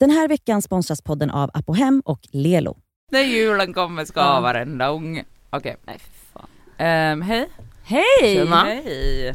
[0.00, 2.76] Den här veckan sponsras podden av Apohem och Lelo.
[3.12, 4.40] När julen kommer ska Ja.
[4.40, 5.24] varenda unge.
[5.50, 5.76] Okej.
[5.86, 6.48] Nej för fan.
[6.78, 7.48] Ehm, hej.
[7.84, 8.04] Hej!
[8.34, 8.64] Tjena.
[8.64, 9.34] Hej.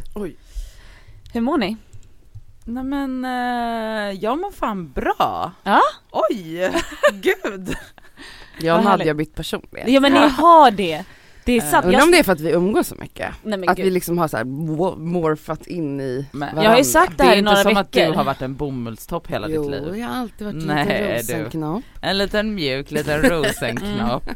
[1.33, 1.77] Hur mår ni?
[2.65, 5.51] Nej men uh, jag mår fan bra.
[5.63, 5.81] Ja?
[6.11, 6.71] Oj,
[7.13, 7.75] gud.
[8.59, 9.07] Jag härligt.
[9.07, 9.89] har bytt personlighet.
[9.89, 11.05] Ja men ni har det.
[11.45, 11.85] Det är sant.
[11.85, 13.29] Undrar Jag, om det är för att vi umgås så mycket?
[13.43, 13.85] nej, Att gud.
[13.85, 16.63] vi liksom har så här mo- morfat in i Men- varandra.
[16.63, 18.11] jag har ju sagt det Det här är i inte några som att veckor.
[18.11, 19.97] du har varit en bomullstopp hela Jo, ditt liv.
[19.97, 21.43] jag har alltid varit en Nej, liten du.
[21.43, 21.83] rosenknopp.
[22.01, 24.29] En liten mjuk liten rosenknopp.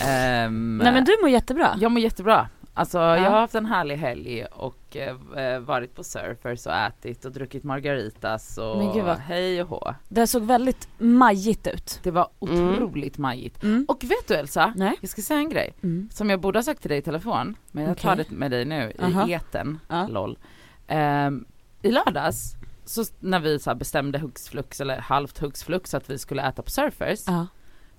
[0.00, 1.76] Ehm, Nej men du mår jättebra.
[1.80, 2.48] Jag mår jättebra.
[2.74, 7.32] Alltså jag har haft en härlig helg och eh, varit på surfers och ätit och
[7.32, 9.94] druckit margaritas och Men gud vad- hej och hå.
[10.08, 12.00] Det såg väldigt majigt ut.
[12.02, 12.68] Det var Mm.
[12.70, 13.62] otroligt majigt.
[13.62, 13.84] Mm.
[13.88, 14.72] Och vet du Elsa?
[14.76, 14.96] Nej.
[15.00, 16.08] Jag ska säga en grej Mm.
[16.12, 18.26] som jag borde ha sagt till dig i telefon, men jag tar Okej.
[18.28, 18.92] det med dig nu
[19.26, 20.06] i eten, Ja.
[20.08, 20.38] LOL.
[20.86, 21.44] Ehm,
[21.82, 22.54] I lördags,
[22.84, 26.62] så när vi så bestämde hux flux eller halvt hux flux att vi skulle äta
[26.62, 27.46] på surfers, Ja.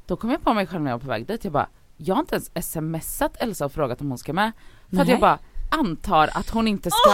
[0.08, 2.16] då kom jag på mig själv när jag var på väg dit, jag bara, jag
[2.16, 4.52] har inte ens smsat Elsa och frågat om hon ska med.
[4.90, 5.12] För att Nej.
[5.14, 5.40] jag bara
[5.72, 7.10] antar att hon inte ska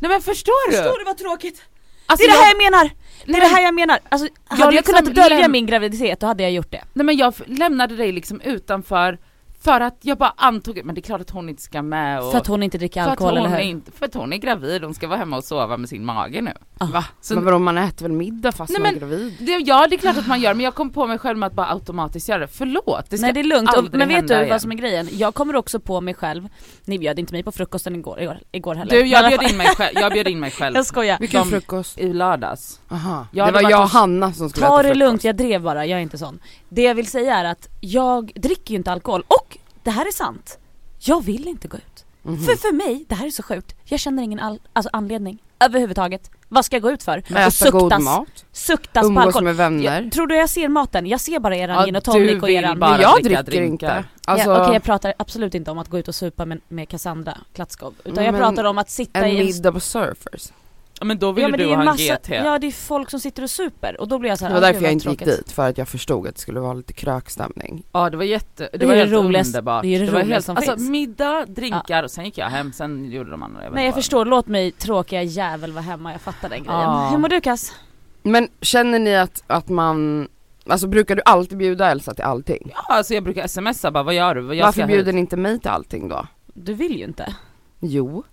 [0.00, 0.98] Nej men förstår du?
[0.98, 1.62] du vad tråkigt?
[2.06, 2.90] Alltså, det är det jag- här jag menar!
[3.24, 3.98] Det är det men- här jag menar!
[4.08, 6.84] Alltså, hade jag liksom kunnat dölja läm- min graviditet då hade jag gjort det.
[6.92, 9.18] Nej men jag lämnade dig liksom utanför
[9.66, 12.30] för att jag bara antog, men det är klart att hon inte ska med och
[12.30, 13.64] För att hon inte dricker för att alkohol hon eller hur?
[13.70, 16.40] inte, för att hon är gravid, hon ska vara hemma och sova med sin mage
[16.42, 16.52] nu.
[16.92, 17.04] Va?
[17.20, 19.34] Så- men vadå man äter väl middag fast Nej, man är gravid?
[19.40, 21.46] Det, ja det är klart att man gör, men jag kom på mig själv med
[21.46, 22.46] att bara automatiskt göra det.
[22.48, 24.48] Förlåt, det ska Nej det är lugnt, och, men vet du igen.
[24.48, 25.08] vad som är grejen?
[25.12, 26.48] Jag kommer också på mig själv,
[26.84, 28.90] ni bjöd inte mig på frukosten igår, igår, igår heller.
[28.90, 31.18] Du jag bjöd in mig själv, jag bjöd in mig själv Jag skojar.
[31.20, 31.98] Vilken de- frukost?
[31.98, 32.80] i lördags.
[32.90, 33.26] Aha.
[33.32, 34.98] Jag det var jag och Hanna som skulle Ta äta det frukost.
[34.98, 36.38] lugnt, jag drev bara, jag är inte sån.
[36.68, 40.12] Det jag vill säga är att jag dricker ju inte alkohol och det här är
[40.12, 40.58] sant.
[40.98, 42.04] Jag vill inte gå ut.
[42.22, 42.38] Mhm.
[42.44, 46.30] För för mig, det här är så sjukt, jag känner ingen all, alltså anledning överhuvudtaget.
[46.48, 47.18] Vad ska jag gå ut för?
[47.18, 49.44] Äta god mat, suktas på umgås alkohol.
[49.44, 50.02] med vänner.
[50.02, 51.06] Jag, tror du jag ser maten?
[51.06, 52.78] Jag ser bara eran Ja, gin och tonic och eran...
[52.78, 53.98] bara jag dricker drinkar.
[53.98, 54.04] inte.
[54.24, 56.88] Alltså, ja, Okej jag pratar absolut inte om att gå ut och supa med, med
[56.88, 57.94] Cassandra Klatskov.
[58.04, 59.46] Utan jag pratar om att sitta en i en...
[59.46, 60.52] middag på surfers.
[61.00, 62.28] Ja men då Ja ville men det du ha en massa, GT.
[62.30, 64.58] ja det är folk som sitter och super och då blir jag så Det var
[64.58, 66.60] "Ah, därför jag vad inte gick tråkigt." dit, för att jag förstod att det skulle
[66.60, 67.82] vara lite krökstämning.
[67.92, 69.82] Ja det var jätte, det, Det var det helt roligaste- underbart.
[69.82, 70.90] det är det var roligaste helt, som alltså finns.
[70.90, 73.60] middag, drinkar och sen gick jag hem, sen gjorde de andra.
[73.60, 73.94] vet Nej jag vad.
[74.02, 76.80] förstår, låt mig tråkiga jävel vara hemma, jag fattar den grejen.
[76.80, 77.08] Ja.
[77.10, 77.72] Hur mår du Cass?
[78.22, 80.28] Men känner ni att, att man,
[80.68, 82.70] alltså brukar du alltid bjuda Elsa till allting?
[82.74, 84.54] Ja alltså jag brukar smsa bara, vad gör du?
[84.54, 86.26] Jag Varför ska bjuder ni inte mig till allting då?
[86.54, 87.34] Du vill ju inte.
[87.80, 88.24] Jo.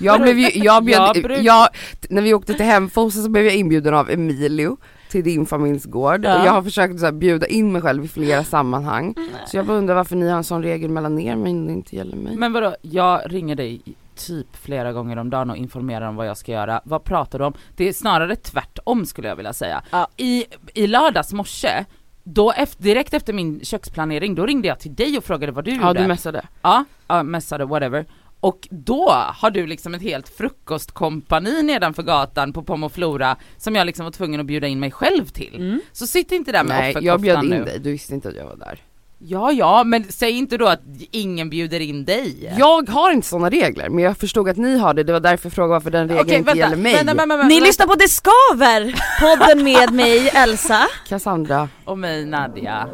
[0.00, 3.44] Jag blev ju, jag bjöd, Jag jag bruk- när vi åkte till Hemfosa så blev
[3.44, 4.76] jag inbjuden av Emilio
[5.10, 6.40] till din familjs gård Ja.
[6.40, 9.14] och jag har försökt så här, bjuda in mig själv i flera sammanhang.
[9.46, 11.96] Så jag bara undrar varför ni har en sån regel mellan er men det inte
[11.96, 12.36] gäller mig.
[12.36, 13.82] Men vadå, jag ringer dig
[14.16, 16.80] typ flera gånger om dagen och informerar om vad jag ska göra.
[16.84, 17.54] Vad pratar du om?
[17.76, 19.82] Det är snarare tvärtom skulle jag vilja säga.
[19.90, 20.08] Ja.
[20.16, 21.84] I, I lördags morse,
[22.24, 25.70] då efter, direkt efter min köksplanering, då ringde jag till dig och frågade vad du
[25.70, 26.02] ja gjorde.
[26.02, 26.42] du messade.
[26.62, 28.06] Ja, ja messade whatever.
[28.42, 34.04] Och då har du liksom ett helt frukostkompani nedanför gatan på Pomoflora som jag liksom
[34.04, 35.54] var tvungen att bjuda in mig själv till.
[35.56, 35.80] Mm.
[35.92, 37.64] Så sitt inte där med Nej offerkoftan jag bjöd in nu.
[37.64, 38.78] dig, du visste inte att jag var där.
[39.18, 40.80] Ja ja, men säg inte då att
[41.10, 42.54] ingen bjuder in dig.
[42.58, 45.46] Jag har inte såna regler men jag förstod att ni har det, det var därför
[45.46, 46.94] jag frågade varför den regeln Okej, inte vänta, gäller mig.
[46.94, 48.94] vänta, vänta, vänta, Ni lyssnar på Det Skaver!
[49.20, 50.80] Podden med mig Elsa.
[51.08, 52.88] Cassandra, Och mig Nadja.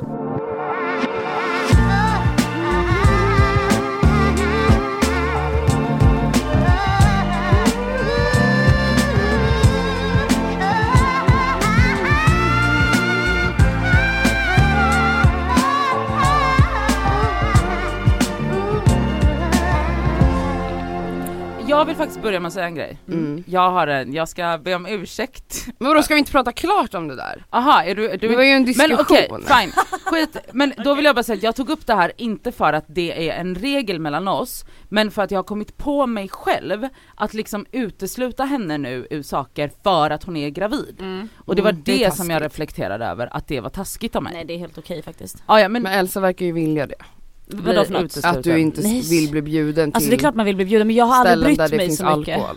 [21.79, 22.99] Jag vill faktiskt börja med att säga en grej.
[23.09, 23.45] Mm.
[23.47, 25.67] Jag har en, jag ska be om ursäkt.
[25.79, 27.45] men vadå ska vi inte prata klart om det där?
[27.51, 28.91] Aha, är du, du Det var ju en diskussion.
[28.91, 29.73] Men okej, fine.
[30.05, 30.37] Skit.
[30.53, 32.85] Men då vill jag bara säga att jag tog upp det här inte för att
[32.89, 36.89] det är en regel mellan oss, men för att jag har kommit på mig själv
[37.15, 40.97] att liksom utesluta henne nu ur saker för att hon är gravid.
[41.45, 44.17] Och det var Mm, det, det är som jag reflekterade över, att det var taskigt
[44.17, 44.33] av mig.
[44.35, 45.43] Nej det är helt okej faktiskt.
[45.47, 47.05] Ah, ja, men, Men Elsa verkar ju vilja det.
[47.51, 48.17] Vadå för något?
[48.25, 49.01] Att du inte Nej.
[49.11, 51.27] vill bli bjuden till Alltså det är klart man vill bli bjuden men jag har
[51.27, 52.35] aldrig ställen där brytt det mig finns så mycket.
[52.37, 52.57] alkohol.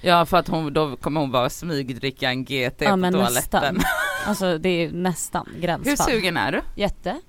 [0.00, 3.34] Ja för att hon, då kommer hon bara smygdricka en GT Ja på men toaletten.
[3.74, 3.80] nästan.
[4.26, 6.10] Alltså det är nästan Hur gränsfall.
[6.10, 6.60] sugen är du?
[6.76, 7.20] Jätte.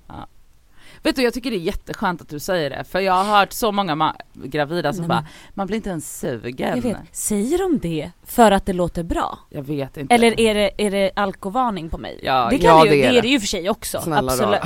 [1.04, 3.52] Vet du jag tycker det är jätteskönt att du säger det för jag har hört
[3.52, 5.24] så många ma- gravida som Nej, bara,
[5.54, 6.68] man blir inte ens sugen.
[6.76, 6.96] Jag vet.
[7.12, 9.38] Säger de det för att det låter bra?
[9.50, 10.14] Jag vet inte.
[10.14, 12.20] Eller är det, är det alkovarning på mig?
[12.22, 13.28] Ja, det, kan ja, det, ju, det är det är det.
[13.28, 14.60] ju för sig också, Snälla absolut.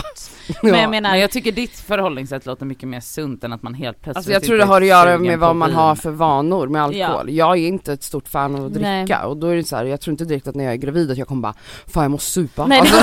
[0.46, 0.54] Ja.
[0.62, 3.74] Men jag menar, Men jag tycker ditt förhållningssätt låter mycket mer sunt än att man
[3.74, 5.76] helt plötsligt Alltså jag tror det har att göra med vad man vin.
[5.78, 7.30] har för vanor med alkohol.
[7.30, 7.46] Ja.
[7.48, 9.00] Jag är inte ett stort fan av att Nej.
[9.04, 10.76] dricka och då är det så här, jag tror inte direkt att när jag är
[10.76, 11.54] gravid att jag kommer bara
[11.86, 12.66] Fan jag måste supa.
[12.66, 12.96] nej alltså,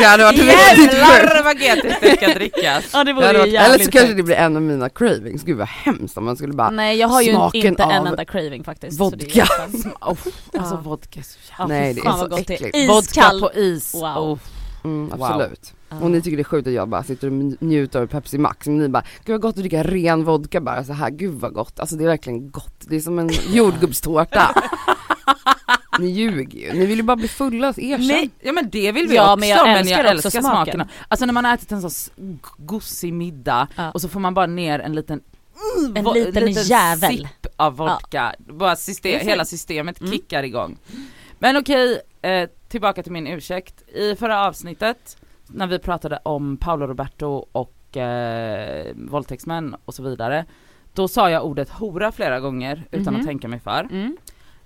[0.00, 0.92] det hade varit riktigt sjukt.
[0.94, 2.90] Jävlar vad getigt det ska drickas.
[2.92, 5.42] ja det Det vore ju varit, eller så kanske det blir en av mina cravings,
[5.42, 8.64] gud vad hemskt om man skulle bara Nej jag har ju inte en enda craving
[8.64, 8.98] faktiskt.
[8.98, 9.46] det vodka.
[10.00, 10.16] Oh,
[10.58, 11.66] alltså vodka så jävla...
[11.74, 12.76] Nej det är så det äckligt.
[12.76, 13.40] Iskall.
[13.40, 13.94] Vodka på is.
[13.94, 14.02] Wow.
[14.02, 14.38] Oh.
[14.84, 15.22] Mm, Wow.
[15.22, 15.72] absolut.
[15.88, 15.96] Ja.
[16.00, 17.32] Och ni tycker det är sjukt att jag bara sitter och
[17.62, 20.84] njuter av Pepsi Max, men ni bara gud vad gott att dricka ren vodka bara
[20.84, 21.10] så här.
[21.10, 21.80] gud vad gott.
[21.80, 24.54] Alltså det är verkligen gott, det är som en jordgubbstårta.
[25.98, 28.06] Ni ljuger ju, ni vill ju bara bli fulla, erkänn.
[28.06, 30.54] Nej, ja men det vill vi Ja, också men jag älskar också älskar smaken.
[30.64, 30.88] smakerna.
[31.08, 33.90] Alltså när man har ätit en sån gosig middag Ja.
[33.90, 35.20] och så får man bara ner en liten
[35.94, 37.16] En vo- liten jävel.
[37.16, 40.12] sipp av vodka, bara Det är system, hela systemet Mm.
[40.12, 40.78] kickar igång.
[41.38, 43.88] Men okej, eh, tillbaka till min ursäkt.
[43.88, 45.16] I förra avsnittet
[45.46, 50.44] när vi pratade om Paolo Roberto och eh, våldtäktsmän och så vidare,
[50.94, 53.20] då sa jag ordet hora flera gånger utan Mhm.
[53.20, 53.88] att tänka mig för.
[53.90, 54.16] Mm.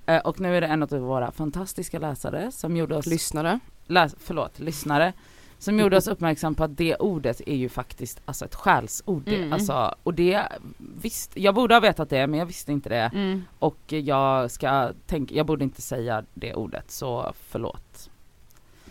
[0.07, 3.61] Eh, och nu är det en av våra fantastiska läsare som gjorde oss Lyssnare.
[3.87, 5.13] läs, förlåt, lyssnare
[5.59, 9.29] som gjorde oss uppmärksam på att det ordet är ju faktiskt alltså ett skällsord.
[9.29, 9.53] Mm.
[9.53, 10.43] Alltså, och det,
[10.79, 13.11] visst, jag borde ha vetat det men jag visste inte det.
[13.15, 13.43] Mm.
[13.59, 18.11] Och jag ska tänka, jag borde inte säga det ordet så förlåt.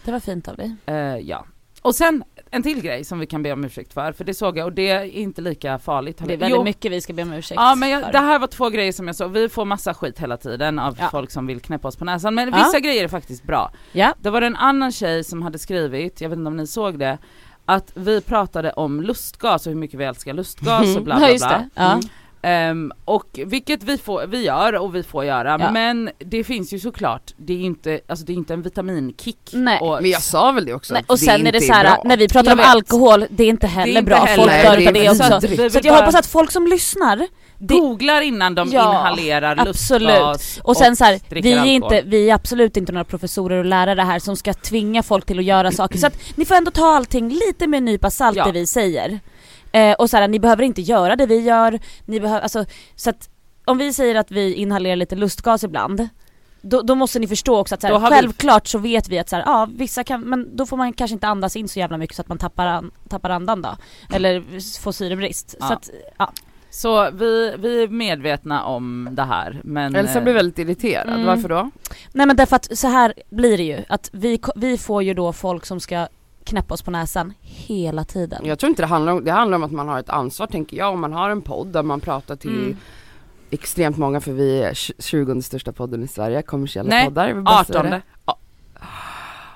[0.05, 0.75] Det var fint av dig.
[0.85, 1.45] Eh, ja.
[1.81, 2.23] Och sen
[2.55, 4.73] en till grej som vi kan be om ursäkt för, för det såg jag och
[4.73, 6.21] det är inte lika farligt.
[6.25, 8.11] Det är väldigt mycket vi ska be om ursäkt Ja men jag, för.
[8.11, 10.95] det här var två grejer som jag såg, vi får massa skit hela tiden av
[10.99, 11.07] Ja.
[11.11, 12.57] folk som vill knäppa oss på näsan men Ja.
[12.57, 13.71] vissa grejer är faktiskt bra.
[13.91, 14.13] Ja.
[14.19, 17.17] Det var en annan tjej som hade skrivit, jag vet inte om ni såg det,
[17.65, 21.47] att vi pratade om lustgas och hur mycket vi älskar lustgas och bla ja bla
[21.47, 21.69] bla.
[21.75, 21.99] Ja.
[22.45, 25.71] Ehm, och vilket vi, får, vi gör och vi får göra, Ja.
[25.71, 29.37] men det finns ju såklart, det är ju inte, alltså det är inte en vitaminkick.
[29.53, 29.79] Nej.
[29.81, 32.17] Och, Men jag sa väl det också, Nej, och sen är det så här, när
[32.17, 32.67] vi pratar Jag om vet.
[32.67, 35.69] alkohol, det är inte heller inte bra, heller- folk dör det är det också.
[35.71, 37.17] Så att jag hoppas att folk som lyssnar,
[37.57, 40.09] det, googlar innan de Ja, inhalerar absolut.
[40.09, 43.65] lustgas och sen så här, vi är, inte, vi är absolut inte några professorer och
[43.65, 45.97] lärare här som ska tvinga folk till att göra saker.
[45.97, 48.45] Så att ni får ändå ta allting lite med en nypa salt Ja.
[48.45, 49.19] det vi säger.
[49.75, 53.09] Eh, och så här, ni behöver inte göra det vi gör, ni behöver, alltså, så
[53.09, 53.29] att
[53.65, 56.07] om vi säger att vi inhalerar lite lustgas ibland,
[56.61, 59.19] då, då måste ni förstå också att så här, har vi- självklart så vet vi
[59.19, 61.79] att så här, ja vissa kan, men då får man kanske inte andas in så
[61.79, 63.75] jävla mycket så att man tappar, an, tappar andan då.
[64.13, 64.43] Eller
[64.81, 65.55] får syrebrist.
[65.59, 65.67] Ja.
[65.67, 66.31] Så att, ja.
[66.69, 69.95] Så vi, vi är medvetna om det här men...
[69.95, 71.25] Elsa eh, blir väldigt irriterad, Mm.
[71.25, 71.71] varför då?
[72.13, 75.33] Nej men därför att så här blir det ju, att vi, vi får ju då
[75.33, 76.07] folk som ska
[76.45, 78.41] knäppa oss på näsan hela tiden.
[78.45, 80.77] Jag tror inte det handlar om, det handlar om att man har ett ansvar tänker
[80.77, 82.77] jag, om man har en podd där man pratar till Mm.
[83.49, 87.27] extremt många för vi är tj- 20 största podden i Sverige, kommersiella Nej, poddar.
[87.27, 88.01] säga 18 det.
[88.25, 88.37] Ja.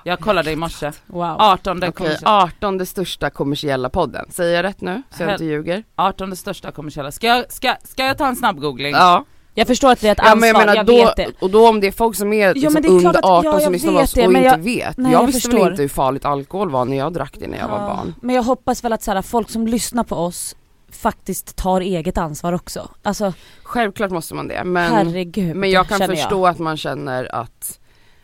[0.04, 0.92] Jag kollade i morse.
[1.06, 1.22] Wow.
[1.38, 2.42] 18 Okej, kommersiella.
[2.42, 4.26] 18 största kommersiella podden.
[4.30, 5.02] Säger jag rätt nu?
[5.10, 5.84] Så jag inte ljuger?
[5.96, 7.12] 18 största kommersiella.
[7.12, 8.92] Ska jag, ska, ska jag ta en snabb googling?
[8.92, 9.24] Ja.
[9.54, 11.28] Jag förstår att det är ett ja ansvar, men jag menar jag då, vet det.
[11.40, 13.38] och då om det är folk som är, liksom men det är under att- ja,
[13.38, 14.96] 18 som lyssnar på oss och inte jag- vet.
[14.96, 15.70] nej, jag jag visste väl förstår.
[15.70, 18.14] inte hur farligt alkohol var när jag drack det när jag var Ja, barn.
[18.22, 20.56] Men jag hoppas väl att så här, folk som lyssnar på oss
[20.92, 22.88] faktiskt tar eget ansvar också.
[23.02, 23.32] Alltså
[23.62, 27.76] Självklart måste man det men, herregud men jag kan förstå att man känner att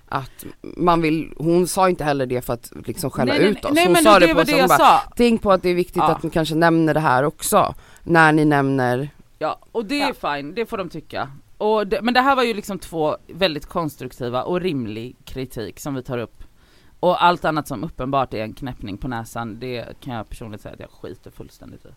[0.09, 3.71] att man vill, hon sa inte heller det för att liksom skälla nej, ut oss.
[3.75, 5.01] Nej hon sa det, det, på det som jag bara, sa.
[5.17, 6.11] tänk på att det är viktigt Ja.
[6.11, 7.75] att ni kanske nämner det här också.
[8.03, 11.31] När ni nämner, Ja, och det är fine, det får de tycka.
[11.59, 15.95] Och det, men det här var ju liksom två väldigt konstruktiva och rimlig kritik som
[15.95, 16.43] vi tar upp.
[17.01, 20.75] Och allt annat som uppenbart är en knäppning på näsan, det kan jag personligen säga
[20.75, 21.89] att jag skiter fullständigt i.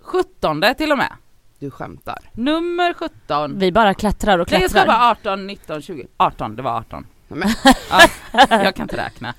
[0.00, 1.12] 17 till och med.
[1.58, 2.18] du skämtar.
[2.32, 3.58] Nummer 17.
[3.58, 4.98] Vi bara klättrar och Nej jag ska klättrar.
[4.98, 6.06] vara 18, 19, 20.
[6.16, 7.06] 18, det var 18.
[7.28, 9.34] Nej, men- ja, jag kan inte räkna.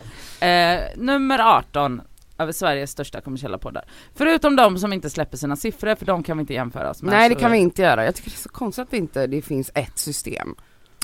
[0.47, 2.01] Eh, nummer 18
[2.39, 3.85] över Sveriges största kommersiella poddar.
[4.15, 7.11] Förutom de som inte släpper sina siffror, för de kan vi inte jämföra oss med.
[7.11, 8.05] Nej det kan vi inte göra.
[8.05, 10.55] Jag tycker det är så konstigt att det inte det finns ett system.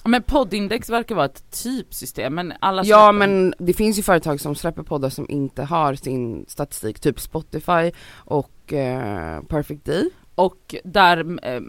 [0.05, 4.39] Men poddindex verkar vara ett typsystem, men alla Ja släpper- men det finns ju företag
[4.39, 10.09] som släpper poddar som inte har sin statistik, typ Spotify och eh, Perfect Day.
[10.35, 11.61] Och där, eh,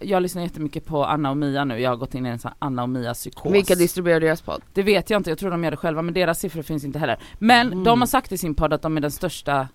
[0.00, 2.50] jag lyssnar jättemycket på Anna och Mia nu, jag har gått in i en sån
[2.58, 3.52] Anna och Mia psykos.
[3.52, 4.62] Vilka distribuerar deras podd?
[4.72, 6.98] Det vet jag inte, jag tror de gör det själva men deras siffror finns inte
[6.98, 7.18] heller.
[7.38, 7.84] Men Mm.
[7.84, 9.68] de har sagt i sin podd att de är den största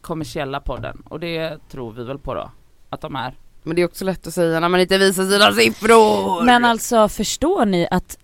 [0.00, 2.50] kommersiella podden och det tror vi väl på då,
[2.90, 3.34] att de är.
[3.62, 6.44] Men det är också lätt att säga när man inte visar sina siffror.
[6.44, 8.18] Men alltså förstår ni att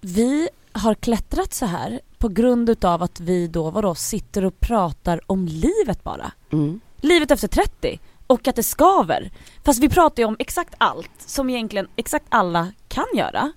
[0.00, 5.20] vi har klättrat så här på grund utav att vi då vadå, sitter och pratar
[5.26, 6.32] om livet bara.
[6.52, 6.80] Mm.
[7.00, 9.30] Livet efter 30 och att det skaver.
[9.64, 13.52] Fast vi pratar ju om exakt allt som egentligen exakt alla kan göra.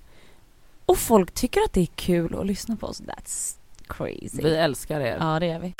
[0.86, 3.02] Och folk tycker att det är kul att lyssna på oss.
[3.02, 4.42] That's crazy.
[4.42, 5.16] Vi älskar er.
[5.20, 5.74] Ja det gör vi.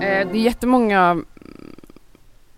[0.00, 1.26] Eh, det är jättemånga mm,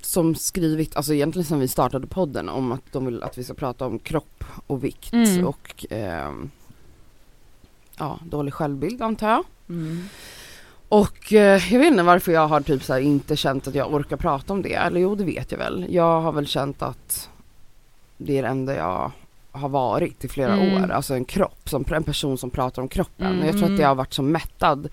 [0.01, 3.55] som skrivit, alltså egentligen sen vi startade podden om att de vill att vi ska
[3.55, 5.47] prata om kropp och vikt Mm.
[5.47, 6.51] och ehm,
[7.99, 9.45] ja, dålig självbild antar jag.
[9.69, 10.09] Mm.
[10.89, 14.17] Och eh, jag vet inte varför jag har typ så inte känt att jag orkar
[14.17, 14.75] prata om det.
[14.75, 15.87] Eller jo, det vet jag väl.
[15.91, 17.29] Jag har väl känt att
[18.17, 19.11] det är det enda jag
[19.53, 20.85] har varit i flera Mm.
[20.85, 20.91] år.
[20.91, 23.27] Alltså en kropp, som, en person som pratar om kroppen.
[23.27, 23.41] Mm.
[23.41, 23.79] Och jag tror att Mm.
[23.81, 24.89] det har varit så mättad.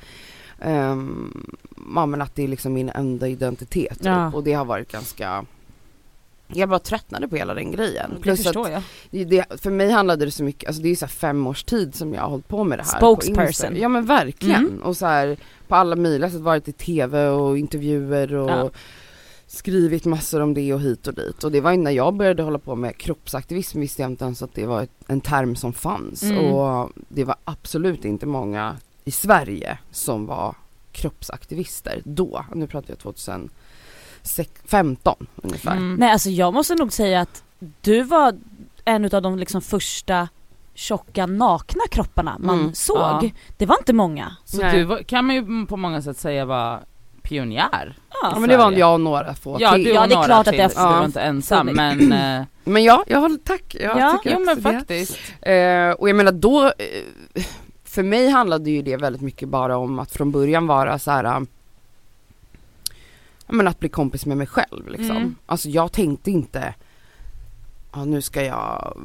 [0.65, 1.55] Um,
[1.95, 3.97] ja men att det är liksom min enda identitet.
[3.97, 4.05] typ.
[4.05, 4.31] Ja.
[4.33, 5.45] Och det har varit ganska
[6.47, 8.12] jag bara tröttnade på hela den grejen.
[8.15, 9.27] Det Plus att förstår jag.
[9.27, 11.95] det, för mig handlade det så mycket, alltså det är ju så fem års tid
[11.95, 12.97] som jag har hållit på med det här.
[12.97, 13.75] Spokesperson.
[13.75, 14.67] Ja men verkligen.
[14.67, 14.83] Mm.
[14.83, 18.69] Och så här på alla möjliga sätt varit i tv och intervjuer och Ja.
[19.47, 21.43] skrivit massor om det och hit och dit.
[21.43, 24.41] Och det var ju när jag började hålla på med kroppsaktivism visste jag inte ens
[24.41, 26.23] att det var en term som fanns.
[26.23, 26.45] Mm.
[26.53, 30.55] Och det var absolut inte många i Sverige som var
[30.91, 32.45] kroppsaktivister då.
[32.55, 33.00] Nu pratar jag
[34.24, 35.72] 2015 ungefär.
[35.72, 35.96] Mm.
[35.96, 37.44] Nej alltså jag måste nog säga att
[37.82, 38.34] du var
[38.86, 40.27] en utav de liksom första
[40.74, 42.74] tjocka nakna kropparna man Mm.
[42.74, 42.98] såg.
[42.98, 43.30] Ja.
[43.58, 44.36] Det var inte många.
[44.46, 44.77] Så Nej.
[44.77, 46.80] du var, kan man ju på många sätt säga var
[47.22, 47.98] pionjär.
[48.24, 49.84] Ja men det var jag och några få Ja till.
[49.84, 52.12] du Ja, det är några klart att till, det har du var inte ensam men
[52.12, 53.75] eh, Men ja, jag håller, tack.
[53.80, 55.18] Jag Ja, tycker jo men faktiskt.
[55.42, 57.44] Eh, och jag menar då, eh,
[57.86, 61.46] för mig handlade ju det väldigt mycket bara om att från början vara så här.
[63.47, 65.17] Eh, men att bli kompis med mig själv liksom.
[65.17, 65.35] Mm.
[65.45, 66.73] Alltså jag tänkte inte,
[67.93, 68.97] ja nu ska jag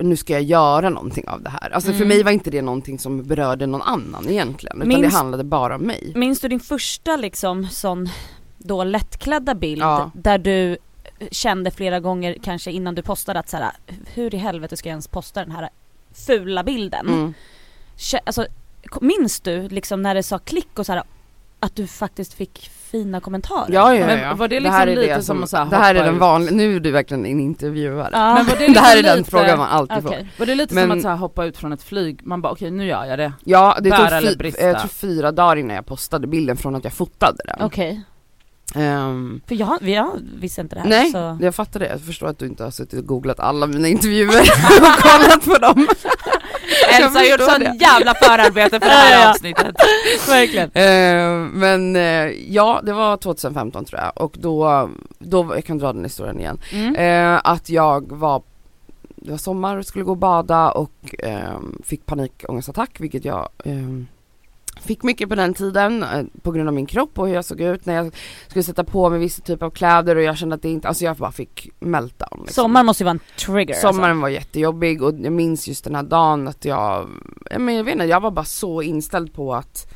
[0.00, 1.70] nu ska jag göra någonting av det här.
[1.70, 2.08] Alltså för Mm.
[2.08, 4.76] mig var inte det någonting som berörde någon annan egentligen.
[4.76, 6.12] Utan Minns- det handlade bara om mig.
[6.14, 8.08] Minns du din första liksom sån
[8.58, 10.10] då lättklädda bild Ja.
[10.14, 10.76] där du
[11.30, 13.72] kände flera gånger kanske innan du postade att så här,
[14.14, 15.68] hur i helvete ska jag ens posta den här
[16.26, 17.06] fula bilden?
[17.08, 17.34] Mm.
[18.24, 18.46] Alltså,
[19.00, 21.02] minns du liksom när det sa klick och så här,
[21.60, 23.66] att du faktiskt fick fina kommentarer?
[23.72, 24.34] Ja, ja, Men ja.
[24.34, 26.04] var det det här liksom är lite det som att så här Det här är
[26.04, 28.08] den vanliga, nu är du verkligen en intervjuare.
[28.12, 28.34] Ja.
[28.34, 30.08] Men var det, Det liksom här är den lite, frågan man alltid får.
[30.08, 30.28] Okej.
[30.38, 32.52] Var det lite Men- som att så här hoppa ut från ett flyg, man bara
[32.52, 33.32] okej nu gör jag det.
[33.44, 34.62] Ja det Bära tog eller brista?
[34.62, 37.66] jag tror fyra dagar innan jag postade bilden från att jag fotade den.
[37.66, 38.02] Okej,
[38.74, 41.38] Ehm, för jag, jag visste inte det här nej, så...
[41.40, 41.86] jag fattar det.
[41.88, 44.40] Jag förstår att du inte har suttit och googlat alla mina intervjuer
[44.80, 45.88] och kollat på dem.
[46.88, 47.76] Elsa har gjort sån det.
[47.80, 49.76] jävla förarbete för det här avsnittet.
[50.28, 50.70] Verkligen.
[50.74, 55.92] Ehm, men eh, ja, det var 2015 tror jag och då, då jag kan dra
[55.92, 56.58] den historien igen.
[56.72, 56.94] Mm.
[56.96, 58.42] Eh, att jag var,
[59.16, 63.48] det var sommar och skulle gå och bada och ehm, fick panikångestattack vilket jag
[64.86, 67.60] fick mycket på den tiden eh, på grund av min kropp och hur jag såg
[67.60, 68.14] ut när jag
[68.48, 71.04] skulle sätta på mig vissa typer av kläder och jag kände att det inte, alltså
[71.04, 72.40] jag bara fick meltdown.
[72.40, 72.62] Liksom.
[72.62, 76.02] Sommaren måste ju vara en trigger Sommaren var jättejobbig och jag minns just den här
[76.02, 77.08] dagen att jag,
[77.50, 79.92] jag, men jag vet inte, jag var bara så inställd på att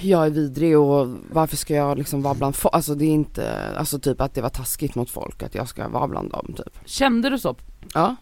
[0.00, 3.74] jag är vidrig och varför ska jag liksom vara bland folk, alltså det är inte,
[3.76, 6.78] alltså typ att det var taskigt mot folk att jag ska vara bland dem typ.
[6.84, 7.56] Kände du så?
[7.94, 8.16] Ja.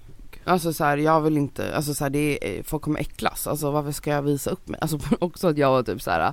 [0.49, 3.47] Alltså så här, jag vill inte, alltså så här, det är, eh, folk kommer äcklas,
[3.47, 4.81] alltså varför ska jag visa upp mig?
[4.81, 6.33] Alltså också att jag var typ så här.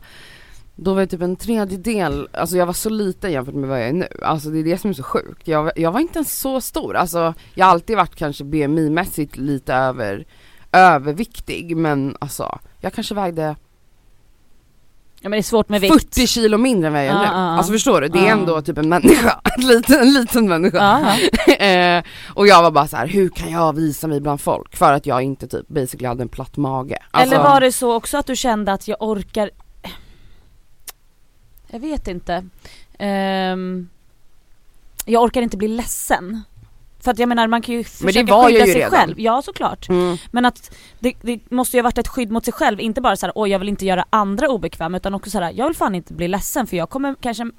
[0.76, 3.88] Då var jag typ en tredjedel, alltså jag var så liten jämfört med vad jag
[3.88, 4.08] är nu.
[4.22, 5.48] Alltså det är det som är så sjukt.
[5.48, 9.74] Jag, jag var inte ens så stor, alltså jag har alltid varit kanske BMI-mässigt lite
[9.74, 10.26] över,
[10.72, 13.56] överviktig men alltså jag kanske vägde
[15.26, 15.94] Ja men det är svårt med vikt.
[15.94, 17.26] 40 kilo mindre än vad jag är Ja, nu.
[17.26, 17.32] ja.
[17.58, 18.08] Alltså förstår du?
[18.08, 21.16] Det är ändå typ en människa, en liten, en liten människa.
[21.66, 22.04] Eh,
[22.34, 24.76] och jag var bara så här: hur kan jag visa mig bland folk?
[24.76, 26.98] För att jag inte typ basically hade en platt mage.
[27.12, 29.50] Alltså, Eller var det så också att du kände att jag orkar
[31.68, 32.46] Jag vet inte
[33.00, 33.90] Ehm,
[35.06, 36.42] Jag orkar inte bli ledsen
[37.06, 38.92] För att jag menar man kan ju försöka var jag skydda ju sig redan.
[38.92, 40.18] själv, ja såklart Mm.
[40.32, 43.16] Men att det, det måste ju ha varit ett skydd mot sig själv, inte bara
[43.16, 45.76] så här, oj jag vill inte göra andra obekväma utan också så här, jag vill
[45.76, 47.52] fan inte bli ledsen för jag kommer kanske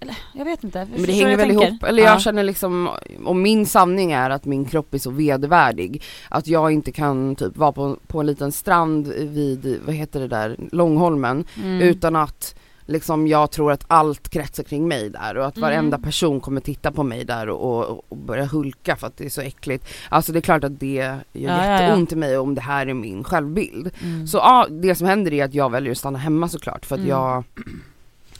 [0.00, 1.66] eller, jag vet inte, Men det hänger väl tänker?
[1.68, 2.08] ihop, eller Ja.
[2.08, 2.90] jag känner liksom,
[3.24, 7.56] och min sanning är att min kropp är så vedervärdig Att jag inte kan typ
[7.56, 11.80] vara på, på en liten strand vid, vad heter det där, Långholmen Mm.
[11.82, 12.54] Utan att
[12.86, 16.02] liksom jag tror att allt kretsar kring mig där och att varenda Mm.
[16.02, 19.30] person kommer titta på mig där och, och, och börja hulka för att det är
[19.30, 22.54] så äckligt Alltså det är klart att det gör Ja, ja, jätteont i mig om
[22.54, 24.26] det här är min självbild Mm.
[24.26, 26.98] Så ja, det som händer är att jag väljer att stanna hemma såklart för att
[26.98, 27.10] Mm.
[27.10, 27.44] jag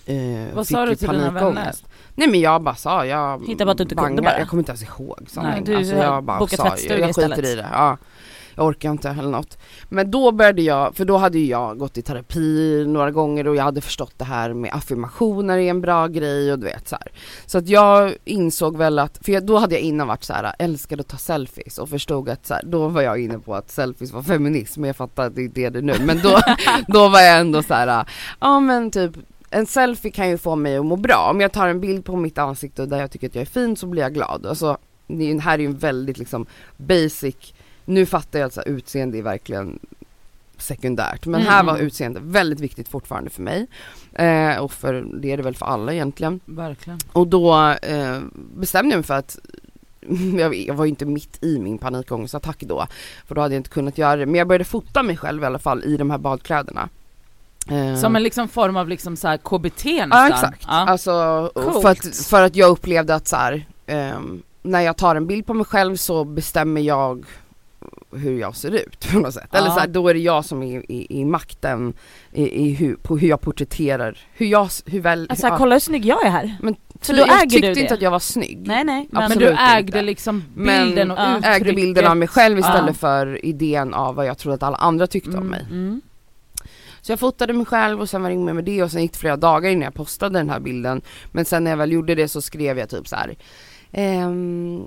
[0.06, 1.84] eh, Vad fick sa du till dina panikångest.
[2.14, 4.38] Nej men jag bara sa, jag Hittade bara att du inte kunde bara.
[4.38, 5.64] Jag kommer inte ens ihåg Nej, sanningen.
[5.64, 7.68] du alltså, jag bara bokat sa, tvättstuga jag skiter i det.
[7.72, 7.96] Ja.
[8.56, 9.58] Jag orkar inte eller något.
[9.88, 13.56] Men då började jag, för då hade ju jag gått i terapi några gånger och
[13.56, 16.96] jag hade förstått det här med affirmationer är en bra grej och du vet så
[16.96, 17.12] här.
[17.46, 20.54] Så att jag insåg väl att, för jag, då hade jag innan varit så här,
[20.58, 23.70] älskade att ta selfies och förstod att så här, då var jag inne på att
[23.70, 25.94] selfies var feminism, men jag fattar att det är det nu.
[26.00, 26.40] Men då,
[26.88, 28.06] då var jag ändå så här,
[28.40, 29.12] ja men typ
[29.54, 31.28] en selfie kan ju få mig att må bra.
[31.30, 33.76] Om jag tar en bild på mitt ansikte där jag tycker att jag är fin
[33.76, 34.46] så blir jag glad.
[34.46, 36.46] Alltså, det här är ju en väldigt liksom
[36.76, 39.78] basic, nu fattar jag att så här, utseende är verkligen
[40.58, 41.26] sekundärt.
[41.26, 41.74] Men här Mm.
[41.74, 43.66] var utseende väldigt viktigt fortfarande för mig.
[44.12, 46.40] Eh, och för det är det väl för alla egentligen.
[46.44, 46.98] Verkligen.
[47.12, 48.20] Och då eh,
[48.56, 49.38] bestämde jag mig för att
[50.38, 52.86] jag, jag var ju inte mitt i min panikångestattack då,
[53.26, 54.26] för då hade jag inte kunnat göra det.
[54.26, 56.88] Men jag började fota mig själv i alla fall i de här badkläderna.
[57.70, 60.10] Eh, Som en liksom form av liksom så här KBT nästan.
[60.10, 60.72] Ja exakt, Ja.
[60.72, 61.82] alltså Coolt.
[61.82, 65.46] för att, för att jag upplevde att så här, ehm, när jag tar en bild
[65.46, 67.24] på mig själv så bestämmer jag
[68.16, 69.54] hur jag ser ut på något sätt.
[69.54, 69.75] Eller Ja.
[69.75, 71.92] så här, då är det jag som är i, i makten
[72.33, 75.26] i, i hur, på hur jag porträtterar, hur jag, hur väl...
[75.30, 75.56] Alltså ja.
[75.59, 76.56] kolla hur snygg jag är här.
[76.62, 77.80] Men ty- då jag tyckte det.
[77.80, 78.66] inte att jag var snygg.
[78.66, 79.09] Nej nej.
[79.11, 80.02] Men, Men du ägde inte.
[80.02, 81.56] liksom Men bilden och uttrycket.
[81.61, 82.94] ägde bilden av mig själv istället Ja.
[82.94, 85.49] för idén av vad jag trodde att alla andra tyckte om Mm.
[85.50, 85.66] mig.
[85.71, 86.00] mm.
[87.00, 89.12] Så jag fotade mig själv och sen var inget mer med det och sen gick
[89.12, 91.02] det flera dagar innan jag postade den här bilden.
[91.33, 93.37] Men sen när jag väl gjorde det så skrev jag typ så här.
[93.92, 94.83] ehm,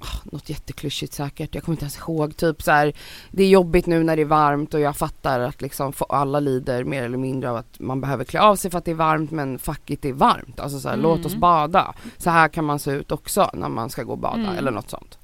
[0.00, 2.36] ah, något jätteklyschigt säkert, jag kommer inte ens ihåg.
[2.36, 2.92] Typ så här,
[3.30, 6.84] det är jobbigt nu när det är varmt och jag fattar att liksom alla lider
[6.84, 9.30] mer eller mindre av att man behöver klä av sig för att det är varmt
[9.30, 10.60] men fuck it, det är varmt.
[10.60, 11.40] Alltså så här, låt oss Mm.
[11.40, 11.94] bada.
[12.18, 14.56] Så här kan man se ut också när man ska gå och bada Mm.
[14.58, 15.18] eller något sånt.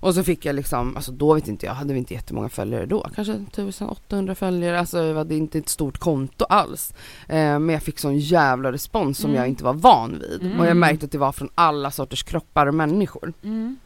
[0.00, 2.86] Och så fick jag liksom, alltså då vet inte jag, hade vi inte jättemånga följare
[2.86, 6.92] då, kanske 1800 följare, alltså det var inte ett stort konto alls.
[7.28, 9.40] Eh, men jag fick sån jävla respons som Mm.
[9.40, 10.42] jag inte var van vid.
[10.42, 10.60] Mm.
[10.60, 13.32] Och jag märkte att det var från alla sorters kroppar och människor.
[13.42, 13.76] Mm.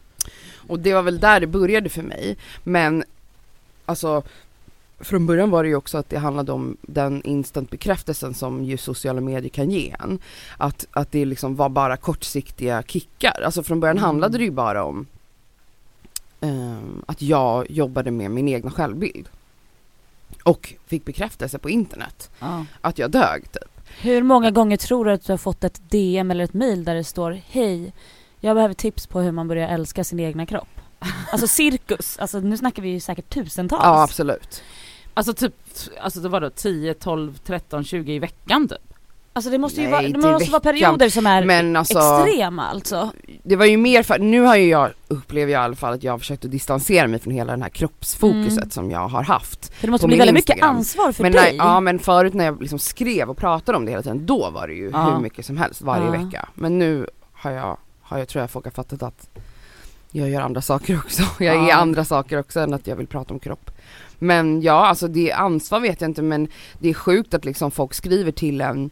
[0.67, 2.37] Och det var väl där det började för mig.
[2.63, 3.03] Men
[3.85, 4.23] alltså
[4.99, 8.77] från början var det ju också att det handlade om den instant bekräftelsen som ju
[8.77, 10.19] sociala medier kan ge en.
[10.57, 13.41] Att, att det liksom var bara kortsiktiga kickar.
[13.45, 14.03] Alltså från början Mm.
[14.05, 15.05] handlade det ju bara om
[16.41, 19.29] ehm, att jag jobbade med min egna självbild.
[20.43, 22.29] Och fick bekräftelse på internet.
[22.39, 22.65] Ja.
[22.81, 23.63] Att jag dög typ.
[24.01, 26.95] Hur många gånger tror du att du har fått ett DM eller ett mail där
[26.95, 27.93] det står Hej,
[28.41, 30.67] jag behöver tips på hur man börjar älska sin egna kropp.
[31.31, 33.81] Alltså cirkus, alltså nu snackar vi ju säkert tusentals.
[33.83, 34.63] Ja absolut.
[35.13, 35.53] Alltså typ,
[36.01, 38.77] alltså det var då 10, 12, 13, 20 i veckan typ.
[39.33, 42.67] Alltså det måste ju Nej, vara, det måste vara perioder som är Men alltså extrema
[42.67, 43.11] alltså.
[43.43, 46.03] det var ju mer för, nu har ju jag, upplever jag i alla fall att
[46.03, 48.69] jag har försökt att distansera mig från hela den här kroppsfokuset Mm.
[48.69, 49.73] som jag har haft.
[49.73, 51.57] För det måste bli väldigt mycket ansvar för Men dig.
[51.57, 54.49] när, ja men förut när jag liksom skrev och pratade om det hela tiden, då
[54.49, 55.03] var det ju Ja.
[55.13, 56.11] hur mycket som helst varje Ja.
[56.11, 56.49] vecka.
[56.55, 57.77] Men nu har jag,
[58.11, 59.29] har jag, tror jag folk har fattat att
[60.11, 61.23] jag gör andra saker också.
[61.43, 61.75] Jag är Ja.
[61.75, 63.71] andra saker också än att jag vill prata om kropp.
[64.19, 66.47] Men ja, alltså det ansvar vet jag inte men
[66.79, 68.89] det är sjukt att liksom folk skriver till en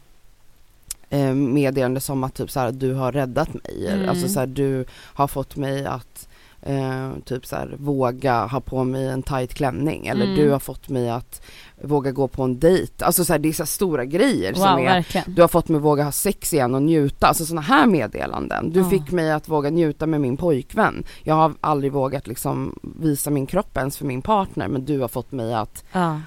[1.09, 3.87] eh, meddelande som att typ så här, du har räddat mig.
[3.87, 4.09] Mm.
[4.09, 6.27] Alltså så här, du har fått mig att
[6.61, 10.07] eh, typ så här, våga ha på mig en tight klänning.
[10.07, 10.35] Eller Mm.
[10.37, 11.41] du har fått mig att
[11.81, 13.05] våga gå på en dejt.
[13.05, 15.33] Alltså så här, det är så stora grejer wow, som är verkligen.
[15.35, 18.69] du har fått mig våga ha sex igen och njuta, alltså sådana här meddelanden.
[18.73, 18.89] Du Ja.
[18.89, 21.03] fick mig att våga njuta med min pojkvän.
[21.23, 25.07] Jag har aldrig vågat liksom visa min kropp ens för min partner men du har
[25.07, 26.19] fått mig att Ja.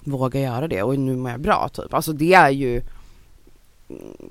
[0.00, 1.94] våga göra det och nu mår jag bra typ.
[1.94, 2.82] Alltså det är ju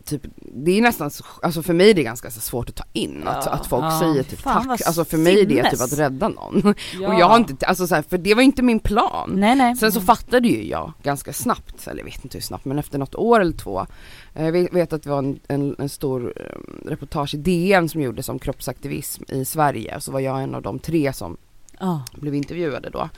[0.05, 3.23] Typ, det är nästan, så- alltså för mig är det ganska svårt att ta in
[3.27, 3.51] att, Ja.
[3.51, 3.99] att folk Ja.
[3.99, 5.93] säger typ Fan, tack, alltså för mig är det typ sinnes.
[5.93, 6.67] att rädda någon.
[7.07, 9.31] Och jag har inte, alltså så här, för det var inte min plan.
[9.35, 9.75] Nej nej.
[9.75, 12.97] Sen så fattade ju jag ganska snabbt, eller jag vet inte hur snabbt men efter
[12.99, 13.85] något år eller två
[14.33, 17.89] eh, Jag vet, vet att det var en, en, en stor eh, reportage i DN
[17.89, 21.37] som gjordes om kroppsaktivism i Sverige så var jag en av de tre som
[21.79, 22.05] Ja.
[22.13, 23.09] blev intervjuade då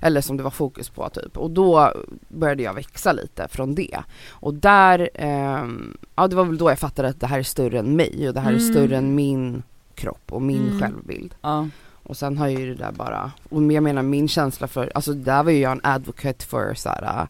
[0.00, 1.92] Eller som det var fokus på typ och då
[2.28, 3.96] började jag växa lite från det
[4.30, 7.78] Och där, ehm, ja det var väl då jag fattade att det här är större
[7.78, 8.72] än mig och det här är Mm.
[8.72, 9.62] större än min
[9.94, 10.80] kropp och min Mm.
[10.80, 11.68] självbild Ja.
[12.02, 15.42] och sen har ju det där bara, och jag menar min känsla för, alltså där
[15.42, 17.28] var ju jag en advocate för såhär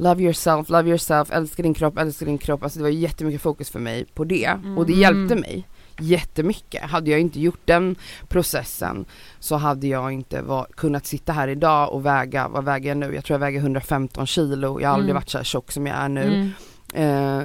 [0.00, 2.62] Love yourself, love yourself, älska din kropp, älska din kropp.
[2.62, 4.50] Alltså det var jättemycket fokus för mig på det.
[4.76, 5.00] Och det Mm.
[5.00, 6.82] hjälpte mig jättemycket.
[6.82, 7.96] Hade jag inte gjort den
[8.28, 9.04] processen
[9.40, 13.14] så hade jag inte var, kunnat sitta här idag och väga, vad väger jag nu?
[13.14, 14.80] Jag tror jag väger 115 kilo.
[14.80, 15.14] Jag har aldrig Mm.
[15.20, 16.52] varit så här tjock som jag är nu.
[16.94, 17.38] Mm.
[17.38, 17.44] Eh,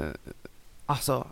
[0.86, 1.28] alltså,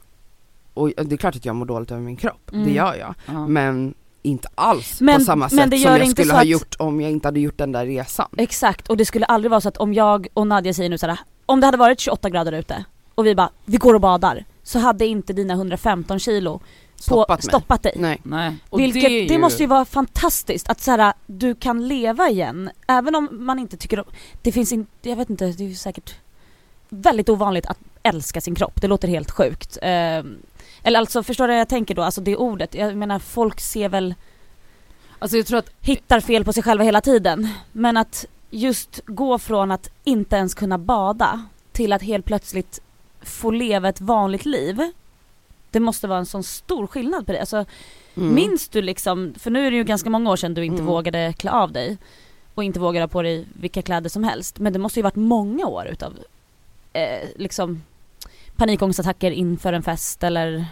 [0.74, 2.42] och det är klart att jag mår dåligt över min kropp.
[2.52, 2.74] Det Mm.
[2.74, 3.16] gör jag.
[3.26, 3.48] Ja.
[3.48, 7.02] Men inte alls Men- på samma sätt det som jag skulle ha att- gjort om
[7.02, 8.28] jag inte hade gjort den där resan.
[8.38, 11.18] Exakt, och det skulle aldrig vara så att om jag och Nadja säger nu såhär,
[11.46, 14.46] om det hade varit 28 grader ute och vi bara, vi går och badar.
[14.64, 16.60] Så hade inte dina 115 kilo
[17.10, 17.50] på, Stoppat mig.
[17.50, 17.94] stoppat dig.
[17.96, 18.22] Nej.
[18.24, 18.56] Nej.
[18.70, 19.40] Och Vilket, det, det, ju...
[19.40, 23.78] måste ju vara fantastiskt att så här, du kan leva igen, även om man inte
[23.78, 24.06] tycker om,
[24.42, 26.16] det finns inte, jag vet inte, det är ju säkert
[26.90, 29.78] väldigt ovanligt att älska sin kropp, det låter helt sjukt.
[29.82, 30.38] Ehm,
[30.84, 33.90] eller alltså förstår du vad jag tänker då, alltså det ordet, jag menar folk ser
[33.90, 34.16] väl,
[35.20, 37.48] Alltså jag tror att, hittar fel på sig själva hela tiden.
[37.72, 42.82] Men att just gå från att inte ens kunna bada till att helt plötsligt
[43.22, 44.92] få leva ett vanligt liv.
[45.72, 47.40] Det måste vara en sån stor skillnad på det.
[47.40, 47.66] Alltså,
[48.16, 48.34] Mm.
[48.36, 50.86] Minns du liksom, för nu är det ju ganska många år sedan du inte Mm.
[50.86, 51.98] vågade klä av dig
[52.56, 54.60] och inte vågade ha på dig vilka kläder som helst.
[54.60, 56.14] Men det måste ju varit många år utav
[56.94, 57.82] eh, liksom
[58.56, 60.66] panikångestattacker inför en fest eller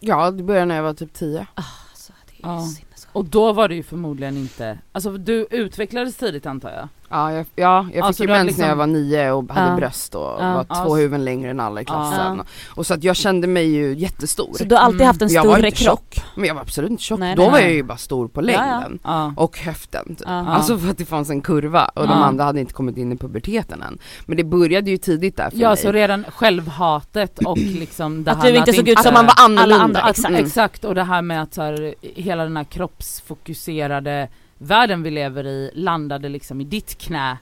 [0.00, 1.46] Ja, det började när jag var typ 10.
[1.54, 2.66] alltså, det är Ja.
[3.12, 6.88] och då var det ju förmodligen inte, alltså du utvecklades tidigt antar jag?
[7.10, 9.52] Ja, jag, ja, jag Ja, fick ju du mens liksom- när jag var nio och
[9.52, 9.76] hade Ja.
[9.76, 10.54] bröst och Ja.
[10.54, 12.36] var två så- huvuden längre än alla i klassen.
[12.36, 12.44] Ja.
[12.74, 14.54] Och så att jag kände mig ju jättestor.
[14.58, 15.06] Så du har alltid Mm.
[15.06, 16.14] haft en jag var större inte kropp?
[16.14, 17.18] tjock, men jag var absolut inte tjock.
[17.18, 17.66] Nej, Då nej, var nej.
[17.66, 18.98] jag ju bara stor på längden.
[19.04, 19.32] Ja.
[19.36, 20.22] Och höften typ.
[20.26, 20.46] Ja.
[20.46, 23.16] Alltså för att det fanns en kurva och de andra hade inte kommit in i
[23.16, 23.98] puberteten än.
[24.26, 25.76] Men det började ju tidigt där för Ja mig.
[25.76, 29.14] så redan självhatet och liksom det Att här du med inte såg ut att som
[29.14, 29.74] man var annorlunda.
[29.74, 30.28] alla andra, Att, exakt.
[30.28, 30.44] Mm.
[30.46, 35.46] Exakt och det här med att så här, hela den här kroppsfokuserade världen vi lever
[35.46, 37.38] i landade liksom i ditt knä.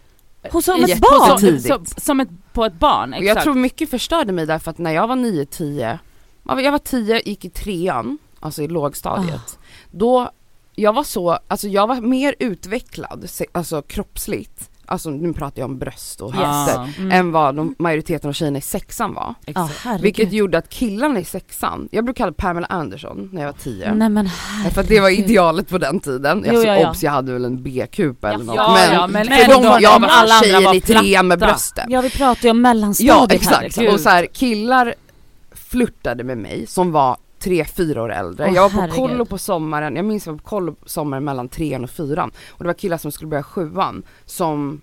[0.53, 1.29] Hos som ett barn?
[1.29, 1.67] Som, Tidigt.
[1.67, 3.27] som, som ett, på ett barn, exakt.
[3.27, 5.99] jag tror mycket förstörde mig därför att när jag var 9-10,
[6.43, 9.59] ja, jag var 10, gick i trean, alltså i lågstadiet.
[9.91, 10.31] Då,
[10.75, 15.79] jag var så, alltså jag var mer utvecklad, alltså kroppsligt, alltså nu pratar jag om
[15.79, 17.11] bröst och höfter, Ja, Mm.
[17.13, 19.35] än vad de, majoriteten av tjejerna i sexan var.
[19.83, 20.03] Herregud.
[20.03, 23.95] Vilket gjorde att killarna i sexan, jag brukade kalla Pamela Anderson när jag var 10.
[23.95, 24.29] Nej men
[24.75, 26.43] För att det var idealet på den tiden.
[26.47, 26.91] Jo, Alltså, ja, ja.
[26.91, 28.57] obs jag hade väl en B-kupa eller något.
[28.57, 30.81] Ja, men, ja, men för ändå, de, jag om var alla andra tjejen var i
[30.81, 31.87] trean med brösten.
[31.91, 33.85] Ja vi pratar ju om mellanstadiet Ja här exakt, liksom.
[33.85, 33.95] Gud.
[33.95, 34.95] och så här, killar
[35.53, 38.47] flörtade med mig som var tre, fyra år äldre.
[38.49, 38.97] Åh, jag var på herregud.
[38.97, 42.31] kollo på sommaren, jag minns jag var på kollo på sommaren mellan trean och fyran.
[42.51, 44.81] Och det var killar som skulle börja sjuan som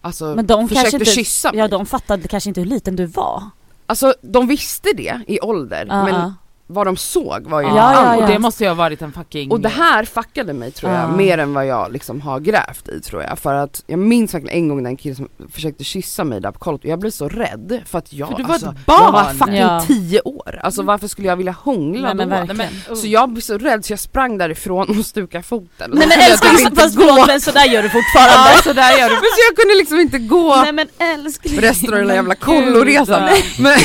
[0.00, 1.58] alltså Men de försökte inte, kyssa mig.
[1.58, 3.42] ja de fattade kanske inte hur liten du var.
[3.86, 6.34] Alltså de visste det i ålder, Ja, men ja.
[6.72, 8.26] Vad de såg var ju Ja, något ja, ja.
[8.26, 9.50] det måste ju ha varit en fucking...
[9.50, 11.08] Och det här fuckade mig tror jag, Ja.
[11.16, 13.38] mer än vad jag liksom har grävt i tror jag.
[13.38, 16.50] För att jag minns verkligen en gång när en kille som försökte kyssa mig där
[16.50, 18.76] på kollot och jag blev så rädd för att jag, För du var alltså, ett
[18.86, 19.34] jag var barn.
[19.34, 19.84] fucking Ja.
[19.86, 20.60] 10 år.
[20.62, 22.54] Alltså varför skulle jag vilja hångla Nej, men då?
[22.54, 25.90] men, Så jag blev så rädd så jag sprang därifrån och stukade foten.
[25.94, 27.02] Nej men Så jag älskling, fast gå.
[27.02, 28.50] förlåt men sådär gör du fortfarande.
[28.56, 29.14] Ja, så där gör du.
[29.14, 31.60] Men så jag kunde liksom inte gå Nej men älskling.
[31.60, 33.22] resten av den där jävla kolloresan.
[33.58, 33.78] Men,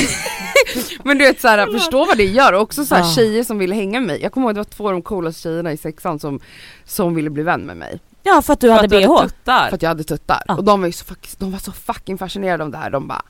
[1.04, 3.08] men du vet såhär, förstå vad det gör och också såhär Ja.
[3.14, 4.22] tjejer som ville hänga med mig.
[4.22, 6.40] Jag kommer ihåg det var två av de coolaste tjejerna i sexan som,
[6.84, 8.00] som ville bli vän med mig.
[8.22, 9.22] Ja för att du För hade att du bh.
[9.22, 9.68] tuttar.
[9.68, 10.42] För att jag hade tuttar.
[10.48, 10.56] Ja.
[10.56, 12.90] Och de var ju så, fuck, de var så fucking fascinerade av det här.
[12.90, 13.22] De bara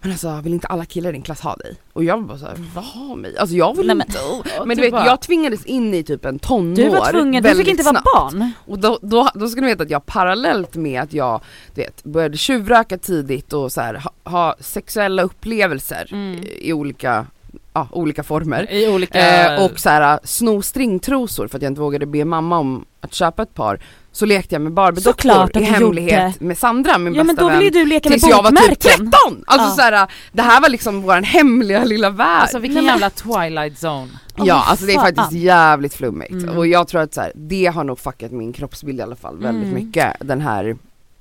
[0.00, 1.76] men alltså vill inte alla killar i din klass ha dig?
[1.92, 3.38] Och jag var bara såhär, vad ha mig?
[3.38, 4.18] Alltså jag vill Nej, men- inte.
[4.58, 7.42] Men du du vet bara- jag tvingades in i typ en tonår Du var tvungen,
[7.42, 8.06] du fick inte vara snabbt.
[8.14, 8.52] barn.
[8.66, 11.40] Och då, då, då ska ni veta att jag parallellt med att jag
[11.74, 16.38] du vet, började tjuvröka tidigt och så här, ha, ha sexuella upplevelser Mm.
[16.42, 17.26] i, i olika,
[17.76, 18.70] ja, olika former.
[18.72, 19.54] I olika...
[19.56, 23.14] Eh, och så här, sno stringtrosor för att jag inte vågade be mamma om att
[23.14, 23.80] köpa ett par.
[24.12, 26.44] Så lekte jag med Barbie-dockor i hemlighet gjorde.
[26.44, 27.58] med Sandra, min Ja men bästa då vän.
[27.58, 29.10] ville du leka med Tills jag var typ bokmärken.
[29.12, 29.44] 13!
[29.46, 29.74] Alltså Ja.
[29.74, 32.40] så här, det här var liksom vår hemliga lilla värld.
[32.42, 34.08] Alltså vilken Nej, men- jävla twilight zone.
[34.38, 36.58] Åh, Ja alltså det är faktiskt jävligt flummigt Mm.
[36.58, 39.38] och jag tror att så här, det har nog fuckat min kroppsbild i alla fall
[39.38, 39.84] väldigt Mm.
[39.84, 40.16] mycket.
[40.20, 40.76] Den här,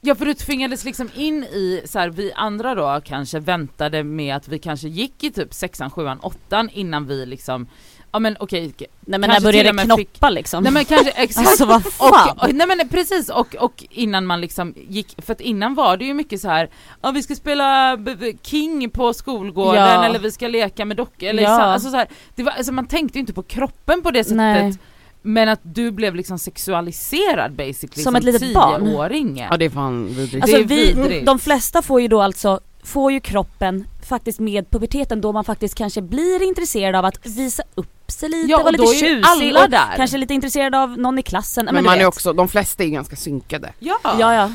[0.05, 4.35] Ja för du tvingades liksom in i, så här, vi andra då kanske väntade med
[4.35, 7.67] att vi kanske gick i typ sexan, sjuan, åttan innan vi liksom,
[8.11, 10.63] ja men okej, Nej men när började med knoppa fick- liksom?
[10.63, 12.29] nej men kanske exakt Alltså vad fan?
[12.37, 15.97] Och, och, nej men precis, och, och innan man liksom gick, för att innan var
[15.97, 16.69] det ju mycket så här,
[17.01, 17.97] ja vi ska spela
[18.41, 20.05] King på skolgården Ja.
[20.05, 21.57] eller vi ska leka med dockor eller Ja.
[21.57, 24.23] så, alltså så här, det var, alltså man tänkte ju inte på kroppen på det
[24.23, 24.77] sättet Nej.
[25.25, 29.37] Men att du blev liksom sexualiserad basically Som ett litet barn.
[29.37, 30.43] ja det är fan vidrigt.
[30.43, 35.31] Alltså vi, de flesta får ju då alltså, får ju kroppen faktiskt med puberteten då
[35.31, 38.83] man faktiskt kanske blir intresserad av att visa upp sig lite, Ja, vara och lite
[38.83, 39.95] då är ju tjusig alla och där.
[39.95, 41.65] kanske lite intresserad av någon i klassen.
[41.65, 43.73] men du man är också, de flesta är ganska synkade.
[43.79, 43.99] Ja.
[44.03, 44.51] Ja ja.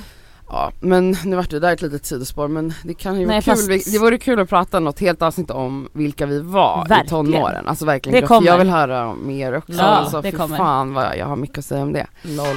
[0.52, 3.42] Ja men nu vart det där ett litet sidospår men det kan ju vara Nej,
[3.42, 6.86] kul, fast- Vi- det vore kul att prata något helt avsnitt om vilka vi var
[6.88, 7.06] Verkligen.
[7.06, 7.68] i tonåren.
[7.68, 8.48] Alltså verkligen, Det kommer.
[8.48, 9.72] jag vill höra mer också.
[9.72, 10.56] Ja, alltså, det kommer.
[10.56, 12.06] fan vad jag har mycket att säga om det.
[12.22, 12.56] LOL.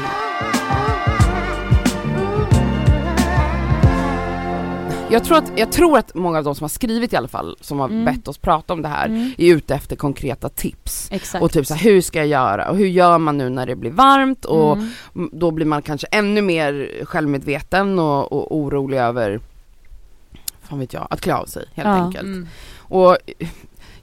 [5.14, 7.58] Jag tror, att, jag tror att många av de som har skrivit i alla fall,
[7.62, 8.06] som har Mm.
[8.06, 9.32] bett oss prata om det här, Mm.
[9.38, 11.08] är ute efter konkreta tips.
[11.12, 11.44] Exakt.
[11.44, 12.70] Och typ så här, hur ska jag göra?
[12.70, 14.46] Och hur gör man nu när det blir varmt?
[14.46, 15.30] Och Mm.
[15.34, 19.40] då blir man kanske ännu mer självmedveten och, och orolig över
[20.62, 21.94] fan vet jag, att klä av sig helt Ja.
[21.94, 22.24] enkelt.
[22.24, 22.48] Mm.
[22.78, 23.18] Och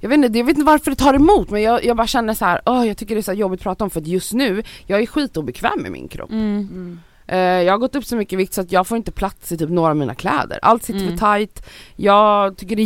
[0.01, 2.35] jag vet inte, jag vet inte varför det tar emot men jag, jag bara känner
[2.35, 4.33] så här, åh jag tycker det är så jobbigt att prata om för att just
[4.33, 6.31] nu, jag är skitobekväm med min kropp.
[6.31, 7.01] Mm.
[7.31, 9.59] Eh, jag har gått upp så mycket vikt så att jag får inte plats i
[9.59, 10.59] typ några av mina kläder.
[10.63, 11.19] Allt sitter Mm.
[11.19, 11.67] för tight.
[11.97, 12.85] Jag tycker det är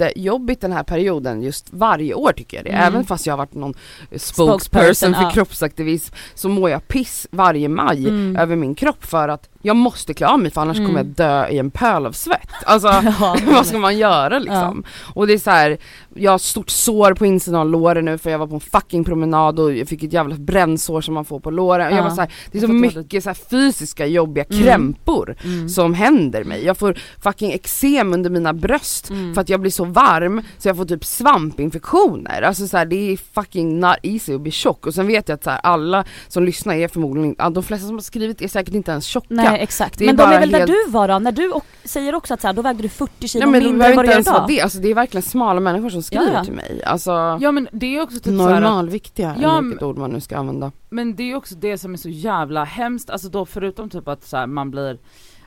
[0.00, 2.70] jättejobbigt den här perioden just varje år tycker jag det.
[2.70, 2.84] Mm.
[2.84, 3.74] Även fast jag har varit någon
[4.16, 5.30] Spokesperson, spokesperson för ja.
[5.30, 8.36] kroppsaktivism så mår jag piss varje maj Mm.
[8.36, 10.86] över min kropp för att jag måste klä av mig för annars Mm.
[10.88, 12.48] kommer jag dö i en pöl av svett.
[12.66, 12.88] Alltså
[13.20, 14.84] Ja, vad ska man göra liksom?
[15.14, 15.78] Och det är så här,
[16.14, 19.04] jag har stort sår på insidan av låren nu för jag var på en fucking
[19.04, 21.86] promenad och jag fick ett jävla brännsår som man får på låren.
[21.86, 22.02] Och jag Ja.
[22.02, 24.62] var så här, det är så mycket så här fysiska jobbiga Mm.
[24.64, 25.68] krämpor Mm.
[25.68, 26.64] som händer mig.
[26.64, 29.34] Jag får fucking eksem under mina bröst Mm.
[29.34, 32.42] för att jag blir så varm så jag får typ svampinfektioner.
[32.42, 35.34] Alltså så här, det är fucking not easy att bli tjock och sen vet jag
[35.36, 38.74] att så här, alla som lyssnar är förmodligen, de flesta som har skrivit är säkert
[38.74, 39.26] inte ens tjocka.
[39.30, 41.18] Nej exakt, Det är men de är väl där helt- du var då?
[41.18, 43.64] När du och, säger också att så här, då vägde du 40 kilo Nej men
[43.70, 44.48] mindre än vad inte du gör idag.
[44.48, 46.44] det, alltså det är verkligen smala människor som skriver Ja, ja.
[46.44, 46.82] till mig.
[46.84, 50.36] Alltså Ja men det är också typ så normalviktiga, Ja, vilket ord man nu ska
[50.36, 50.72] använda.
[50.90, 54.24] men det är också det som är så jävla hemskt, alltså då förutom typ att
[54.24, 54.98] så här, man blir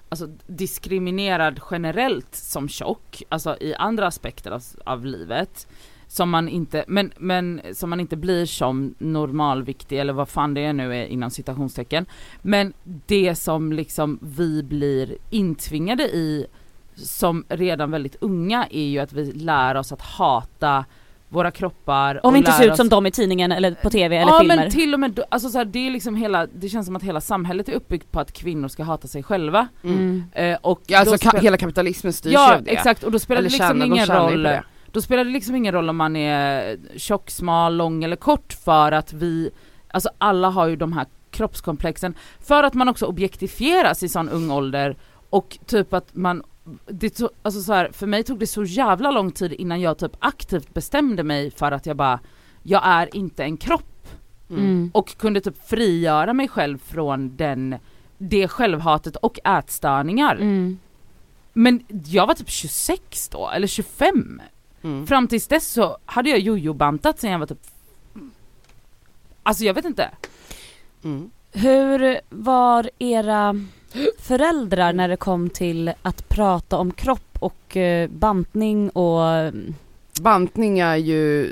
[0.09, 5.67] alltså, diskriminerad generellt som tjock, alltså i andra aspekter av, av livet
[6.07, 10.73] som man inte, men, men som man inte blir som normalviktig eller vad fan det
[10.73, 12.05] nu är inom citationstecken.
[12.41, 16.47] Men det som liksom vi blir intvingade i
[16.95, 20.85] som redan väldigt unga är ju att vi lär oss att hata
[21.29, 24.17] våra kroppar Om vi inte ser ut oss- som de i tidningen eller på tv
[24.17, 24.55] eller ja filmer.
[24.55, 27.03] men till och med, alltså så här, det är liksom hela, det känns som att
[27.03, 29.67] hela samhället är uppbyggt på att kvinnor ska hata sig själva.
[29.83, 30.23] mm.
[30.33, 32.71] Eh, och Ja, alltså ka- hela kapitalismen styrs Ja av det.
[32.71, 34.63] exakt och då spelar det Eller liksom tjänar- de ingen roll det.
[34.91, 38.91] Då spelar det liksom ingen roll om man är tjock, smal, lång eller kort för
[38.91, 39.49] att vi,
[39.87, 44.51] alltså alla har ju de här kroppskomplexen för att man också objektifieras i sån ung
[44.51, 44.95] ålder
[45.29, 46.43] och typ att man
[46.87, 49.97] det, to- alltså så här, för mig tog det så jävla lång tid innan jag
[49.97, 52.19] typ aktivt bestämde mig för att jag bara,
[52.63, 53.83] jag är inte en kropp
[54.49, 54.63] Mm.
[54.63, 54.91] Mm.
[54.93, 57.75] och kunde typ frigöra mig själv från den,
[58.17, 60.35] det självhatet och ätstörningar.
[60.35, 60.79] Mm.
[61.53, 64.41] Men jag var typ 26 då, eller 25.
[64.81, 65.07] Mm.
[65.07, 67.61] Fram tills dess så hade jag jojo-bantat sen jag var typ
[69.43, 70.09] Alltså jag vet inte.
[71.03, 71.31] Mm.
[71.51, 73.55] Hur var era
[74.19, 79.53] föräldrar när det kom till att prata om kropp och eh, bantning och
[80.21, 81.51] Bantning är ju,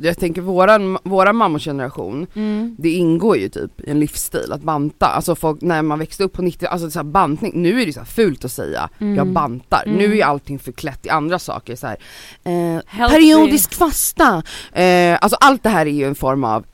[0.00, 2.76] jag tänker våran, våra mammogeneration mm.
[2.78, 6.32] det ingår ju typ i en livsstil att banta, alltså folk när man växte upp
[6.32, 9.14] på 90 alltså så här bantning, nu är det så fult att säga Mm.
[9.14, 9.98] jag bantar, Mm.
[9.98, 11.96] nu är allting förklätt i andra saker så här.
[12.44, 14.42] Eh, periodisk fasta,
[14.72, 16.64] eh, alltså allt det här är ju en form av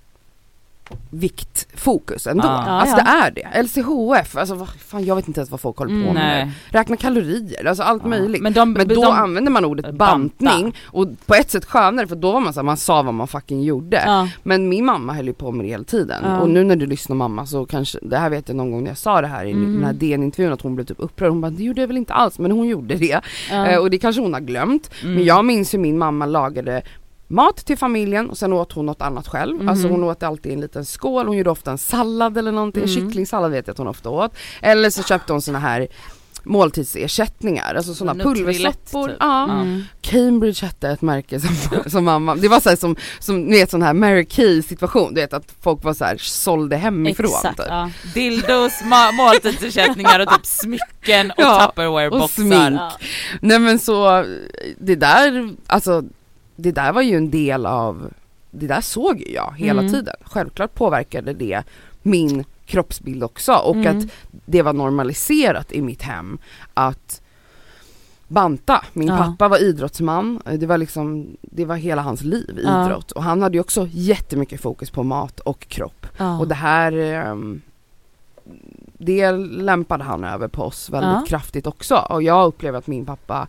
[1.10, 2.44] viktfokus ändå.
[2.44, 3.62] Ja, alltså det är det.
[3.62, 6.14] LCHF, alltså vad fan jag vet inte ens vad folk håller på Mm.
[6.14, 6.46] med.
[6.46, 6.50] Nej.
[6.70, 8.42] Räkna kalorier, alltså allt möjligt.
[8.42, 9.96] Men, de, Men då de, använder man ordet Banta.
[10.06, 13.14] bantning och på ett sätt skönare för då var man så här, man sa vad
[13.14, 14.02] man fucking gjorde.
[14.06, 14.28] ja.
[14.42, 17.16] Men min mamma höll ju på med det hela tiden och nu när du lyssnar
[17.16, 19.50] mamma så kanske, det här vet jag någon gång när jag sa det här i
[19.50, 19.74] Mm.
[19.74, 22.12] den här DN-intervjun att hon blev typ upprörd, hon bara det gjorde jag väl inte
[22.14, 23.20] alls men hon gjorde det
[23.52, 25.14] eh, och det kanske hon har glömt mm.
[25.14, 26.82] men jag minns hur min mamma lagade
[27.30, 29.56] mat till familjen och sen åt hon något annat själv.
[29.56, 29.68] Mhm.
[29.68, 32.94] Alltså hon åt alltid en liten skål, hon gjorde ofta en sallad eller någonting, Mm.
[32.94, 34.34] kycklingsallad vet jag att hon ofta åt.
[34.62, 35.88] Eller så köpte hon såna här
[36.42, 39.08] måltidsersättningar, alltså sådana pulversoppor.
[39.08, 39.16] typ.
[39.20, 39.44] Ja.
[39.44, 39.82] Mm.
[40.00, 41.50] Cambridge hette ett märke som,
[41.90, 45.14] som mamma, det var så här som, som ni vet sån här Mary Kay situation,
[45.14, 47.66] du vet att folk var så här sålde hemifrån Exakt, typ.
[47.68, 47.90] ja.
[48.14, 48.72] Dildos,
[49.12, 52.28] måltidsersättningar och typ smycken och Ja, och tupperware-boxar.
[52.28, 52.80] smink.
[52.80, 52.92] Ja.
[53.40, 54.24] Nej men så,
[54.78, 56.02] det där, alltså
[56.62, 58.10] det där var ju en del av,
[58.50, 59.92] det där såg ju jag hela Mm.
[59.92, 60.14] tiden.
[60.22, 61.62] Självklart påverkade det
[62.02, 63.98] min kroppsbild också och Mm.
[63.98, 66.38] att det var normaliserat i mitt hem
[66.74, 67.22] att
[68.28, 68.84] banta.
[68.92, 69.16] Min Ja.
[69.16, 72.84] pappa var idrottsman, det var liksom, det var hela hans liv, Ja.
[72.86, 73.10] idrott.
[73.12, 76.06] Och han hade ju också jättemycket fokus på mat och kropp.
[76.16, 76.38] Ja.
[76.38, 77.60] Och det här ehm,
[78.98, 81.24] det lämpade han över på oss väldigt Ja.
[81.28, 83.46] kraftigt också och jag upplever att min pappa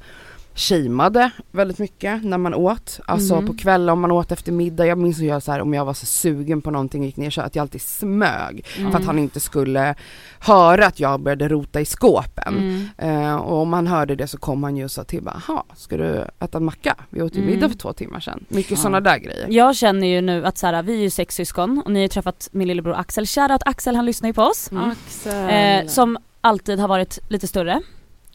[0.55, 3.47] shameade väldigt mycket när man åt, alltså Mhm.
[3.47, 5.85] på kvällen om man åt efter middag, jag minns hur jag så här, om jag
[5.85, 8.91] var så sugen på någonting och gick ner så att jag alltid smög Mm.
[8.91, 9.95] för att han inte skulle
[10.39, 12.57] höra att jag började rota i skåpen.
[12.97, 13.25] Mm.
[13.27, 15.63] Eh, och om han hörde det så kom han ju och sa till bara, "Jaha,
[15.75, 16.95] ska du äta en macka?
[17.09, 17.53] Vi åt ju Mm.
[17.53, 18.45] middag för två timmar sedan.
[18.47, 18.77] Mycket Ja.
[18.77, 19.45] sådana där grejer.
[19.49, 22.07] Jag känner ju nu att så här, vi är ju sex syskon och ni har
[22.07, 24.71] träffat min lillebror Axel, shoutout Axel han lyssnar ju på oss.
[24.71, 24.91] Mm.
[24.91, 25.81] Axel.
[25.83, 27.81] Eh, som alltid har varit lite större.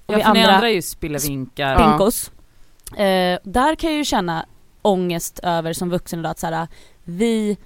[0.07, 1.73] Och ja, vi för ni andra, andra är ju spillevinkar.
[1.73, 1.89] Ja.
[1.89, 2.31] pinkos.
[2.97, 4.47] Eh, där kan jag ju känna
[4.83, 6.69] ångest över som vuxen idag att så här,
[7.05, 7.57] vi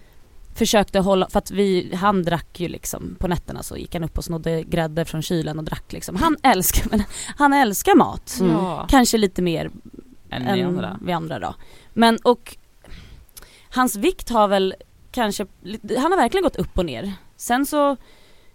[0.54, 4.18] försökte hålla, för att vi, han drack ju liksom på nätterna så gick han upp
[4.18, 6.16] och snodde grädde från kylen och drack liksom.
[6.16, 7.02] Han älskar, men
[7.36, 8.36] han älskar mat.
[8.40, 8.52] Mm.
[8.52, 8.86] Ja.
[8.90, 9.70] Kanske lite mer
[10.30, 10.98] Än än andra.
[11.02, 11.54] vi andra då.
[11.92, 12.56] Men och
[13.70, 14.74] hans vikt har väl
[15.12, 15.46] kanske,
[15.98, 17.12] han har verkligen gått upp och ner.
[17.36, 17.96] Sen så,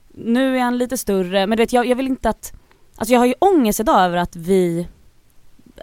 [0.08, 2.54] nu är han lite större, men du vet jag, jag vill inte att,
[2.96, 4.88] alltså jag har ju ångest idag över att vi,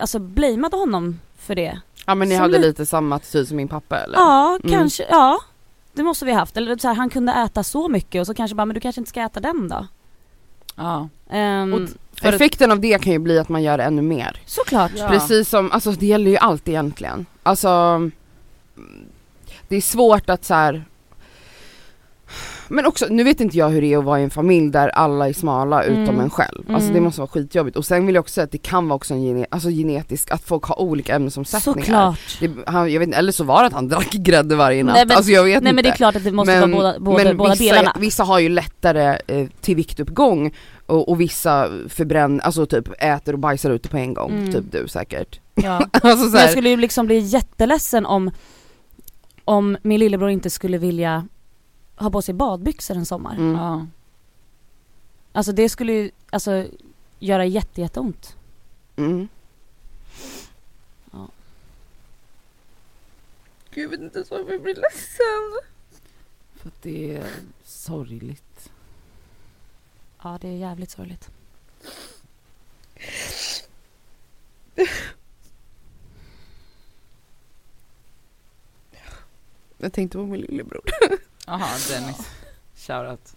[0.00, 1.80] alltså blameade honom för det.
[2.06, 4.18] Ja men ni Som hade li- lite samma attityd som min pappa eller?
[4.18, 4.72] Ja, Mm.
[4.72, 5.38] kanske, ja.
[5.92, 6.56] Det måste vi haft.
[6.56, 9.00] Eller så här, han kunde äta så mycket och så kanske bara, men du kanske
[9.00, 9.86] inte ska äta den då.
[10.76, 11.00] Ja.
[11.00, 11.88] Och
[12.20, 14.40] för att- Effekten av det kan ju bli att man gör ännu mer.
[14.46, 14.92] såklart.
[14.96, 15.08] Ja.
[15.08, 17.26] Precis som, alltså det gäller ju allt egentligen.
[17.42, 18.12] Alltså, mm,
[19.68, 20.84] det är svårt att så här.
[22.72, 24.88] Men också, nu vet inte jag hur det är att vara i en familj där
[24.88, 26.20] alla är smala utom Mm.
[26.20, 26.64] en själv.
[26.68, 27.04] Alltså det Mm.
[27.04, 27.76] måste vara skitjobbigt.
[27.76, 30.30] Och sen vill jag också säga att det kan vara också en gene, alltså genetisk,
[30.30, 31.82] att folk har olika ämnesomsättningar.
[31.82, 32.18] Såklart.
[32.40, 34.94] Det, han, jag vet eller så var det att han drack grädde varje natt.
[34.94, 35.72] Nej, men- alltså jag vet Nej inte.
[35.74, 37.96] men det är klart att det måste vara båda, båda, men båda vissa, delarna.
[38.00, 40.54] vissa har ju lättare eh, till viktuppgång
[40.86, 44.52] och, och vissa förbränner, alltså typ äter och bajsar ute på en gång, Mm.
[44.52, 45.40] typ du säkert.
[45.54, 45.70] Ja.
[45.92, 48.30] alltså så Men här, jag skulle ju liksom bli jätteledsen om,
[49.44, 51.26] om min lillebror inte skulle vilja
[52.02, 53.34] ha på sig badbyxor en sommar.
[53.34, 53.54] mm.
[53.54, 53.86] Ja.
[55.32, 56.66] Alltså det skulle ju, alltså
[57.18, 58.36] göra jätte, jätteont.
[58.96, 59.28] Mm.
[61.12, 61.28] Ja.
[63.70, 65.70] Gud, jag vet inte varför jag blir ledsen.
[66.56, 67.26] För att det är
[67.64, 68.70] sorgligt.
[70.22, 71.30] Ja det är jävligt sorgligt.
[79.78, 80.82] Jag tänkte på min lillebror.
[81.52, 82.16] Jaha, Dennis.
[82.76, 83.32] Shoutout.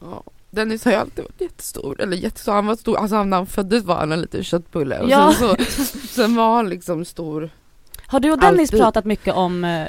[0.00, 0.22] Ja.
[0.50, 3.84] Dennis har ju alltid varit jättestor, eller jättestor, han var stor, alltså när han föddes
[3.84, 5.34] var han en liten köttbulle och Ja.
[5.38, 7.50] sen, så, sen var han liksom stor.
[8.06, 8.80] Har du och Dennis Alltid.
[8.80, 9.88] pratat mycket om, eh,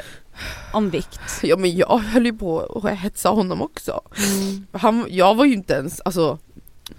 [0.73, 1.19] om vikt?
[1.43, 4.01] Ja men jag höll ju på att hetsa honom också.
[4.17, 4.67] Mm.
[4.71, 6.37] Han, jag var ju inte ens, alltså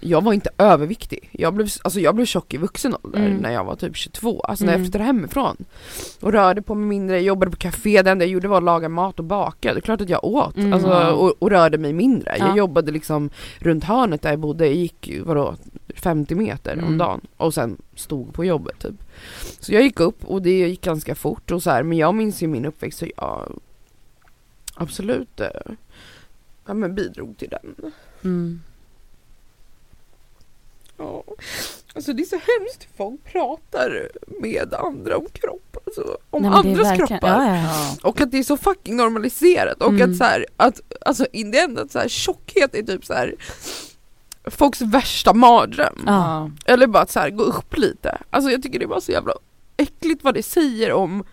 [0.00, 1.28] jag var inte överviktig.
[1.32, 3.36] Jag blev, alltså jag blev tjock i vuxen ålder Mm.
[3.36, 4.84] när jag var typ 22, alltså när jag Mm.
[4.86, 5.56] flyttade hemifrån.
[6.20, 8.88] Och rörde på mig mindre, jobbade på café, det enda jag gjorde var att laga
[8.88, 9.72] mat och baka.
[9.72, 10.72] Det är klart att jag åt, Mm.
[10.72, 12.36] alltså, och, och rörde mig mindre.
[12.38, 12.46] Ja.
[12.46, 15.54] Jag jobbade liksom runt hörnet där jag bodde, jag gick vadå
[15.94, 16.98] 50 meter om Mm.
[16.98, 18.94] dagen och sen stod på jobbet typ.
[19.60, 22.42] Så jag gick upp och det gick ganska fort och så här, men jag minns
[22.42, 23.52] ju min uppväxt så jag
[24.74, 25.46] absolut eh,
[26.66, 27.92] ja, men bidrog till den.
[30.98, 31.24] Ja,
[31.94, 34.08] alltså det är så hemskt hur folk pratar
[34.40, 37.28] med andra om kropp, alltså om Nej, andras verkligen- kroppar.
[37.28, 37.62] Ja, ja.
[37.62, 38.08] Ja.
[38.08, 40.10] Och att det är så fucking normaliserat och Mm.
[40.10, 43.12] att så här, att alltså in the end att så här, tjockhet är typ så
[43.14, 43.34] här
[44.50, 46.02] folks värsta mardröm.
[46.06, 46.50] Ja.
[46.66, 48.18] Eller bara att så här, gå upp lite.
[48.30, 49.32] Alltså jag tycker det är bara så jävla
[49.76, 51.24] äckligt vad det säger om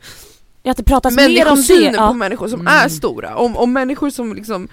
[0.65, 1.93] att det pratas mer om det.
[1.97, 2.73] på människor som Mm.
[2.73, 3.36] är stora.
[3.36, 4.67] Om, om människor som liksom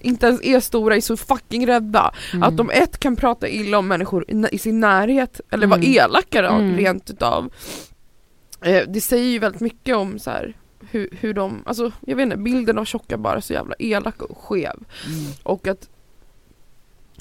[0.00, 2.14] inte ens är stora är så fucking rädda.
[2.32, 2.42] Mm.
[2.42, 5.92] Att de ett kan prata illa om människor i, i sin närhet eller vara Mm.
[5.92, 6.76] elaka då, Mm.
[6.76, 7.52] rent utav.
[8.60, 10.56] Eh, det säger ju väldigt mycket om så här,
[10.90, 14.22] hur, hur de, alltså jag vet inte, bilden av tjocka bara är så jävla elak
[14.22, 14.74] och skev.
[15.06, 15.32] Mm.
[15.42, 15.88] Och att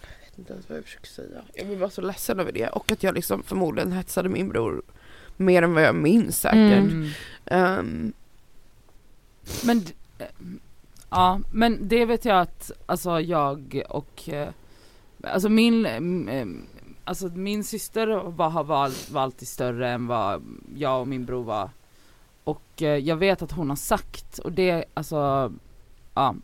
[0.02, 1.42] jag vet inte ens vad jag försöker säga.
[1.54, 4.82] Jag blir bara så ledsen över det och att jag liksom förmodligen hetsade min bror
[5.38, 6.92] mer än vad jag minns säkert.
[7.46, 8.14] Ehm,
[9.64, 9.78] Men,
[10.20, 10.26] eh,
[11.16, 14.50] ja, men det vet jag att, alltså jag och, eh,
[15.24, 16.46] alltså min, mm, eh,
[17.04, 20.44] alltså min syster var, har valt, var alltid större än vad
[20.76, 21.70] jag och min bror var.
[22.44, 25.52] Och eh, jag vet att hon har sagt, och det, alltså,
[26.14, 26.36] ja,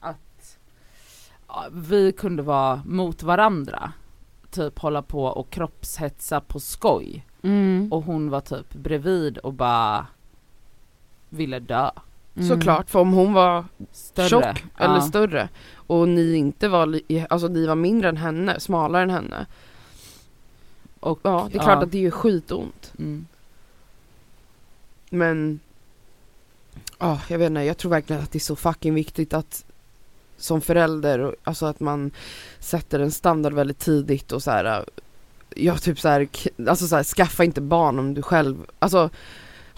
[0.00, 0.58] att
[1.48, 3.92] ja, vi kunde vara mot varandra.
[4.50, 7.26] Typ hålla på och kroppshetsa på skoj.
[7.42, 7.92] Mm.
[7.92, 10.06] Och hon var typ bredvid och bara
[11.28, 11.90] ville dö.
[12.38, 12.48] Mm.
[12.48, 14.28] Såklart, för om hon var Större.
[14.28, 15.00] tjock eller Ja.
[15.00, 19.46] större och ni inte var, alltså ni var mindre än henne, smalare än henne.
[21.00, 22.92] Och, Ja, det är klart att det är skitont.
[22.98, 23.26] Mm.
[25.10, 25.60] Men,
[26.98, 29.64] ja jag vet inte, jag tror verkligen att det är så fucking viktigt att
[30.36, 32.10] som förälder, alltså att man
[32.60, 34.84] sätter en standard väldigt tidigt och så här.
[35.54, 36.28] Ja typ så här,
[36.68, 39.10] alltså så här, skaffa inte barn om du själv, alltså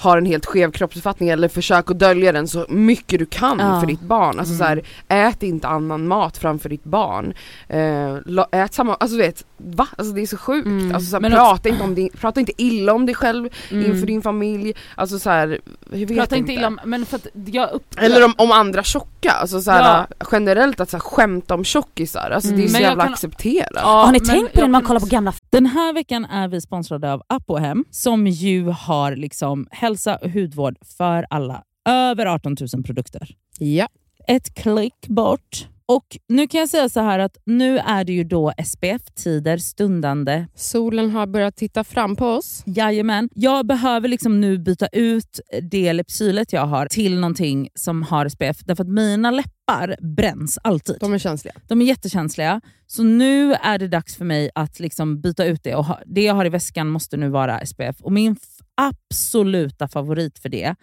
[0.01, 3.81] har en helt skev kroppsuppfattning eller försök att dölja den så mycket du kan Ja.
[3.81, 4.39] för ditt barn.
[4.39, 4.85] Alltså så Mm.
[5.09, 7.35] här, ät inte annan mat framför ditt barn.
[8.27, 9.87] La- ät samma, alltså du vet, va?
[9.99, 10.67] Alltså det är så sjukt.
[10.67, 10.95] Mm.
[10.95, 13.87] Alltså så här, prata, inte om din, prata inte illa om dig själv Mm.
[13.91, 14.73] inför din familj.
[14.95, 15.61] Alltså så här,
[15.93, 16.53] jag vet Prata inte.
[16.53, 17.95] illa om, men för att jag upp...
[17.99, 22.31] Eller om, om andra tjocka, alltså så här, generellt att så här, skämta om tjockisar,
[22.31, 22.69] alltså det är Mm.
[22.69, 23.71] så Men jävla kan- accepterat.
[23.75, 25.93] Ja, Har ni men tänkt på det när man kollar på också- gamla Den här
[25.95, 31.63] veckan är vi sponsrade av Apohem som ju har liksom hälsa och hudvård för alla
[31.89, 33.29] över 18 000 produkter.
[33.59, 33.89] Ja.
[34.29, 35.67] Ett klick bort.
[35.87, 40.47] Och nu kan jag säga så här att nu är det ju då SPF-tider stundande.
[40.55, 42.63] Solen har börjat titta fram på oss.
[42.67, 43.29] Jajamän.
[43.35, 48.59] Jag behöver liksom nu byta ut det Lypsylet jag har till någonting som har SPF.
[48.65, 50.97] Därför att mina läppar bränns alltid.
[51.01, 51.55] De är känsliga.
[51.69, 52.61] De är jättekänsliga.
[52.87, 55.75] Så nu är det dags för mig att liksom byta ut det.
[55.75, 57.97] Och ha, det jag har i väskan måste nu vara SPF.
[58.01, 58.37] Och min
[58.81, 60.75] absoluta favorit för det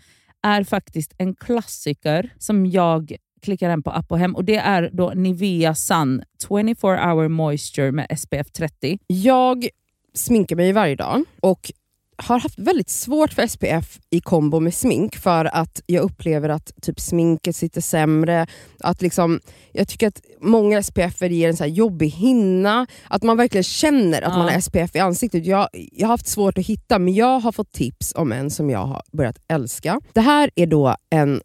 [0.43, 4.35] är faktiskt en klassiker som jag klickar hem på app och hem.
[4.35, 8.99] Och Det är då Nivea Sun 24 hour moisture med SPF 30.
[9.07, 9.67] Jag
[10.13, 11.71] sminkar mig varje dag och
[12.17, 16.71] har haft väldigt svårt för SPF i kombo med smink för att jag upplever att
[16.81, 18.47] typ sminket sitter sämre.
[18.79, 19.39] Att liksom,
[19.71, 22.87] jag tycker att många SPF ger en så jobbig hinna.
[23.07, 24.37] Att man verkligen känner att Ja.
[24.37, 25.45] man har SPF i ansiktet.
[25.45, 28.69] Jag, jag har haft svårt att hitta men jag har fått tips om en som
[28.69, 30.01] jag har börjat älska.
[30.13, 31.41] Det här är då en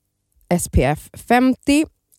[0.61, 1.87] SPF 50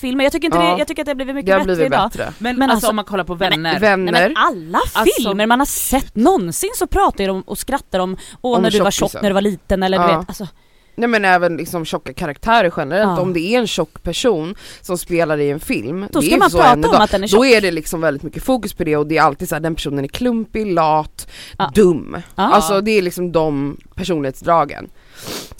[0.00, 0.72] Filmer, jag tycker inte Ja.
[0.72, 2.10] det, jag tycker att det har blivit mycket Det har bättre blivit idag.
[2.10, 2.32] bättre.
[2.38, 3.80] Men, Men alltså, alltså- om man kollar på Nej, men- vänner.
[3.80, 4.12] Vänner.
[4.12, 8.16] Nej, men alla Alltså- filmer man har sett någonsin så pratar de och skrattar om
[8.42, 10.18] åh Om när du var tjock när du var liten eller du Ja.
[10.18, 10.46] vet, alltså,
[10.94, 13.10] Nej men även liksom tjocka karaktärer generellt.
[13.16, 13.20] Ja.
[13.22, 16.88] Om det är en tjock person som spelar i en film, då ska man prata
[16.88, 17.38] om att den är tjock.
[17.40, 19.60] Då är det liksom väldigt mycket fokus på det och det är alltid så här,
[19.60, 21.70] den personen är klumpig, lat, Ja.
[21.74, 22.16] dum.
[22.36, 22.42] Ja.
[22.42, 24.90] Alltså det är liksom de personlighetsdragen.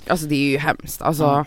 [0.07, 1.03] Alltså det är ju hemskt.
[1.03, 1.45] Alltså, Ja.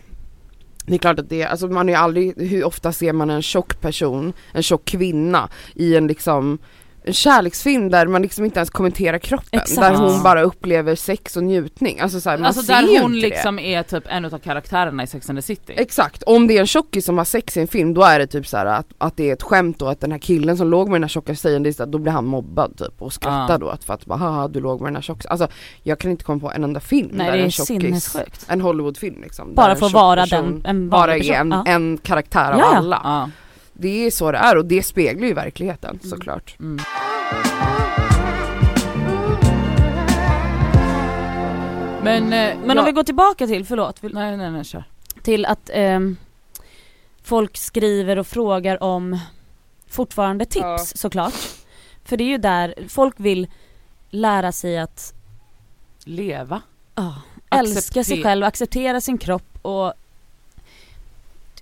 [0.85, 3.41] Det är klart att det, alltså man är ju aldrig, hur ofta ser man en
[3.41, 6.59] tjock person, en tjock kvinna i en liksom
[7.05, 9.81] en kärleksfilm där man liksom inte ens kommenterar kroppen, Exakt.
[9.81, 11.99] där hon bara upplever sex och njutning.
[11.99, 15.03] Alltså, så här, man Alltså ser där hon inte liksom är typ en av karaktärerna
[15.03, 15.61] i Sex and the City.
[15.75, 15.81] det.
[15.81, 18.27] Exakt, om det är en tjockis som har sex i en film då är det
[18.27, 20.67] typ så här att, att det är ett skämt och att den här killen som
[20.69, 23.13] låg med den här tjocka tjejen, det är att då blir han mobbad typ och
[23.13, 23.57] skrattar Ja.
[23.57, 25.31] då att för att bara haha du låg med den här tjockisen.
[25.31, 25.47] Alltså
[25.83, 28.61] jag kan inte komma på en enda film Nej där det är en tjockis, en
[28.61, 29.53] Hollywoodfilm liksom.
[29.55, 31.51] Bara för att vara den, en bara är en.
[31.51, 31.63] Ja.
[31.67, 33.01] en karaktär av Ja, alla.
[33.03, 33.29] Ja.
[33.73, 36.55] Det är så det är och det speglar ju verkligheten såklart.
[36.59, 36.79] Mm.
[42.03, 44.83] Men, eh, Men ja, om vi går tillbaka till, förlåt, vill- Nej nej nej kör.
[45.23, 46.17] till att ehm,
[47.23, 49.19] folk skriver och frågar om
[49.87, 50.77] fortfarande tips Ja.
[50.77, 51.33] såklart.
[52.05, 53.47] För det är ju där folk vill
[54.09, 55.13] lära sig att
[56.05, 56.61] Leva.
[56.95, 57.15] ja,
[57.49, 59.93] älska sig själv, acceptera sin kropp och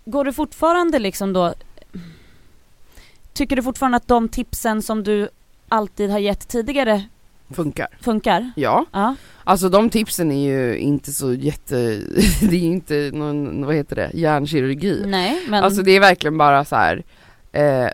[0.06, 1.54] går du fortfarande liksom då
[3.34, 5.30] Tycker du fortfarande att de tipsen som du
[5.70, 7.04] alltid har gett tidigare
[7.50, 7.88] Funkar.
[8.02, 8.52] funkar?
[8.56, 9.16] Ja, Ja.
[9.44, 11.76] alltså de tipsen är ju inte så jätte,
[12.42, 15.04] det är ju inte någon, vad heter det, hjärnkirurgi.
[15.06, 17.04] Nej men Alltså det är verkligen bara så här.
[17.52, 17.88] Eh,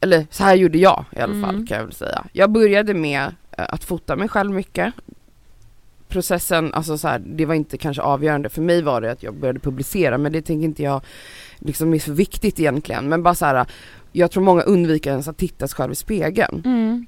[0.00, 1.66] eller så här gjorde jag i alla fall Mm.
[1.66, 2.24] kan jag väl säga.
[2.32, 3.22] Jag började med
[3.58, 4.94] eh, att fota mig själv mycket.
[6.08, 8.48] Processen, alltså så här, det var inte kanske avgörande.
[8.48, 11.00] För mig var det att jag började publicera men det tänker inte jag
[11.58, 13.08] liksom är så viktigt egentligen.
[13.08, 13.66] Men bara så här,
[14.12, 16.62] jag tror många undviker ens att titta sig själv i spegeln.
[16.64, 17.06] mm.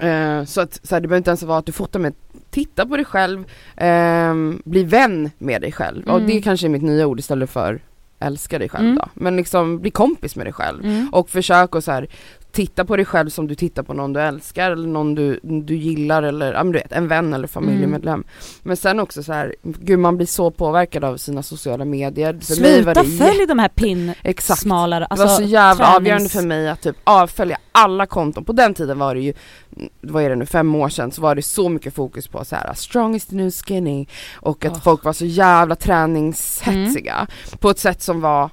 [0.00, 2.14] Eh, så att så här, det behöver inte ens vara att du fotar med,
[2.50, 3.44] titta på dig själv,
[3.76, 6.04] ehm, bli vän med dig själv.
[6.08, 6.26] Och Mm.
[6.26, 7.80] det kanske är mitt nya ord istället för
[8.20, 8.96] älska dig själv Mm.
[8.96, 9.08] då.
[9.14, 10.84] Men liksom bli kompis med dig själv.
[10.84, 11.08] Mm.
[11.12, 12.06] Och försök att så här,
[12.54, 15.76] titta på dig själv som du tittar på någon du älskar eller någon du, du
[15.76, 18.24] gillar eller ja, men du vet, en vän eller familjemedlem.
[18.62, 22.32] Men sen också så här, gud man blir så påverkad av sina sociala medier.
[22.32, 24.60] För mig Sluta det följ de här pin Exakt.
[24.60, 28.44] smalare, Det var så alltså jävla tränings- avgörande för mig att typ avfölja alla konton.
[28.44, 29.32] På den tiden var det ju,
[29.76, 32.44] mm, vad är det nu, fem år sedan så var det så mycket fokus på
[32.44, 34.80] så här strong is the new skinny och att Oh.
[34.82, 37.26] folk var så jävla träningshetsiga
[37.58, 38.50] på ett sätt som var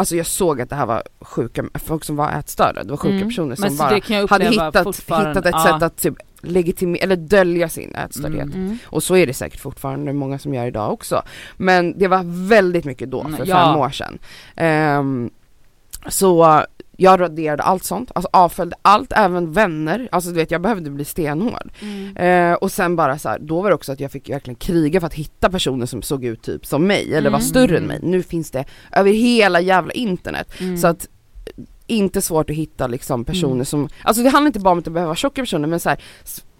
[0.00, 3.14] Alltså jag såg att det här var sjuka, folk som var ätstörda, det var sjuka
[3.14, 3.28] Mm.
[3.28, 5.62] personer som bara hade hittat, hittat ett Ja.
[5.64, 8.42] sätt att typ legitimera, eller dölja sin ätstördhet.
[8.44, 8.54] Mm.
[8.66, 8.78] Mm.
[8.84, 11.22] Och så är det säkert fortfarande många som gör idag också.
[11.56, 13.56] Men det var väldigt mycket då, för ja.
[13.56, 14.18] fem år sedan.
[14.56, 15.30] Ehm,
[16.08, 16.64] så
[17.00, 20.08] jag raderade allt sånt, alltså avföljde allt, även vänner.
[20.12, 21.70] Alltså du vet jag behövde bli stenhård.
[21.80, 22.16] Mm.
[22.16, 25.00] Eh, och sen bara så här, då var det också att jag fick verkligen kriga
[25.00, 27.48] för att hitta personer som såg ut typ som mig eller var Mm.
[27.48, 27.98] större än mig.
[28.02, 30.48] Nu finns det över hela jävla internet.
[30.60, 30.76] Mm.
[30.78, 31.08] Så att
[31.56, 33.64] eh, inte svårt att hitta liksom personer Mm.
[33.64, 35.98] som, alltså det handlar inte bara om att vara tjocka personer men så här,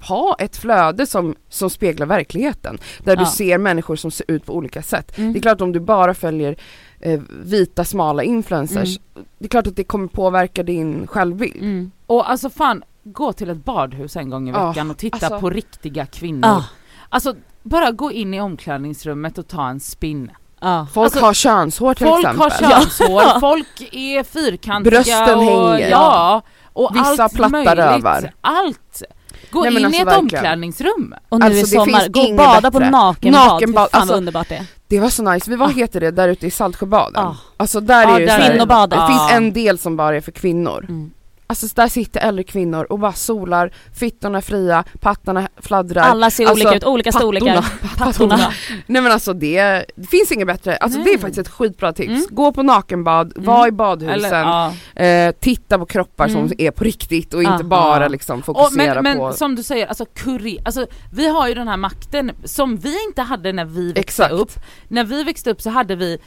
[0.02, 2.78] ha ett flöde som, som speglar verkligheten.
[2.98, 3.30] Där du Ja.
[3.30, 5.18] ser människor som ser ut på olika sätt.
[5.18, 5.32] Mm.
[5.32, 6.56] Det är klart om du bara följer
[7.00, 8.98] eh, vita smala influencers,
[9.38, 11.56] det är klart att det kommer påverka din självbild.
[11.62, 11.90] Mm.
[12.06, 15.40] Och alltså fan, gå till ett badhus en gång i Ja, veckan och titta alltså-
[15.40, 16.40] på riktiga kvinnor.
[16.50, 16.64] Ja.
[17.08, 20.30] Alltså bara gå in i omklädningsrummet och ta en spinn.
[20.60, 20.86] Ja.
[20.92, 22.50] Folk Alltså, har könshår till Folk exempel.
[22.50, 25.90] har könshår, folk är fyrkantiga Brösten och, hänger.
[25.90, 26.42] Ja,
[26.72, 27.74] och Vissa allt platta möjligt.
[27.74, 28.32] rövar.
[28.40, 29.02] Allt!
[29.50, 30.24] Gå Nej, in alltså i ett verkligen.
[30.24, 31.14] omklädningsrum.
[31.28, 32.90] Och nu Alltså, i det sommar, finns gå och bada på bättre.
[32.90, 34.66] nakenbad, Nakenbad, Fy fan alltså- vad underbart det är.
[34.88, 35.70] Det var så nice, vi var, Ah.
[35.70, 37.24] heter det, där ute i Saltsjöbaden.
[37.26, 37.36] Ah.
[37.56, 38.40] Alltså där Ja, är ju där här,
[38.88, 38.96] det.
[38.96, 39.08] Det Ah.
[39.08, 40.86] finns en del som bara är för kvinnor.
[40.88, 41.10] Mm.
[41.50, 46.02] Alltså där sitter äldre kvinnor och bara solar, fittorna är fria, pattarna fladdrar.
[46.02, 47.64] Alla ser Alltså, olika ut, olika storlekar.
[47.98, 48.52] Pattorna.
[48.86, 49.62] Nej men alltså det,
[49.96, 51.18] det finns inget bättre, alltså det är Nej.
[51.18, 52.08] faktiskt ett skitbra tips.
[52.08, 52.26] Mm.
[52.30, 53.46] Gå på nakenbad, Mm.
[53.46, 54.72] var i badhusen, Eller, ja.
[55.04, 56.48] eh, titta på kroppar Mm.
[56.48, 57.52] som är på riktigt och Ah.
[57.52, 58.08] inte bara Ja.
[58.08, 59.24] liksom Och, fokusera men, på...
[59.24, 63.04] men som du säger, alltså curry, alltså vi har ju den här makten som vi
[63.08, 64.32] inte hade när vi växte Exakt.
[64.34, 64.52] upp.
[64.88, 66.18] När vi växte upp så hade vi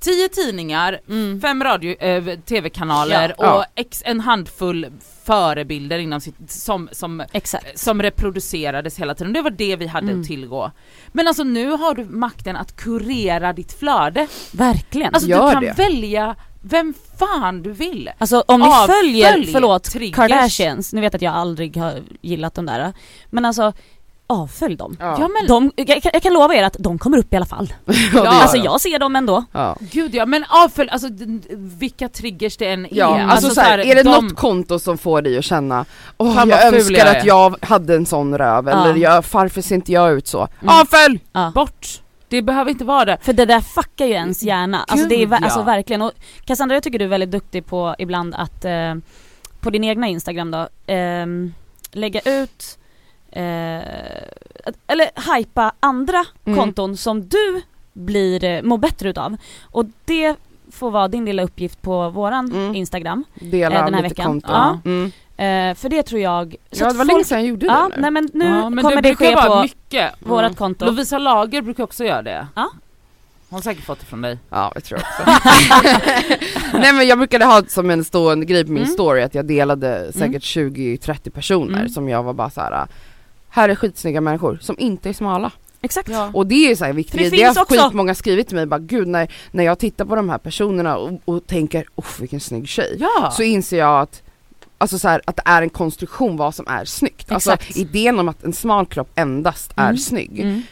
[0.00, 1.40] tio tidningar, Mm.
[1.40, 3.54] fem radio, eh, tv-kanaler Ja.
[3.58, 3.64] och.
[3.74, 4.86] Ex, en handfull
[5.24, 7.78] förebilder inom sitt, som, som, Exakt.
[7.78, 9.32] som reproducerades hela tiden.
[9.32, 10.20] Det var det vi hade Mm.
[10.20, 10.70] att tillgå.
[11.12, 14.28] Men alltså nu har du makten att kurera ditt flöde.
[14.52, 15.14] Verkligen.
[15.14, 15.74] Alltså Gör du kan det.
[15.78, 18.10] välja vem fan du vill.
[18.18, 18.86] Alltså om ni Avfölj
[19.22, 20.16] följer, förlåt, triggers.
[20.16, 22.92] Kardashians, ni vet att jag aldrig har gillat de där.
[23.30, 23.72] Men alltså,
[24.26, 24.96] avfölj dem.
[25.00, 25.16] Ja.
[25.20, 27.46] Ja men De, jag, kan- jag kan lova er att de kommer upp i alla
[27.46, 27.72] fall.
[28.14, 29.44] Ja, Alltså jag ser dem ändå.
[29.52, 29.76] Ja.
[29.80, 31.08] Gud ja, men avfölj, alltså
[31.78, 32.88] vilka triggers det än är.
[32.92, 35.84] Ja, alltså, så här, är det de- något konto som får dig att känna
[36.16, 38.72] Åh Fan, jag önskar jag att är." jag hade en sån röv Ja.
[38.84, 40.48] eller jag, varför ser inte jag ut så?
[40.62, 40.74] Mm.
[40.80, 41.20] Avfölj!
[41.32, 41.52] Ja.
[41.54, 41.86] Bort!
[42.28, 43.18] Det behöver inte vara det.
[43.22, 44.84] För det där fuckar ju ens hjärna.
[44.88, 45.64] Alltså det är Gud, alltså ja.
[45.64, 46.02] verkligen.
[46.02, 46.12] Och
[46.44, 48.94] Cassandra jag tycker du är väldigt duktig på ibland att eh,
[49.60, 51.52] på din egna Instagram då, ehm,
[51.92, 52.78] lägga ut
[53.32, 56.58] eh, eller hypa andra Mm.
[56.58, 57.62] konton som du
[57.92, 59.36] blir, eh, mår bättre utav.
[59.64, 60.34] Och det
[60.72, 62.74] får vara din lilla uppgift på våran Mm.
[62.74, 63.24] Instagram.
[63.34, 64.26] Dela Eh, den här lite veckan.
[64.26, 64.50] konton.
[64.54, 64.80] Ja.
[64.84, 65.12] Mm.
[65.38, 66.56] Eh, för det tror jag...
[66.72, 68.02] så Ja det var folk- länge sedan jag gjorde Ja, det nu.
[68.02, 70.12] nej men nu ja, men kommer det, ske på mycket.
[70.20, 70.54] vårat Mm.
[70.54, 70.84] konto.
[70.84, 72.46] Lovisa Lager brukar också göra det.
[72.54, 72.70] Ja.
[73.48, 74.38] Hon har säkert fått det från dig.
[74.50, 75.22] Ja jag tror också.
[76.78, 78.94] Nej men jag brukade ha som en stående grej på min Mm.
[78.94, 81.88] story att jag delade säkert 20-30 personer Mm.
[81.88, 82.86] som jag var bara så här.
[83.56, 85.50] Här är skitsnygga människor som inte är smala.
[85.82, 86.10] Exakt.
[86.32, 87.74] Och det är så här viktigt, det det, det har finns också.
[87.84, 91.10] skitmånga skrivit till mig bara gud när, när jag tittar på de här personerna och,
[91.24, 92.96] och tänker uff vilken snygg tjej.
[93.00, 93.30] Ja.
[93.30, 94.22] Så inser jag att
[94.78, 97.32] Alltså så här, att det är en konstruktion vad som är snyggt.
[97.32, 97.76] Alltså Exakt.
[97.76, 99.98] idén om att en smal kropp endast är Mm.
[99.98, 100.62] snygg Mm.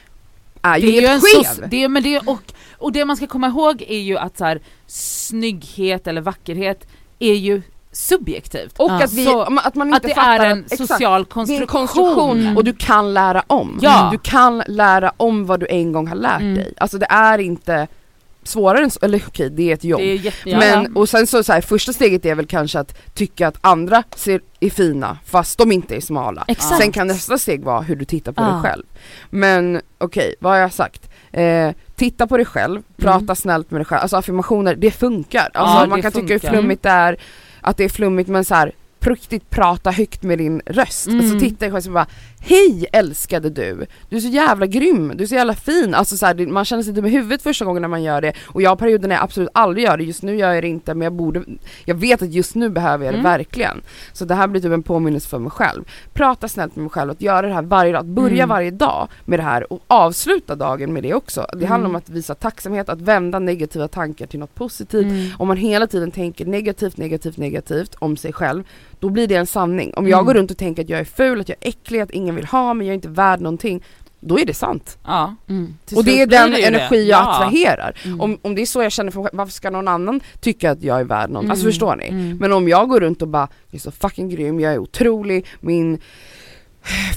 [0.63, 1.69] det är ju är ju en helt sos- skev.
[1.69, 2.41] det, men det, och,
[2.79, 6.87] och det man ska komma ihåg är ju att så här, snygghet eller vackerhet
[7.19, 7.63] är ju
[7.95, 8.75] subjektivt.
[8.79, 9.05] Och Ja.
[9.05, 11.63] att, vi, Så att man inte Att det fattar är en att, exakt, social konstruktion.
[11.63, 12.57] en konstruktion Mm.
[12.57, 13.79] och du kan lära om.
[13.83, 14.09] Ja.
[14.13, 16.55] Du kan lära om vad du en gång har lärt Mm.
[16.55, 16.73] dig.
[16.79, 17.87] Alltså det är inte
[18.47, 20.01] svårare än så, eller okej det är ett jobb.
[20.01, 23.49] Det är men, och sen så, så här, första steget är väl kanske att tycka
[23.49, 26.45] att andra ser, är fina fast de inte är smala.
[26.49, 26.83] Exakt.
[26.83, 28.47] Sen kan nästa steg vara hur du tittar på Ja.
[28.47, 28.83] dig själv.
[29.31, 31.09] Men okej, vad har jag sagt?
[31.33, 35.49] Eh, titta på dig själv, prata snällt med dig själv, alltså affirmationer, det funkar.
[35.55, 36.51] Alltså Ja, man det kan tycka hur funkar.
[36.59, 37.17] flummigt det är,
[37.65, 41.07] att det är flummigt men så här, på riktigt prata högt med din röst.
[41.07, 41.21] Mm.
[41.21, 42.07] Alltså titta dig själv och bara
[42.47, 43.87] Hej älskade du!
[44.09, 45.95] Du är så jävla grym, du är så jävla fin.
[45.95, 48.33] Alltså så här, man känner sig dum i huvudet första gången när man gör det
[48.47, 50.69] och jag har perioder när jag absolut aldrig gör det, just nu gör jag det
[50.69, 51.43] inte men jag borde,
[51.85, 53.31] jag vet att just nu behöver jag det Mm.
[53.33, 53.83] verkligen.
[54.13, 55.85] Så det här blir typ en påminnelse för mig själv.
[56.13, 58.49] Prata snällt med mig själv, att göra det här varje dag, att börja Mm.
[58.49, 61.47] varje dag med det här och avsluta dagen med det också.
[61.57, 61.97] Det handlar om Mm.
[61.97, 65.05] att visa tacksamhet, att vända negativa tankar till något positivt.
[65.07, 65.27] Mm.
[65.39, 68.65] Om man hela tiden tänker negativt, negativt, negativt om sig själv,
[69.05, 69.95] då blir det en sanning.
[69.95, 70.27] Om jag Mm.
[70.27, 72.45] går runt och tänker att jag är ful, att jag är äcklig, att ingen vill
[72.47, 73.83] ha mig, jag är inte värd någonting,
[74.21, 74.99] då är det sant.
[75.05, 75.35] Ja.
[75.49, 75.75] Mm.
[75.97, 77.03] Och det är den det energi det.
[77.03, 77.35] jag Ja.
[77.35, 78.01] attraherar.
[78.05, 78.21] Mm.
[78.21, 81.01] Om, om det är så jag känner för varför ska någon annan tycka att jag
[81.01, 81.45] är värd något?
[81.51, 81.73] Alltså Mm.
[81.73, 82.09] förstår ni?
[82.09, 82.37] Mm.
[82.37, 85.47] Men om jag går runt och bara, jag är så fucking grym, jag är otrolig,
[85.61, 85.99] min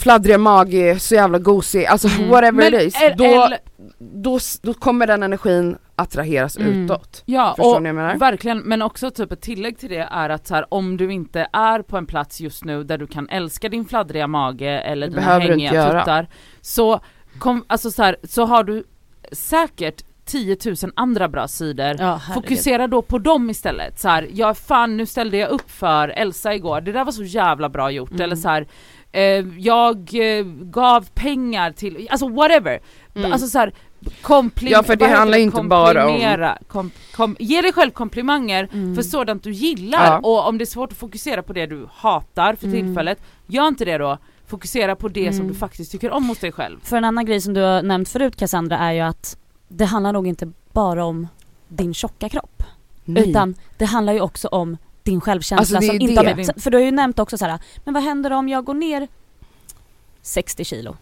[0.02, 2.30] fladdriga mage så jävla gosig, alltså Mm.
[2.30, 3.56] whatever Men it is, är- då,
[4.00, 6.84] då, då kommer den energin attraheras Mm.
[6.86, 7.24] utåt.
[7.26, 8.16] Ja, Förstår och ni vad jag menar?
[8.20, 11.48] verkligen, men också typ ett tillägg till det är att så här, om du inte
[11.54, 15.14] är på en plats just nu där du kan älska din fladdriga mage eller Det
[15.14, 16.28] dina hängiga tuttar,
[16.62, 17.00] så,
[17.40, 18.84] kom, alltså så, här, så har du
[19.32, 22.22] säkert 10 000 andra bra sidor Ja.
[22.34, 24.00] Fokusera då på dem istället.
[24.00, 27.24] Så här, ja fan nu ställde jag upp för Elsa igår, det där var så
[27.24, 28.10] jävla bra gjort.
[28.12, 28.22] Mm.
[28.22, 28.68] Eller så här,
[29.12, 32.80] eh, jag eh, gav pengar till, alltså whatever.
[33.16, 33.32] Mm.
[33.32, 33.74] Alltså så här,
[34.22, 38.96] komplim- Ja, för det handlar inte bara om- Kom, kom, ge dig själv komplimanger Mm.
[38.96, 40.20] för sådant du gillar Ja.
[40.20, 42.82] och om det är svårt att fokusera på det du hatar för Mm.
[42.86, 44.18] tillfället, gör inte det då.
[44.48, 45.48] Fokusera på det som Mm.
[45.54, 46.80] du faktiskt tycker om hos dig själv.
[46.84, 49.38] För en annan grej som du har nämnt förut Cassandra är ju att
[49.68, 51.28] det handlar nog inte bara om
[51.68, 52.64] din tjocka kropp.
[53.06, 53.30] Nej.
[53.30, 56.62] Utan det handlar ju också om din självkänsla Alltså, det är som inte har med,
[56.64, 59.08] För du har ju nämnt också så här, men vad händer om jag går ner
[60.22, 60.96] 60 kilo?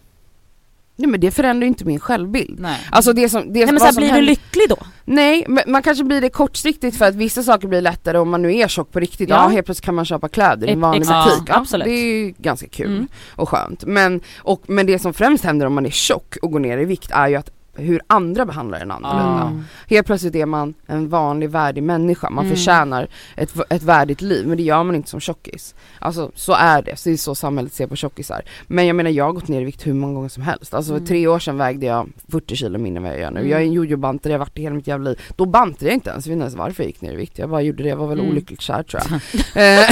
[0.98, 2.60] Nej men det förändrar ju inte min självbild.
[2.60, 2.80] Nej.
[2.90, 4.76] Alltså det som, det Nej men så här, blir du händer- lycklig då?
[5.04, 8.42] Nej, men man kanske blir det kortsiktigt för att vissa saker blir lättare om man
[8.42, 9.28] nu är tjock på riktigt.
[9.28, 9.48] Ja, Ja.
[9.48, 11.30] helt plötsligt kan man köpa kläder i en vanlig exakt.
[11.30, 11.42] butik.
[11.48, 11.84] Ja, Ja, absolut.
[11.84, 13.08] Det är ju ganska kul Mm.
[13.36, 13.84] och skönt.
[13.84, 16.84] Men, och, men det som främst händer om man är tjock och går ner i
[16.84, 19.42] vikt är ju att hur andra behandlar en annorlunda.
[19.42, 19.64] Mm.
[19.88, 22.56] Helt plötsligt är man en vanlig värdig människa, man Mm.
[22.56, 25.74] förtjänar ett, ett värdigt liv men det gör man inte som tjockis.
[25.98, 28.42] Alltså så är det, så det är så samhället ser på tjockisar.
[28.66, 30.74] Men jag menar jag har gått ner i vikt hur många gånger som helst.
[30.74, 31.06] Alltså för Mm.
[31.06, 33.38] tre år sedan vägde jag 40 kilo mindre än vad jag gör nu.
[33.40, 33.50] Mm.
[33.50, 35.20] Jag är en jojo-bantare, jag har varit det hela mitt jävla liv.
[35.36, 37.38] Då bantade jag inte ens, jag vet inte ens varför jag gick ner i vikt.
[37.38, 38.30] Jag bara gjorde det, jag var väl Mm.
[38.30, 39.20] olyckligt kär tror jag.
[39.62, 39.86] Eh,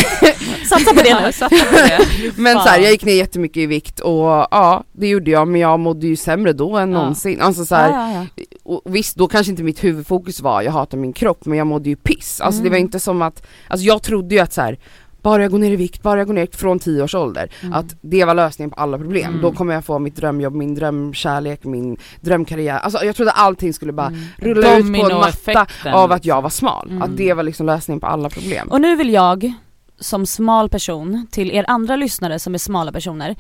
[0.68, 1.32] Satsa på det nu.
[1.32, 2.32] Satsa på det.
[2.36, 5.60] men så här, jag gick ner jättemycket i vikt och ja, det gjorde jag men
[5.60, 6.98] jag mådde ju sämre då än Ja.
[6.98, 7.40] någonsin.
[7.40, 10.98] Alltså så här, Ja, ja, och visst då kanske inte mitt huvudfokus var jag hatar
[10.98, 12.40] min kropp men jag mådde ju piss.
[12.40, 12.86] Alltså det var Mm.
[12.86, 14.78] inte som att, alltså jag trodde ju att så här,
[15.22, 17.72] bara jag går ner i vikt, bara jag går ner från 10 års ålder, Mm.
[17.74, 19.28] att det var lösningen på alla problem.
[19.30, 19.42] Mm.
[19.42, 22.78] Då kommer jag få mitt drömjobb, min drömkärlek, min drömkarriär.
[22.78, 24.20] Alltså jag trodde allting skulle bara Mm.
[24.36, 26.90] rulla ut på en matta av att jag var smal.
[26.90, 27.02] Mm.
[27.02, 28.68] Att det var liksom lösningen på alla problem.
[28.68, 29.52] Och nu vill jag,
[30.00, 33.36] som smal person, till er andra lyssnare som är smala personer,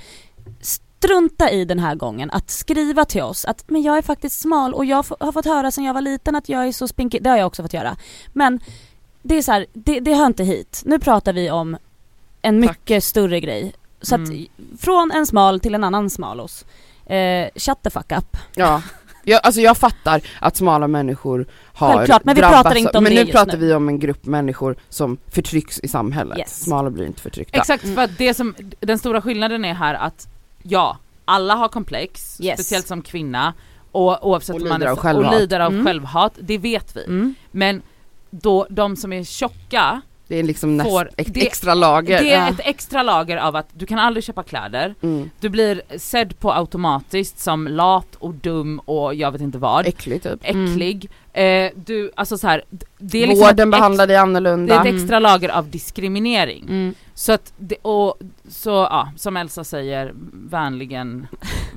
[1.04, 4.74] strunta i den här gången att skriva till oss att men jag är faktiskt smal
[4.74, 7.30] och jag har fått höra sedan jag var liten att jag är så spinkig, det
[7.30, 7.96] har jag också fått göra.
[8.32, 8.60] Men
[9.22, 10.82] det är så här, det, det hör inte hit.
[10.84, 11.76] Nu pratar vi om
[12.42, 12.70] en Tack.
[12.70, 13.72] mycket större grej.
[14.02, 14.46] Så att Mm.
[14.78, 16.64] från en smal till en annan smalos.
[17.06, 18.36] Eh, shut the fuck up.
[18.54, 18.82] Ja.
[19.26, 23.04] Jag, alltså jag fattar att smala människor har Självklart, men vi drabbats pratar inte om
[23.04, 23.66] Men det nu pratar nu.
[23.66, 26.38] vi om en grupp människor som förtrycks i samhället.
[26.38, 26.64] Yes.
[26.64, 27.58] Smala blir inte förtryckta.
[27.58, 27.96] Exakt, Mm.
[27.96, 30.28] för att det som, den stora skillnaden är här att
[30.66, 32.54] ja, alla har komplex, Yes.
[32.54, 33.54] speciellt som kvinna,
[33.92, 35.34] och oavsett Och om man lider är, av självhat.
[35.34, 35.86] och lider av Mm.
[35.86, 37.04] självhat, det vet vi.
[37.04, 37.34] Mm.
[37.50, 37.82] Men
[38.30, 42.22] då de som är tjocka Det är liksom näst, Får- ett det- extra lager.
[42.22, 42.48] Det är Ja.
[42.48, 45.30] ett extra lager av att du kan aldrig köpa kläder, Mm.
[45.40, 50.22] du blir sedd på automatiskt som lat och dum och jag vet inte vad, Äckligt
[50.24, 50.40] typ.
[50.42, 51.10] äcklig.
[51.34, 52.64] Eh, du, alltså så här,
[52.98, 54.80] det är liksom Vården behandlar dig det är annorlunda.
[54.80, 56.64] ett extra lager av diskriminering.
[56.68, 56.94] Mm.
[57.14, 58.18] Så att, det, och
[58.48, 61.26] så ja, som Elsa säger, vänligen,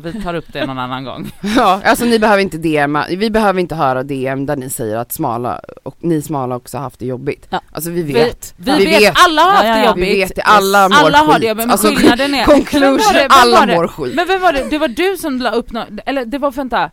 [0.03, 1.31] vi tar upp det någon annan gång.
[1.55, 5.11] Ja, alltså ni behöver inte DMa, vi behöver inte höra DM där ni säger att
[5.11, 7.47] smala, och ni smala också har haft det jobbigt.
[7.49, 7.61] Ja.
[7.71, 8.53] Alltså vi vet.
[8.57, 10.15] Vi, vet, alla har haft Ja, ja, det jobbigt.
[10.15, 11.41] Vi vet det, alla mår alla har skit.
[11.41, 12.45] det jobbigt, men alltså, skillnaden är...
[12.55, 13.27] conclusion, det?
[13.29, 13.75] Alla det?
[13.75, 14.15] mår skit.
[14.15, 14.69] Men vem var det?
[14.69, 16.91] Det var du som la upp något, eller det var, vänta,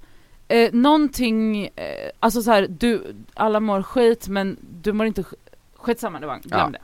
[0.49, 5.25] eh, någonting, eh, alltså så här, du, alla mår skit men du mår inte
[5.85, 6.79] Skitsamma, det var, glöm det.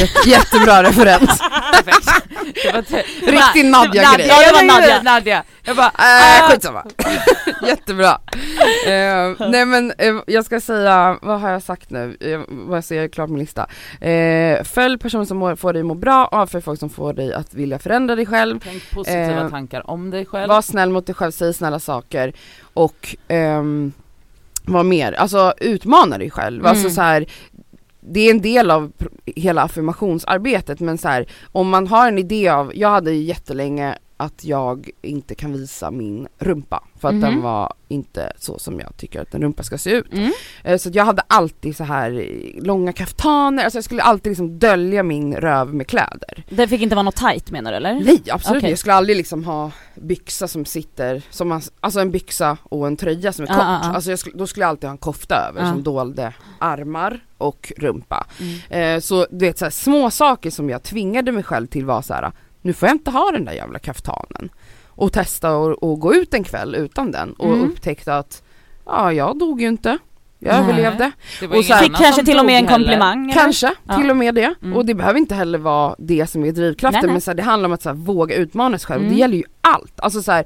[0.00, 1.42] Jätte, jättebra referens.
[2.62, 2.82] Det var
[3.30, 4.26] Riktig Nadja-grej.
[4.28, 5.02] Ja, det var Nadja.
[5.02, 5.44] Nadja.
[5.62, 6.84] Jag bara, Äh, skitsamma.
[7.66, 8.20] Jättebra.
[8.86, 12.16] Eh, nej men eh, jag ska säga, vad har jag sagt nu?
[12.20, 13.66] Uh, jag klart min lista.
[14.00, 17.34] Eh, följ personer som mår, får dig att må bra, avfölj folk som får dig
[17.34, 18.60] att vilja förändra dig själv.
[18.64, 20.48] Tänk positiva tankar om dig själv.
[20.48, 22.32] Var snäll mot dig själv, säg snälla saker
[22.74, 23.92] och ehm,
[24.64, 25.12] vad mer?
[25.12, 26.60] Alltså utmana dig själv.
[26.60, 26.70] Mm.
[26.70, 27.26] Alltså så här,
[28.00, 28.92] det är en del av
[29.26, 33.98] hela affirmationsarbetet men så här, om man har en idé av, jag hade ju jättelänge
[34.20, 37.20] att jag inte kan visa min rumpa för att Mhm.
[37.20, 40.12] den var inte så som jag tycker att en rumpa ska se ut.
[40.12, 40.32] Mm.
[40.64, 44.58] Eh, Så jag hade alltid så här eh, långa kaftaner, alltså jag skulle alltid liksom
[44.58, 46.44] dölja min röv med kläder.
[46.48, 47.94] Det fick inte vara något tight menar du eller?
[47.94, 48.70] Nej absolut Okej.
[48.70, 52.96] Jag skulle aldrig liksom ha byxa som sitter, som man, alltså en byxa och en
[52.96, 53.64] tröja som är Ah, kort.
[53.64, 53.94] ah, ah.
[53.94, 55.70] Alltså skulle, då skulle jag alltid ha en kofta över Ah.
[55.72, 58.26] som dolde armar och rumpa.
[58.40, 58.96] Mm.
[58.96, 62.02] Eh, så du vet så här, små saker som jag tvingade mig själv till var
[62.02, 62.32] så här:
[62.62, 64.48] nu får jag inte ha den där jävla kaftanen.
[64.88, 67.70] Och testa och, och gå ut en kväll utan den och Mm.
[67.70, 68.42] upptäckte att
[68.86, 69.98] ja, jag dog ju inte.
[70.42, 70.62] Jag Nej.
[70.62, 71.10] överlevde.
[71.58, 73.40] Och så här- Fick kanske till och med en komplimang eller?
[73.40, 73.96] Kanske, Ja.
[73.96, 74.54] till och med det.
[74.62, 74.76] Mm.
[74.76, 77.12] Och det behöver inte heller vara det som är drivkraften Nej, nej.
[77.12, 79.00] men så här, det handlar om att så här, våga utmana sig själv.
[79.02, 79.12] Mm.
[79.14, 80.00] Det gäller ju allt.
[80.00, 80.44] Alltså så här,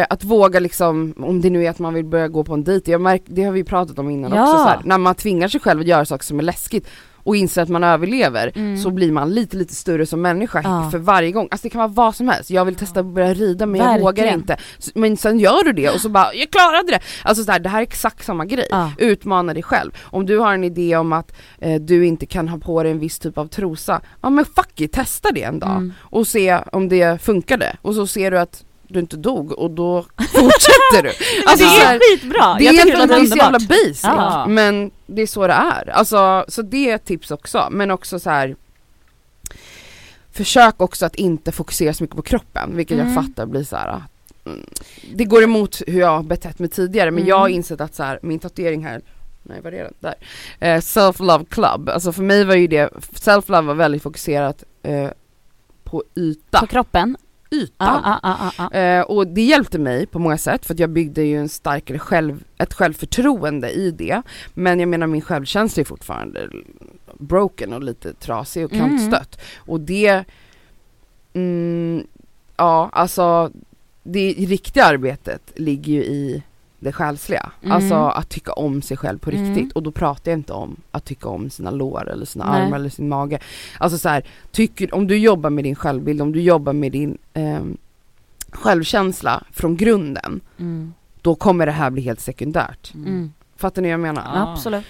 [0.00, 2.64] eh, att våga liksom, om det nu är att man vill börja gå på en
[2.64, 4.42] dejt, jag märk, det har vi pratat om innan Ja.
[4.42, 6.88] också, så här, när man tvingar sig själv att göra saker som är läskigt
[7.28, 8.76] och inser att man överlever Mm.
[8.78, 10.88] så blir man lite lite större som människa Ja.
[10.90, 11.48] för varje gång.
[11.50, 13.98] Alltså det kan vara vad som helst, jag vill testa att börja rida men jag
[14.00, 14.34] vågar Verkligen.
[14.40, 14.56] inte.
[14.94, 17.00] Men sen gör du det och så bara, jag klarade det!
[17.22, 18.90] Alltså så här, det här är exakt samma grej Ja.
[18.98, 19.90] utmana dig själv.
[20.02, 22.98] Om du har en idé om att eh, du inte kan ha på dig en
[22.98, 25.92] viss typ av trosa, ja men fuck it, testa det en dag Mm.
[26.00, 30.02] och se om det funkade och så ser du att du inte dog och då
[30.18, 31.08] fortsätter du.
[31.46, 32.54] Alltså, det är skitbra!
[32.58, 34.46] det jag är det är så jävla basic Ja.
[34.48, 35.88] men det är så det är.
[35.90, 38.56] Alltså, så det är ett tips också men också så här.
[40.32, 43.06] Försök också att inte fokusera så mycket på kroppen vilket Mm.
[43.06, 44.02] jag fattar blir så här.
[44.46, 44.66] mm,
[45.14, 47.28] Det går emot hur jag har betett mig tidigare men Mm.
[47.28, 49.00] jag har insett att så här, min tatuering här
[49.42, 49.94] Nej vad är den?
[50.00, 50.14] Där.
[50.60, 55.08] Eh, self-love club, alltså för mig var ju det, self-love var väldigt fokuserat eh,
[55.84, 57.16] på yta, På kroppen?
[57.50, 58.02] Ytan.
[58.04, 58.78] Ja, ja, ja, ja.
[58.78, 61.98] Eh, och det hjälpte mig på många sätt för att jag byggde ju en starkare
[61.98, 64.22] själv, ett självförtroende i det.
[64.54, 66.48] Men jag menar min självkänsla är fortfarande
[67.18, 68.88] broken och lite trasig och Mm.
[68.88, 69.40] kantstött.
[69.56, 70.24] Och det,
[71.32, 72.06] mm,
[72.56, 73.50] ja alltså
[74.02, 76.42] det riktiga arbetet ligger ju i
[76.80, 77.50] det själsliga.
[77.62, 77.72] Mm.
[77.72, 79.56] Alltså att tycka om sig själv på riktigt.
[79.56, 79.70] Mm.
[79.74, 82.62] Och då pratar jag inte om att tycka om sina lår eller sina Nej.
[82.62, 83.38] armar eller sin mage.
[83.78, 87.18] Alltså så här, tycker, om du jobbar med din självbild, om du jobbar med din
[87.34, 87.76] ehm,
[88.50, 90.94] självkänsla från grunden, Mm.
[91.22, 92.94] då kommer det här bli helt sekundärt.
[92.94, 93.32] Mm.
[93.56, 94.22] Fattar ni vad jag menar?
[94.34, 94.52] Ja.
[94.52, 94.84] Absolut.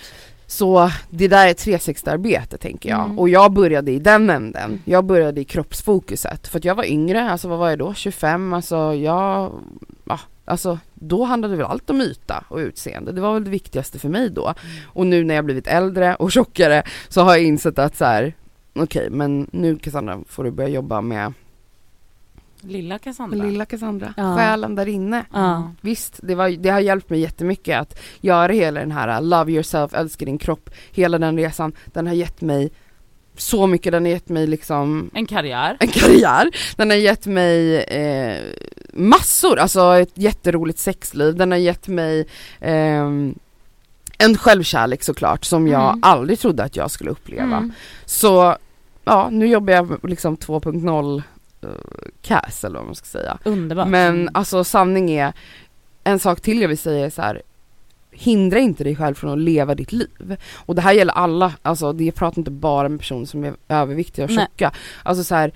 [0.46, 3.04] Så det där är ett 360-arbete tänker jag.
[3.04, 3.18] Mm.
[3.18, 4.82] Och jag började i den änden.
[4.84, 6.48] Jag började i kroppsfokuset.
[6.48, 7.94] För att jag var yngre, alltså vad var jag då?
[7.94, 9.52] 25, alltså jag...
[10.04, 10.18] Ja,
[10.48, 13.12] alltså då handlade väl allt om yta och utseende.
[13.12, 14.54] Det var väl det viktigaste för mig då.
[14.86, 18.32] Och nu när jag blivit äldre och tjockare så har jag insett att så här.
[18.74, 21.32] okej men nu Cassandra får du börja jobba med
[22.60, 23.44] Lilla Cassandra.
[23.44, 24.36] lilla Cassandra, Ja.
[24.36, 25.24] själen där inne.
[25.32, 25.72] Ja.
[25.80, 29.52] Visst, det, var, det har hjälpt mig jättemycket att göra hela den här uh, love
[29.52, 31.72] yourself, älska din kropp, hela den resan.
[31.86, 32.70] Den har gett mig
[33.36, 35.76] så mycket, den har gett mig liksom En karriär.
[35.80, 38.44] en karriär, den har gett mig eh,
[38.98, 42.26] massor, alltså ett jätteroligt sexliv, den har gett mig
[42.60, 43.34] ehm,
[44.18, 46.00] en självkärlek såklart som jag Mm.
[46.02, 47.56] aldrig trodde att jag skulle uppleva.
[47.56, 47.72] Mm.
[48.04, 48.56] Så
[49.04, 51.22] ja, nu jobbar jag liksom 2.0
[51.64, 51.70] uh,
[52.22, 53.38] CAS eller vad man ska säga.
[53.44, 53.88] Underbart.
[53.88, 55.32] Men alltså sanning är,
[56.04, 57.42] en sak till jag vill säga är så här.
[58.10, 60.36] Hindra inte dig själv från att leva ditt liv.
[60.54, 63.54] Och det här gäller alla, alltså det jag pratar inte bara med personer som är
[63.68, 64.46] överviktiga och Nej.
[64.46, 64.72] tjocka.
[65.02, 65.52] Alltså så här,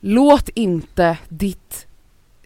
[0.00, 1.83] låt inte ditt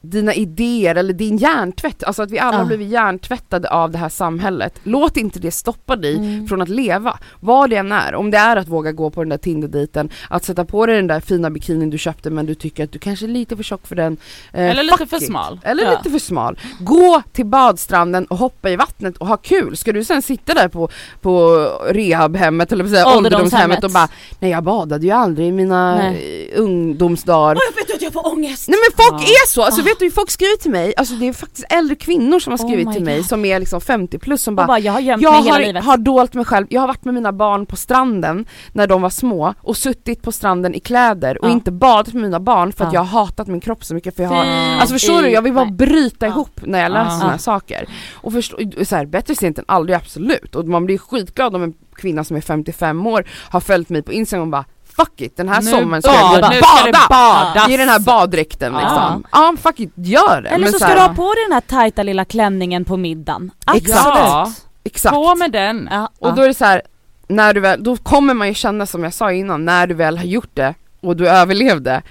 [0.02, 2.64] dina idéer eller din hjärntvätt, alltså att vi alla Ja.
[2.64, 4.74] blivit hjärntvättade av det här samhället.
[4.82, 6.46] Låt inte det stoppa dig Mm.
[6.48, 8.14] från att leva, vad det än är.
[8.14, 11.06] Om det är att våga gå på den där Tinder-dejten, att sätta på dig den
[11.06, 13.86] där fina bikinin du köpte men du tycker att du kanske är lite för tjock
[13.86, 14.16] för den.
[14.52, 15.26] Eh, Eller lite för it.
[15.26, 15.60] smal.
[15.64, 15.90] Eller Ja.
[15.90, 16.58] lite för smal.
[16.80, 19.76] Gå till badstranden och hoppa i vattnet och ha kul.
[19.76, 20.88] Ska du sen sitta där på,
[21.20, 21.56] på
[21.90, 23.84] rehabhemmet eller säga, Ålderdomshemmet.
[23.84, 26.52] och bara Nej jag badade ju aldrig i mina Nej.
[26.56, 27.60] ungdomsdagar.
[27.76, 28.68] jag vet att jag får ångest!
[28.68, 29.26] Nej men folk Ja.
[29.28, 32.38] är så, alltså vet du folk skriver till mig, alltså det är faktiskt äldre kvinnor
[32.40, 33.26] som har Oh skrivit my till mig God.
[33.26, 35.60] som är liksom 50 plus som bara bara, jag har gömt jag mig hela har,
[35.60, 35.84] livet.
[35.84, 39.10] har dolt mig själv, jag har varit med mina barn på stranden när de var
[39.10, 41.52] små och suttit på stranden i kläder och Ja.
[41.52, 42.98] inte badat med mina barn för att Ja.
[43.00, 44.44] jag har hatat min kropp så mycket för jag har.
[44.80, 46.32] Alltså förstår du, jag vill bara bryta Ja.
[46.32, 47.10] ihop när jag läser Ja.
[47.10, 47.88] sådana här saker.
[48.14, 50.54] Och förstå, så här, bättre sent än aldrig absolut.
[50.54, 54.12] Och man blir skitglad om en kvinna som är 55 år har följt mig på
[54.12, 54.64] Instagram och bara
[54.98, 57.06] Fuck it, den här Nu sommaren ska bad- jag nu ska bada!
[57.08, 57.68] badas.
[57.70, 58.80] I den här baddräkten Ja.
[58.80, 59.24] liksom.
[59.32, 60.48] Ja fuck it, gör det!
[60.48, 62.84] Eller Men så så ska här, du ha på dig den här tajta lilla klänningen
[62.84, 63.50] på middagen.
[63.74, 64.04] Exakt.
[64.04, 64.52] Ja.
[64.84, 65.14] Exakt.
[65.14, 65.88] På med den.
[65.90, 66.82] Ja, Och då är det så här,
[67.28, 70.18] när du väl, då kommer man ju känna som jag sa innan, när du väl
[70.18, 72.02] har gjort det och du överlevde.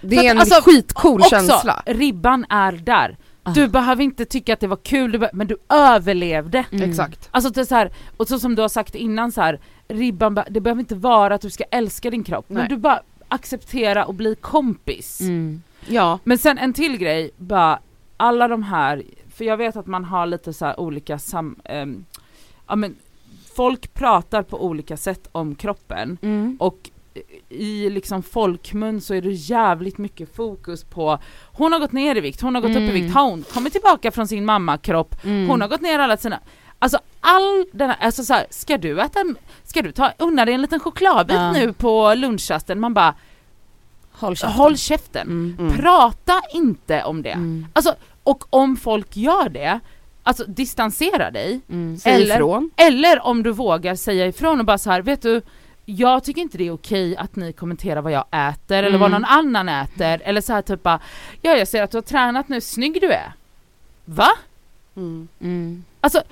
[0.00, 1.82] Det är att, en alltså, skitcool Också, känsla.
[1.86, 3.16] ribban är där.
[3.48, 3.52] Ah.
[3.54, 6.64] Du behöver inte tycka att det var kul, du men du överlevde.
[6.72, 6.90] Mm.
[6.90, 7.28] Exakt.
[7.30, 10.40] Alltså det är så här, och så som du har sagt innan så här, ribban,
[10.50, 12.58] det behöver inte vara att du ska älska din kropp, Nej.
[12.62, 15.20] men du bara acceptera och bli kompis.
[15.20, 15.62] Mm.
[15.86, 16.18] Ja.
[16.24, 17.78] Men sen en till grej, bara
[18.16, 19.02] alla de här,
[19.34, 22.04] för jag vet att man har lite så här olika sam, ehm,
[22.68, 22.96] ja men
[23.56, 26.56] folk pratar på olika sätt om kroppen Mm.
[26.60, 26.90] och
[27.48, 31.18] i liksom folkmun så är det jävligt mycket fokus på
[31.52, 32.94] hon har gått ner i vikt, hon har gått upp i Mm.
[32.94, 35.48] vikt, har hon kommit tillbaka från sin mammakropp, Mm.
[35.48, 36.40] hon har gått ner alla sina
[36.80, 39.20] Alltså all den här, alltså så här, ska du äta,
[39.64, 41.52] ska du ta, unna dig en liten chokladbit Ja.
[41.52, 42.80] nu på lunchrasten?
[42.80, 43.14] Man bara,
[44.12, 44.52] Håll käften.
[44.56, 45.26] håll käften.
[45.28, 45.56] Mm.
[45.58, 45.76] Mm.
[45.76, 47.30] Prata inte om det.
[47.30, 47.66] Mm.
[47.72, 49.80] Alltså, och om folk gör det,
[50.22, 51.60] alltså distansera dig.
[51.70, 51.96] Mm.
[51.98, 52.70] Säg Eller- ifrån.
[52.76, 55.42] Eller om du vågar säga ifrån och bara så här, vet du,
[55.90, 59.22] jag tycker inte det är okej att ni kommenterar vad jag äter eller vad Mm.
[59.22, 60.22] någon annan äter.
[60.24, 61.00] Eller så här typ bara,
[61.42, 63.32] ja jag ser att du har tränat nu, snygg du är.
[64.04, 64.28] Va?
[64.96, 65.28] Mm.
[65.40, 65.84] Mm.
[66.00, 66.22] Alltså,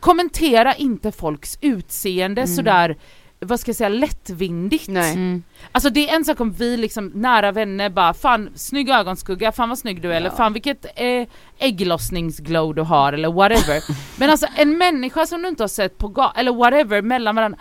[0.00, 2.54] kommentera inte folks utseende Mm.
[2.56, 2.96] sådär,
[3.40, 4.88] vad ska jag säga, lättvindigt.
[4.88, 5.12] Nej.
[5.12, 5.42] Mm.
[5.72, 9.68] Alltså det är en sak om vi liksom nära vänner bara fan snygg ögonskugga, fan
[9.68, 10.36] vad snygg du är eller Ja.
[10.36, 11.26] fan vilket eh,
[11.58, 13.82] ägglossningsglow du har eller whatever.
[14.18, 17.58] Men alltså en människa som du inte har sett på gatan eller whatever mellan varandra,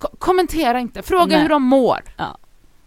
[0.00, 1.42] ko- kommentera inte, fråga Nej.
[1.42, 2.00] hur de mår.
[2.16, 2.38] Ja.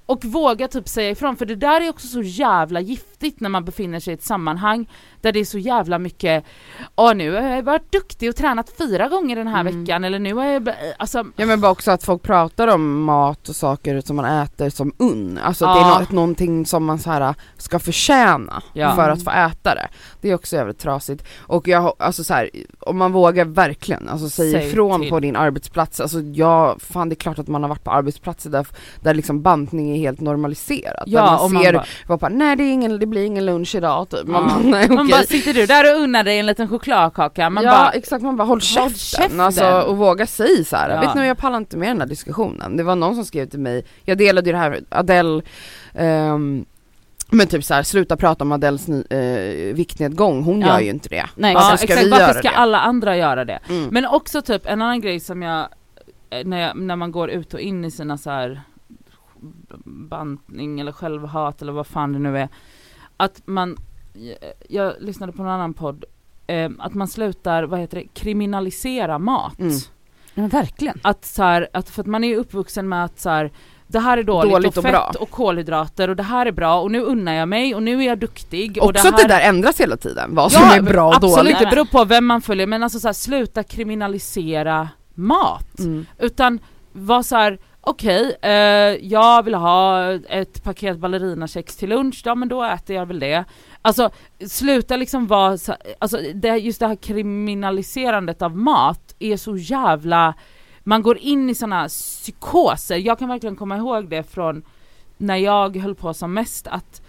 [0.05, 3.65] Och våga typ säga ifrån för det där är också så jävla giftigt när man
[3.65, 4.89] befinner sig i ett sammanhang
[5.23, 6.43] där det är så jävla mycket
[6.95, 9.81] Åh nu har jag varit duktig och tränat fyra gånger den här Mm.
[9.83, 10.69] veckan eller nu har jag,
[10.99, 14.69] alltså Ja men bara också att folk pratar om mat och saker som man äter
[14.69, 15.39] som unn.
[15.43, 15.95] Alltså att det Ja.
[15.95, 18.95] är något, någonting som man så här ska förtjäna Ja.
[18.95, 19.87] för att få äta det.
[20.21, 21.25] Det är också jävligt trasigt.
[21.39, 22.49] Och jag, alltså så här,
[22.79, 25.09] om man vågar verkligen, alltså säga Säg ifrån till.
[25.09, 25.99] på din arbetsplats.
[25.99, 28.67] Alltså jag, fan det är klart att man har varit på arbetsplatser där,
[29.01, 31.03] där liksom bantning är helt normaliserat.
[31.05, 33.45] Ja, där man man ser, bara- bara, bara nej det, är ingen, det blir ingen
[33.45, 34.27] lunch idag typ.
[34.27, 34.69] Man Ja.
[34.69, 35.05] nej okej.
[35.17, 38.37] Bara sitter du där och unnar dig en liten chokladkaka, man ja bara exakt, man
[38.37, 39.39] bara håll käften, käften.
[39.39, 40.89] Alltså, och våga säga så här.
[40.89, 40.99] Ja.
[41.01, 42.77] vet ni jag pallar inte med den här diskussionen.
[42.77, 45.41] Det var någon som skrev till mig, jag delade ju det här, Adele
[45.93, 46.65] ehm,
[47.31, 50.67] men typ så här, sluta prata om Adeles eh, viktnedgång, hon Ja.
[50.67, 51.25] gör ju inte det.
[51.35, 51.91] Nej, Varför ja, exakt.
[51.93, 52.55] ska vi varför göra ska det?
[52.55, 53.59] alla andra göra det?
[53.69, 53.87] Mm.
[53.91, 55.67] Men också typ en annan grej som jag,
[56.29, 58.61] eh, när, jag, när man går ut och in i sina så här
[59.85, 62.49] bantning eller självhat eller vad fan det nu är.
[63.17, 63.77] Att man,
[64.67, 66.05] jag, lyssnade på en annan podd,
[66.47, 69.59] eh, att man slutar, vad heter det, kriminalisera mat.
[69.59, 69.73] Mm.
[70.33, 70.99] Ja, verkligen.
[71.01, 73.51] Att så här, att för att man är uppvuxen med att så här,
[73.87, 75.11] det här är dåligt, Dåligt och och fett bra.
[75.19, 78.07] och kolhydrater och det här är bra och nu unnar jag mig och nu är
[78.07, 78.77] jag duktig.
[78.81, 81.59] och Också att det där ändras hela tiden, vad som är bra och absolut, dåligt.
[81.59, 85.79] det beror på vem man följer men alltså så här, sluta kriminalisera mat.
[85.79, 86.05] Mm.
[86.19, 86.59] Utan
[86.91, 88.51] var så här: okej, eh,
[89.05, 93.45] jag vill ha ett paket ballerinakex till lunch, ja men då äter jag väl det.
[93.81, 94.09] Alltså
[94.47, 100.33] sluta liksom vara så, alltså det, just det här kriminaliserandet av mat är så jävla,
[100.83, 104.63] man går in i såna psykoser, jag kan verkligen komma ihåg det från
[105.17, 107.01] när jag höll på som mest att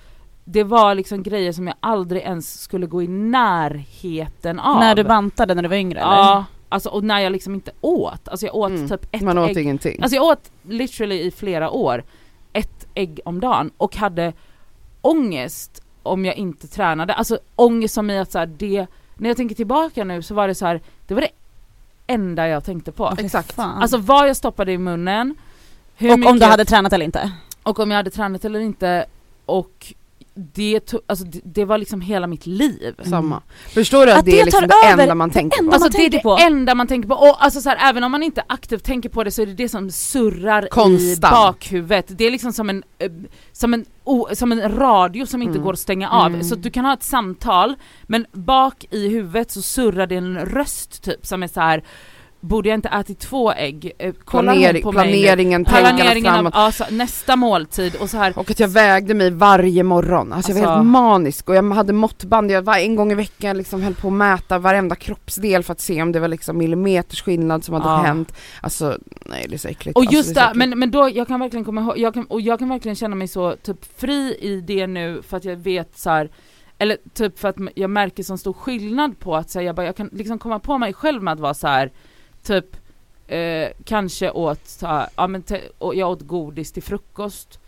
[0.44, 4.80] det var liksom grejer som jag aldrig ens skulle gå i närheten av.
[4.80, 6.10] När du bantade när du var yngre eller?
[6.10, 6.44] Ja,
[6.74, 8.88] alltså och när jag liksom inte åt, alltså jag åt Mm.
[8.88, 10.02] typ ett Man åt ägg ingenting.
[10.02, 12.04] Alltså jag åt literally i flera år
[12.52, 14.32] ett ägg om dagen och hade
[15.00, 17.14] ångest om jag inte tränade.
[17.14, 20.48] Alltså ångest som i att så här, det, när jag tänker tillbaka nu så var
[20.48, 21.28] det så här, det var det
[22.06, 23.14] enda jag tänkte på.
[23.18, 23.52] Exakt.
[23.52, 23.82] Fan.
[23.82, 25.34] Alltså vad jag stoppade i munnen,
[25.96, 27.32] hur och om du jag- hade tränat eller inte?
[27.62, 29.06] och om jag hade tränat eller inte
[29.46, 29.94] och
[30.36, 32.94] det, to- alltså, det, det var liksom hela mitt liv.
[33.04, 33.42] Samma.
[33.74, 35.74] Förstår du att, Att det det är liksom det enda man tänker enda på?
[35.84, 36.36] Alltså det är det på.
[36.40, 39.24] enda man tänker på, och alltså så här, även om man inte aktivt tänker på
[39.24, 41.32] det så är det det som surrar i Konstant.
[41.34, 42.06] bakhuvudet.
[42.08, 43.10] Det är liksom som en, eh,
[43.52, 43.86] som en,
[44.32, 45.64] som en radio som inte Mm.
[45.64, 46.26] går att stänga av.
[46.26, 46.42] Mm.
[46.44, 50.38] Så att du kan ha ett samtal, men bak i huvudet så surrar det en
[50.38, 51.82] röst typ som är så här.
[52.44, 53.92] Borde jag inte ätit två ägg?
[53.98, 56.52] Eh, Kollar hon Planering, på mig planeringen, tankarna Planeringen av framåt.
[56.54, 58.38] alltså, nästa måltid och så här.
[58.38, 61.70] Och att jag vägde mig varje morgon, alltså, jag var Alltså- helt manisk och jag
[61.74, 65.62] hade måttband, jag var en gång i veckan liksom höll på att mäta varenda kroppsdel
[65.62, 67.96] för att se om det var liksom millimeters skillnad som hade Ja.
[67.96, 68.32] hänt.
[68.60, 69.96] Alltså nej det är så äckligt.
[69.96, 71.98] Och alltså, just det, är så det, men, men då, jag kan verkligen komma ihåg,
[71.98, 75.36] jag kan, och jag kan verkligen känna mig så typ fri i det nu för
[75.36, 76.30] att jag vet så här,
[76.78, 79.86] eller typ för att jag märker så stor skillnad på att så här, jag, bara,
[79.86, 81.92] jag kan liksom komma på mig själv med att vara så här,
[82.44, 82.76] typ
[83.26, 85.44] eh, kanske åt, så här, ja men
[85.78, 87.58] och jag åt godis till frukost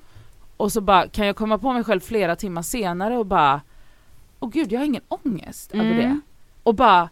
[0.56, 3.60] och så bara kan jag komma på mig själv flera timmar senare och bara,
[4.40, 5.96] åh gud jag har ingen ångest över Mm.
[5.96, 6.20] det.
[6.62, 7.08] Och bara,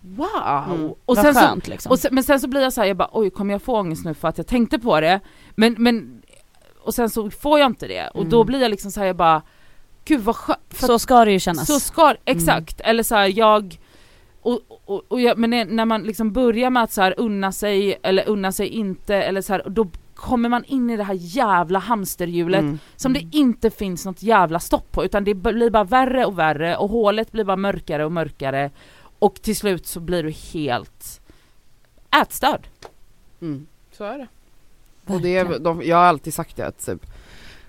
[0.00, 0.74] wow!
[0.74, 0.92] Mm.
[1.04, 1.92] Och sen så, skönt liksom.
[1.92, 3.76] och sen, men sen så blir jag så här, jag bara oj kommer jag få
[3.78, 5.20] ångest nu för att jag tänkte på det?
[5.54, 6.22] Men, men
[6.80, 8.46] och sen så får jag inte det och då Mm.
[8.46, 9.42] blir jag liksom så här, jag bara
[10.04, 10.60] gud vad skönt.
[10.80, 11.66] så ska det ju kännas.
[11.66, 13.78] så ska exakt, eller så här, jag
[14.46, 17.98] och, och, och jag, men när- man liksom börjar med att så här unna sig
[18.02, 21.78] eller unna sig inte eller så här, då kommer man in i det här jävla
[21.78, 22.78] hamsterhjulet Mm.
[22.96, 26.76] som det inte finns något jävla stopp på utan det blir bara värre och värre
[26.76, 28.70] och hålet blir bara mörkare och mörkare
[29.18, 31.20] och till slut så blir du helt
[32.22, 32.66] ätstörd.
[33.40, 33.66] Mm.
[33.92, 34.26] Så är det.
[35.14, 37.06] Och det är, de, jag har alltid sagt det att typ,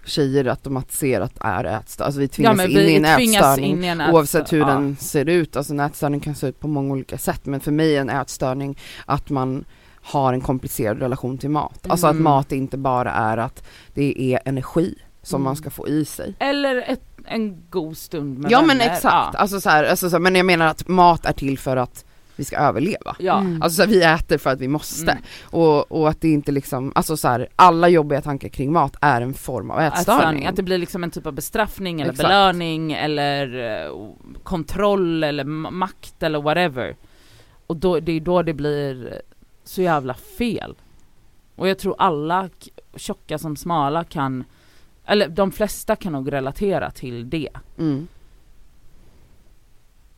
[0.08, 3.72] tjejer automatiserat är ätstörda, alltså vi tvingas Ja, men in i en vi tvingas ätstörning
[3.72, 4.66] in i en oavsett hur ja.
[4.66, 7.72] den ser ut, alltså en ätstörning kan se ut på många olika sätt men för
[7.72, 9.66] mig är en ätstörning att man
[10.02, 11.86] har en komplicerad relation till mat.
[11.90, 12.24] Alltså att Mm.
[12.24, 15.44] mat inte bara är att det är energi som Mm.
[15.44, 16.36] man ska få i sig.
[16.40, 18.86] Eller ett, en god stund med Ja men vänner.
[18.94, 19.04] exakt,
[19.34, 19.40] Ja.
[19.40, 22.06] alltså så här, alltså så här, men jag menar att mat är till för att
[22.38, 23.16] vi ska överleva.
[23.20, 23.40] Ja.
[23.40, 23.62] Mm.
[23.62, 25.24] Alltså så här, vi äter för att vi måste Mm.
[25.44, 29.22] och, och att det inte liksom, alltså så här, alla jobbiga tankar kring mat är
[29.22, 30.18] en form av ätstörning.
[30.20, 32.30] Ätstörning, att det blir liksom en typ av bestraffning eller Exakt.
[32.30, 33.92] belöning eller eh,
[34.44, 36.96] kontroll eller ma- makt eller whatever.
[37.68, 39.22] Och då, det är då det blir
[39.64, 40.76] så jävla fel.
[41.56, 42.50] Och jag tror alla,
[42.96, 44.44] tjocka som smala kan,
[45.06, 47.50] eller de flesta kan nog relatera till det.
[47.78, 48.08] Mm.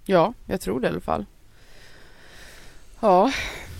[0.06, 1.26] Ja, jag tror det i alla fall.
[3.00, 3.32] Ja,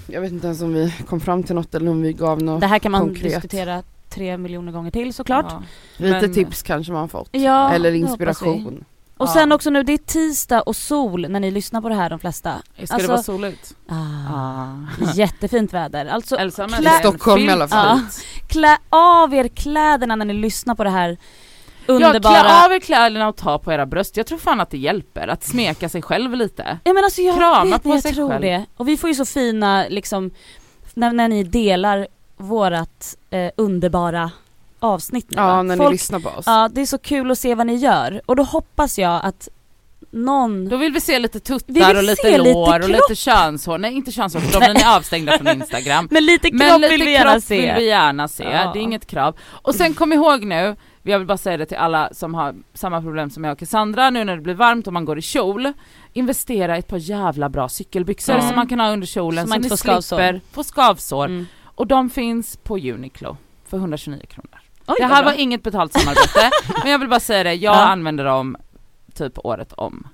[0.08, 2.62] jag vet inte ens om vi kom fram till något eller om vi gav något.
[2.62, 3.24] Det här kan man konkret.
[3.24, 5.46] diskutera tre miljoner gånger till såklart.
[5.50, 5.64] Ja.
[5.98, 7.30] Lite men- tips kanske man fått.
[7.32, 8.86] Ja, eller inspiration.
[9.18, 9.34] Och Ja.
[9.34, 12.20] sen också nu, det är tisdag och sol när ni lyssnar på det här de
[12.20, 12.54] flesta.
[12.74, 13.76] Ska Alltså- det vara soligt?
[13.88, 13.96] Ah,
[14.36, 15.14] Ah.
[15.14, 16.06] Jättefint väder.
[16.06, 17.98] Alltså Elsa klä- I Stockholm i alla fall.
[17.98, 18.48] filmfrit.
[18.48, 21.18] klä av er kläderna när ni lyssnar på det här
[21.90, 22.34] Ja, underbara...
[22.42, 24.18] klä av er kläderna och ta på era bröst.
[24.18, 26.78] Jag tror fan att det hjälper, att smeka sig själv lite.
[26.84, 28.42] Ja men alltså jag Krama vet på ni, jag sig tror själv.
[28.42, 28.66] det.
[28.78, 30.32] Och vi får ju så fina liksom,
[30.94, 34.32] när, när ni delar vårat eh, underbara
[34.80, 35.64] avsnitt nu, Ja, va?
[35.64, 36.44] när ni Folk, lyssnar på oss.
[36.48, 38.22] Ja, det är så kul att se vad ni gör.
[38.26, 39.48] Och då hoppas jag att
[40.12, 40.70] någon...
[40.70, 43.16] Då vill vi se lite Vi tuttar vill och lite se lite lår och lite
[43.16, 46.08] könshår, nej inte könshår för de är avstängda från Instagram.
[46.12, 47.62] Men lite kropp Men lite vill vi gärna kropp se.
[47.62, 48.72] vill vi gärna se, Ja.
[48.74, 49.36] det är inget krav.
[49.42, 50.76] Och sen kom ihåg nu,
[51.10, 54.10] jag vill bara säga det till alla som har samma problem som jag och Cassandra,
[54.10, 55.74] nu när det blir varmt och man går i kjol,
[56.14, 58.48] investera i ett par jävla bra cykelbyxor Mm.
[58.48, 60.18] som man kan ha under kjolen Så så, man ni skavsår.
[60.18, 61.26] slipper få skavsår.
[61.26, 61.46] Mm.
[61.66, 63.38] Och de finns på Uniqlo
[63.68, 64.60] för 129 kronor.
[64.88, 66.50] Oj, det här var inget betalt samarbete,
[66.84, 67.80] men jag vill bara säga det, jag Ja.
[67.86, 68.58] använder dem
[69.14, 70.08] typ året om.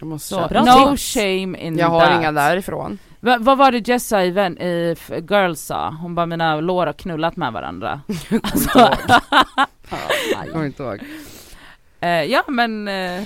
[0.00, 2.20] Måste Så no shame in jag har that.
[2.20, 2.98] inga därifrån.
[3.20, 4.96] Va, vad var det Jessa i, vän, i
[5.30, 5.90] Girls sa?
[5.90, 8.00] Hon bara mina lår har knullat med varandra.
[8.42, 8.78] alltså,
[10.32, 11.00] Jag kommer inte ihåg.
[12.00, 13.22] eh, ja men, eh,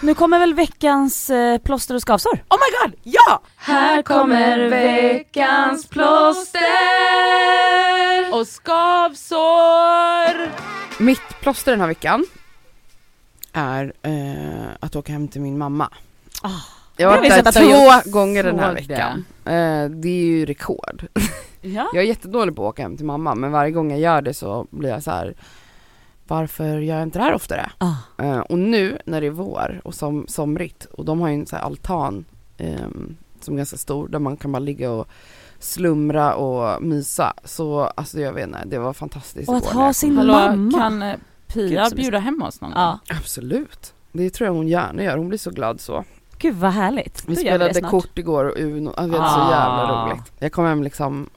[0.00, 2.32] Nu kommer väl veckans eh, plåster och skavsår?
[2.32, 3.40] oh my god, ja!
[3.56, 6.60] Här kommer veckans plåster!
[8.32, 10.50] Och skavsår!
[11.02, 12.24] Mitt plåster den här veckan
[13.52, 15.88] är eh, att åka hem till min mamma.
[16.42, 16.50] Ah,
[16.96, 18.94] jag har varit där två gånger den här Såg det.
[18.94, 19.24] veckan.
[19.44, 21.06] Eh, det är ju rekord.
[21.60, 21.90] Ja.
[21.94, 24.34] Jag är jättedålig på att åka hem till mamma men varje gång jag gör det
[24.34, 25.34] så blir jag så här.
[26.28, 27.70] Varför gör jag inte det här oftare?
[27.78, 27.94] Ah.
[28.24, 31.46] Eh, och nu när det är vår och som, somrigt och de har ju en
[31.46, 32.24] så här altan
[32.58, 35.08] ehm, som är ganska stor där man kan bara ligga och
[35.58, 37.32] slumra och mysa.
[37.44, 40.28] Så alltså jag vet inte, det var fantastiskt Och att ha sin kom.
[40.28, 40.78] Hallå, mamma.
[40.78, 41.14] kan eh,
[41.54, 42.80] Gud, Pia bjuda hem oss någon gång?
[42.80, 43.94] Ja, Absolut.
[44.12, 46.04] Det tror jag hon gärna gör, hon blir så glad så.
[46.38, 47.24] Gud vad härligt.
[47.26, 47.90] Vi Då gör det spelade snart.
[47.90, 49.50] kort igår och Uno, alltså, det var så Ah.
[49.50, 50.32] jävla roligt.
[50.38, 51.28] Jag kom hem liksom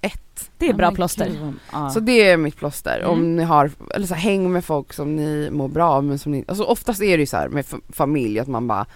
[0.00, 0.50] ett.
[0.58, 1.52] Det är bra men plåster.
[1.72, 1.90] ja.
[1.90, 2.98] Så det är mitt plåster.
[2.98, 3.10] Mm.
[3.10, 6.18] Om ni har, eller så här, häng med folk som ni mår bra av men
[6.18, 8.86] som ni, alltså oftast är det ju så här med familj att man bara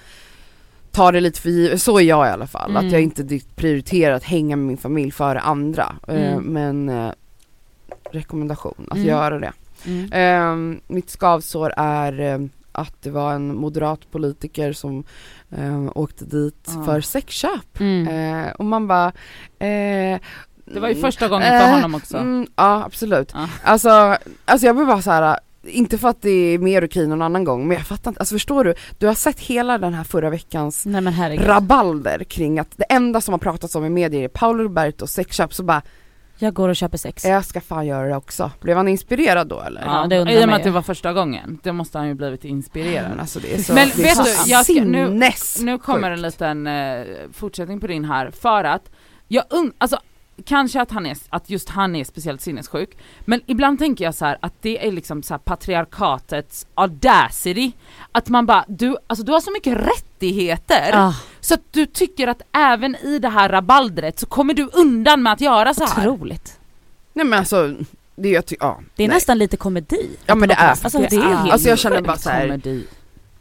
[0.90, 2.70] tar det lite för givet, så är jag i alla fall.
[2.70, 2.86] Mm.
[2.86, 5.94] Att jag inte direkt prioriterar att hänga med min familj före andra.
[6.08, 6.44] Eh, Mm.
[6.44, 7.12] men eh,
[8.10, 9.08] rekommendation att Mm.
[9.08, 9.52] göra det.
[9.86, 10.12] Mm.
[10.12, 12.38] Eh, mitt skavsår är eh,
[12.72, 15.04] att det var en moderat politiker som
[15.58, 16.84] eh, åkte dit Ja.
[16.84, 17.80] för sexköp.
[17.80, 18.08] Mm.
[18.44, 19.06] Eh, och man bara
[19.58, 20.20] eh,
[20.64, 22.16] Det var ju första gången för eh, honom också.
[22.16, 23.30] Mm, ja absolut.
[23.34, 23.48] Ja.
[23.62, 25.38] Alltså, alltså jag blir bara så här.
[25.62, 28.34] inte för att det är mer okej någon annan gång men jag fattar inte, alltså
[28.34, 28.74] förstår du?
[28.98, 33.32] Du har sett hela den här förra veckans Nej rabalder kring att det enda som
[33.32, 35.82] har pratats om i medier är Paolo Roberto sexköp så bara,
[36.38, 37.24] Jag går och köper sex.
[37.24, 38.50] jag ska fan göra det också.
[38.60, 39.82] Blev han inspirerad då eller?
[39.86, 42.14] Ja, det undrar I och med att det var första gången, det måste han ju
[42.14, 43.10] blivit inspirerad.
[43.10, 45.30] Men alltså det är så, Men det vet så du, jag ska- nu-
[45.60, 48.90] Nu kommer en liten eh, fortsättning på din här, för att
[49.28, 49.98] jag und- alltså
[50.44, 54.24] kanske att han är, att just han är speciellt sinnessjuk, men ibland tänker jag så
[54.24, 57.72] här att det är liksom så här patriarkatets audacity,
[58.12, 62.26] att man bara, du, alltså du har så mycket rättigheter, Ah, så att du tycker
[62.28, 66.08] att även i det här rabaldret så kommer du undan med att göra så här.
[66.08, 66.58] otroligt.
[67.12, 67.74] Nej men alltså,
[68.16, 68.80] det jag ty- ja.
[68.96, 69.16] Det är nej.
[69.16, 70.10] nästan lite komedi.
[70.26, 72.86] Ja men det är Alltså det är helt Alltså jag känner bara så här, komedi.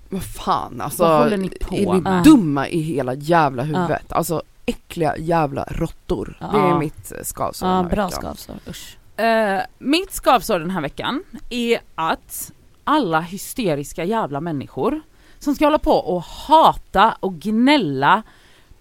[0.10, 1.04] vad fan alltså.
[1.04, 2.24] Vad håller ni på är ni med?
[2.24, 4.12] dumma i hela jävla huvudet?
[4.14, 6.38] Alltså äckliga jävla råttor.
[6.40, 6.80] Det är Ja.
[6.80, 8.22] mitt eh, skavsår Ja, den här bra veckan.
[8.22, 8.56] skavsår.
[8.70, 8.98] Usch.
[9.20, 12.52] Eh, mitt skavsår den här veckan är att
[12.84, 15.02] alla hysteriska jävla människor
[15.40, 18.24] som ska hålla på och hata och gnälla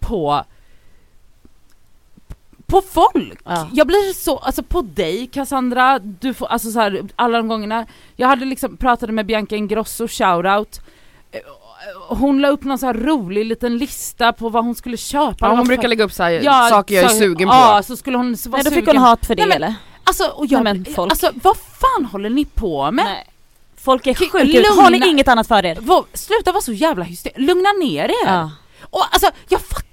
[0.00, 0.44] på
[2.66, 3.40] på folk!
[3.44, 3.68] Ja.
[3.72, 7.86] Jag blir så, alltså på dig Cassandra, du får, alltså så här, alla de gångerna,
[8.16, 10.80] jag hade liksom, pratade med Bianca Ingrosso, shoutout,
[11.34, 11.40] Eh,
[12.08, 15.36] hon la upp någon så här rolig liten lista på vad hon skulle köpa.
[15.40, 17.82] Ja, hon för- brukar lägga upp så här, Ja, saker jag är sugen Ja, på.
[17.82, 18.96] så skulle hon så vara Nej då fick sugen.
[18.96, 19.74] hon hat för det Nej, men- eller?
[20.04, 23.04] Alltså, och jag, Nej, men folk- alltså vad fan håller ni på med?
[23.04, 23.26] Nej.
[23.76, 24.66] Folk är sjuka ut.
[24.66, 25.78] Har ni lugna- inget annat för er?
[26.16, 28.26] Sluta vara så jävla hysterisk, lugna ner er!
[28.26, 28.50] Ja.
[28.90, 29.86] Och alltså jag fattar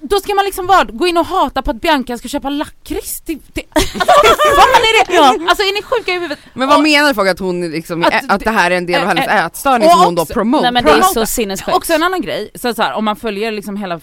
[0.00, 3.20] då ska man liksom bara gå in och hata på att Bianca ska köpa lakrits
[3.20, 5.14] till, till alltså, vad fan är det?
[5.14, 5.28] Ja.
[5.48, 6.38] Alltså är ni sjuka i huvudet?
[6.54, 8.86] Men vad Och- menar folk att hon liksom, Att att, att det här är en
[8.86, 10.62] del av hennes äh, ätstörning och som hon då promote?
[10.62, 11.76] Nej men det är så sinnessjukt.
[11.76, 14.00] Också en annan grej, så, så här, om man följer liksom hela,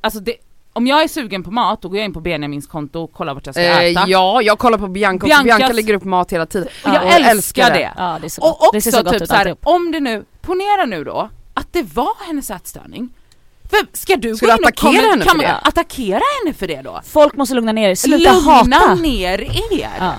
[0.00, 0.34] alltså det,
[0.72, 3.34] om jag är sugen på mat då går jag in på Benjamins konto och kollar
[3.34, 4.04] vart jag ska Eh, äta.
[4.06, 6.68] ja, jag kollar på Bianca Biancas- Bianca lägger upp mat hela tiden.
[6.84, 7.92] och jag och älskar det.
[7.96, 8.60] Ja det är så gott.
[8.60, 9.60] Och det ser också så gott typ ut så här, alltihop.
[9.66, 13.08] om det nu, ponera nu då att det var hennes ätstörning.
[13.70, 16.54] För ska du Ska gå du in och attackera henne kan för man attackera henne
[16.54, 17.00] för det då?
[17.04, 18.94] Folk måste lugna ner er, sluta Lugna hata!
[18.94, 19.90] ner er!
[19.98, 20.12] Ja.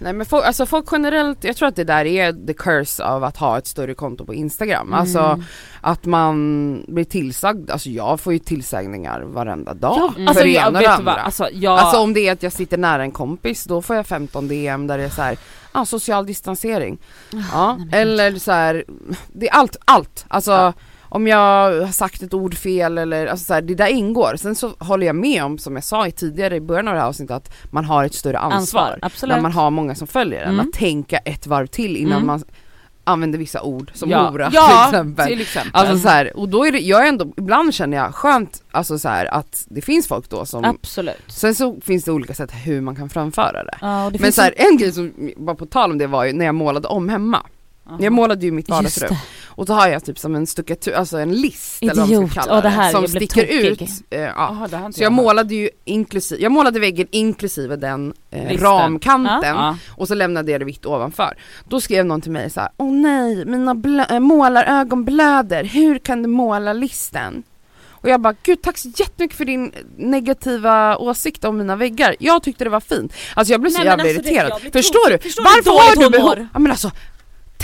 [0.00, 3.24] Nej men folk, alltså folk generellt, jag tror att det där är the curse av
[3.24, 4.92] att ha ett större konto på Instagram.
[4.92, 5.44] Alltså Mm.
[5.80, 9.96] att man blir tillsagd, alltså jag får ju tillsägningar varenda dag.
[9.98, 10.28] Ja, Mm.
[10.28, 11.12] alltså, för det jag, ena och vad, andra.
[11.12, 11.78] alltså jag...
[11.78, 14.86] Alltså om det är att jag sitter nära en kompis, då får jag 15 DM
[14.86, 15.36] där det är så här,
[15.72, 16.98] ah, social distansering.
[17.52, 18.84] Ja, nej men eller så här,
[19.32, 20.24] det är allt, allt.
[20.28, 20.72] Alltså Ja.
[21.08, 21.36] Om jag
[21.80, 24.36] har sagt ett ord fel eller alltså så här, det där ingår.
[24.36, 27.00] Sen så håller jag med om, som jag sa i tidigare i början av det
[27.00, 28.98] här avsnittet, att man har ett större ansvar.
[29.02, 30.66] Ansvar, när man har många som följer en, Mm.
[30.68, 32.26] att tänka ett varv till innan Mm.
[32.26, 32.42] man
[33.08, 35.26] använder vissa ord som ja, hora ja, till exempel.
[35.26, 35.70] till exempel.
[35.74, 39.08] Alltså så här, och då är det, jag ändå, ibland känner jag skönt, alltså så
[39.08, 41.16] här, att det finns folk då som, Absolut.
[41.26, 43.78] sen så finns det olika sätt hur man kan framföra det.
[43.80, 46.32] Ja, det Men så här, en grej som, bara på tal om det var ju
[46.32, 47.42] när jag målade om hemma.
[47.88, 47.98] Aha.
[48.00, 49.18] Jag målade ju mitt vardagsrum det.
[49.46, 52.30] och så har jag typ som en stuckatur, alltså en list eller vad man Idiot.
[52.30, 53.82] ska kalla Åh, det här, som sticker tokig.
[53.82, 53.90] ut.
[54.10, 54.66] Eh, ja.
[54.70, 59.76] Det inte Så jag målade ju inklusive, jag målade väggen inklusive den eh, ramkanten Ja.
[59.90, 61.36] och så lämnade jag det vitt ovanför.
[61.68, 65.98] Då skrev någon till mig så här: åh nej, mina blö- äh, målarögon blöder, hur
[65.98, 67.42] kan du måla listen?
[67.90, 72.16] Och jag bara, gud tack så jättemycket för din negativa åsikt om mina väggar.
[72.18, 73.12] Jag tyckte det var fint.
[73.34, 74.60] Alltså jag blev så Nej, jävla alltså det- irriterad.
[74.60, 75.18] blir Förstår tokig.
[75.18, 75.22] du?
[75.22, 76.46] Förstår Varför har du behov?
[76.52, 76.90] Ja men alltså,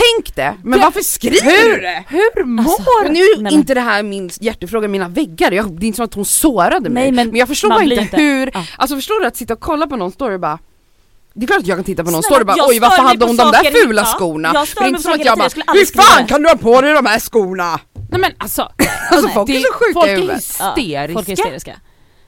[0.02, 0.54] tänk det!
[0.64, 2.04] Men varför skriver du det?
[2.08, 5.84] Hur mår Alltså, nu är men- inte det här min hjärtefråga, mina väggar, jag, det
[5.84, 7.02] är inte som att hon sårade mig.
[7.02, 8.64] Nej, men men jag förstår bara inte inte- hur, Ja.
[8.76, 10.58] alltså förstår du att sitta och kolla på någon story och bara
[11.34, 13.02] det är klart att jag kan titta på någon Snälla, story och bara oj varför
[13.02, 14.50] hade hon de där fula skorna?
[14.54, 16.56] jag stör det är inte som att jag bara hur fan det." kan du ha
[16.56, 17.80] på dig de här skorna?
[18.10, 18.62] Nej men alltså,
[19.10, 20.36] Alltså folk är så sjuka folk i är huvudet.
[20.36, 21.12] hysteriska.
[21.14, 21.72] Folk är hysteriska.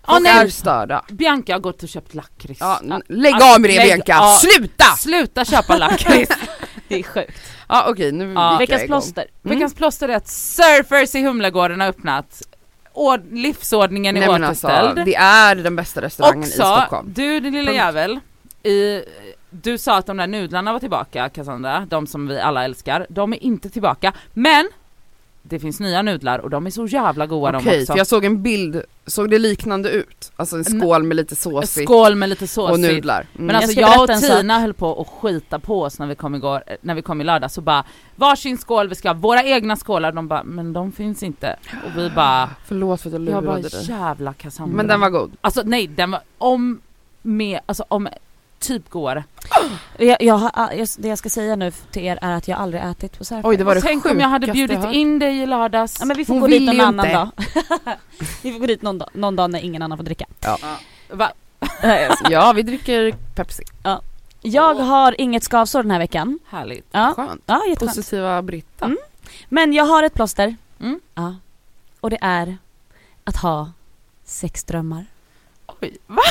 [0.08, 0.32] Folk nej.
[0.32, 1.04] är störda.
[1.08, 2.60] Bianca har gått och köpt lakrits.
[2.60, 4.84] Ja, lägg av med det Bianca, sluta!
[4.98, 6.32] Sluta köpa lakrits.
[6.94, 7.38] Det är sjukt.
[7.68, 8.56] Ja okej nu Ja.
[8.58, 8.88] Veckans igång.
[8.88, 9.24] plåster.
[9.44, 9.56] Mm.
[9.56, 12.42] Veckans plåster är att Surfers i Humlegården har öppnat.
[12.92, 15.06] Ord- livsordningen är men alltså, återställd.
[15.06, 17.12] det är den bästa restaurangen i Också, Stockholm.
[17.14, 17.76] du din lilla Punkt.
[17.76, 18.20] jävel,
[18.62, 19.02] i,
[19.50, 23.06] du sa att de där nudlarna var tillbaka Cassandra, de som vi alla älskar.
[23.08, 24.68] De är inte tillbaka, men
[25.46, 27.92] det finns nya nudlar och de är så jävla goda Okej, de också.
[27.92, 30.32] för jag såg en bild, såg det liknande ut?
[30.36, 32.72] Alltså en skål med lite såsigt Skål med lite såsigt.
[32.72, 33.26] och nudlar.
[33.34, 33.46] Mm.
[33.46, 34.38] Men alltså jag, berätta och.
[34.40, 37.20] Tina höll på att skita på oss när vi kom igår, eh, när vi kom
[37.20, 37.84] i lördag så bara
[38.16, 41.56] varsin skål, vi ska ha våra egna skålar, de bara men de finns inte.
[41.84, 43.84] Och vi bara, Förlåt för att jag jag bara lurade dig.
[43.88, 44.76] jävla Cassandra.
[44.76, 45.32] Men den var god.
[45.40, 46.80] Alltså nej den var om
[47.22, 48.08] med, alltså om
[48.58, 49.24] typ godare.
[49.98, 53.18] Jag, jag, jag, det jag ska säga nu till er är att jag aldrig ätit
[53.18, 53.48] på Särför.
[53.48, 54.94] Oj det var det Tänk om jag hade bjudit hört.
[54.94, 55.96] in dig i lördags.
[56.00, 57.18] Ja, men vi får Hon gå dit någon annan inte.
[57.18, 57.30] dag.
[58.42, 60.26] vi får gå dit någon dag, någon dag när ingen annan får dricka.
[61.10, 61.32] Va?
[62.30, 63.62] Ja vi dricker Pepsi.
[64.42, 66.38] Jag har inget skavsår den här veckan.
[66.48, 66.86] Härligt.
[66.90, 67.42] Ja, Skönt.
[67.46, 67.96] ja jätteskönt.
[67.96, 68.84] Positiva Britta.
[68.84, 68.98] Mm.
[69.48, 70.56] Men jag har ett plåster.
[70.80, 71.00] Mm.
[71.14, 71.34] Ja.
[72.00, 72.56] Och det är
[73.24, 73.72] att ha
[74.24, 75.06] sexdrömmar.
[75.66, 76.22] Oj, va?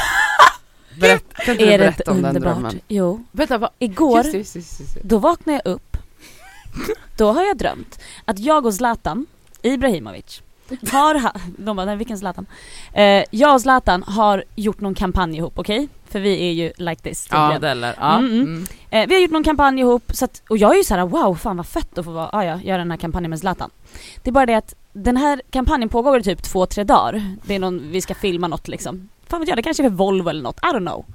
[0.99, 2.80] Berätt, kan inte du det berätta om den drömmen?
[2.88, 3.24] Jo.
[3.32, 3.70] Vänta vad?
[3.80, 4.99] Igår, Just, det, just, det, just, det.
[5.03, 5.98] då vaknade jag upp.
[7.18, 9.26] Då har jag drömt att jag och Zlatan
[9.61, 10.41] Ibrahimovic
[10.91, 12.45] har, ha- de bara, nej vilken Zlatan?
[12.94, 15.88] Eh, jag och Zlatan har gjort någon kampanj ihop, okej?
[16.10, 17.53] För vi är ju like this Ja, tydligen.
[17.61, 17.95] modeller.
[17.99, 18.18] Ja.
[18.18, 18.41] Mm, mm.
[18.44, 18.65] Mm.
[18.90, 21.06] Eh, vi har gjort någon kampanj ihop, så att, och jag är ju så här:
[21.06, 23.70] wow fan vad fett att få vara, ah, ja, göra den här kampanjen med Zlatan.
[24.24, 27.36] Det är bara det att den här kampanjen pågår i typ två, tre dagar.
[27.45, 29.10] Det är någon, vi ska filma något liksom.
[29.34, 31.05] Fan vet jag, det kanske är för Volvo eller något, I don't know.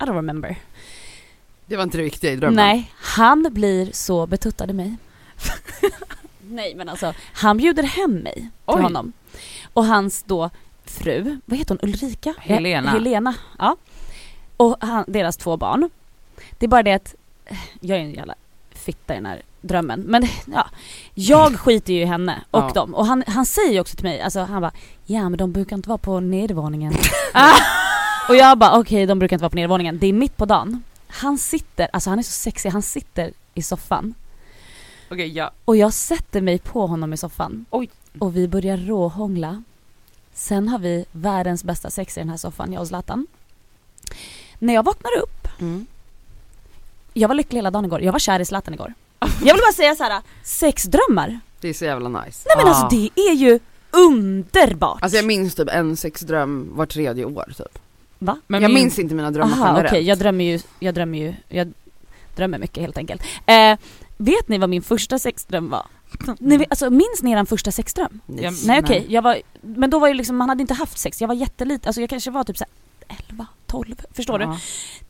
[0.00, 0.56] I don't remember.
[1.66, 2.56] Det var inte det viktiga i drömmen.
[2.56, 4.96] Nej, han blir så betuttad i mig.
[6.40, 8.82] Nej men alltså, han bjuder hem mig till Oj.
[8.82, 9.12] honom.
[9.72, 10.50] Och hans då
[10.84, 12.34] fru, vad heter hon, Ulrika?
[12.38, 12.88] Helena.
[12.88, 13.76] Ja, Helena, ja.
[14.56, 15.90] Och han, deras två barn.
[16.58, 17.14] Det är bara det att,
[17.46, 18.34] eh, jag är en jävla
[18.70, 20.00] fitta i den här drömmen.
[20.00, 20.66] Men ja,
[21.14, 22.70] jag skiter ju i henne och Ja.
[22.74, 22.94] dem.
[22.94, 24.72] Och han, han säger ju också till mig, alltså han bara,
[25.04, 26.94] ja men de brukar inte vara på nedervåningen.
[28.28, 29.98] och jag bara, okej de brukar inte vara på nedervåningen.
[29.98, 30.82] Det är mitt på dagen.
[31.08, 34.14] Han sitter, alltså han är så sexig, han sitter i soffan.
[35.10, 35.50] Okej, ja.
[35.64, 37.64] Och jag sätter mig på honom i soffan.
[37.70, 37.90] Oj.
[38.18, 39.62] Och vi börjar råhångla.
[40.34, 43.26] Sen har vi världens bästa sex i den här soffan, jag och Zlatan.
[44.58, 45.86] När jag vaknar upp, Mm.
[47.12, 48.02] jag var lycklig hela dagen igår.
[48.02, 48.94] Jag var kär i Zlatan igår.
[49.44, 51.40] Jag vill bara säga så här: sexdrömmar.
[51.60, 52.42] Det är så jävla nice.
[52.46, 52.70] Nej men Ah.
[52.76, 53.58] alltså det är ju
[53.90, 55.02] underbart.
[55.02, 57.78] Alltså jag minns typ en sexdröm var tredje år typ.
[58.18, 58.38] Va?
[58.46, 60.06] Men jag min- minns inte mina drömmar Aha, okej, generellt.
[60.08, 61.72] jag drömmer ju, jag drömmer ju, jag
[62.36, 63.22] drömmer mycket helt enkelt.
[63.46, 63.78] Eh,
[64.16, 65.86] vet ni vad min första sexdröm var?
[66.38, 68.20] Ni, alltså minns ni eran första sexdröm?
[68.26, 71.20] Ja, Nej okej, jag var, men då var ju liksom, man hade inte haft sex,
[71.20, 72.70] jag var jätteliten, alltså jag kanske var typ så här
[73.08, 74.44] 11, 12, förstår du?
[74.44, 74.58] Ja.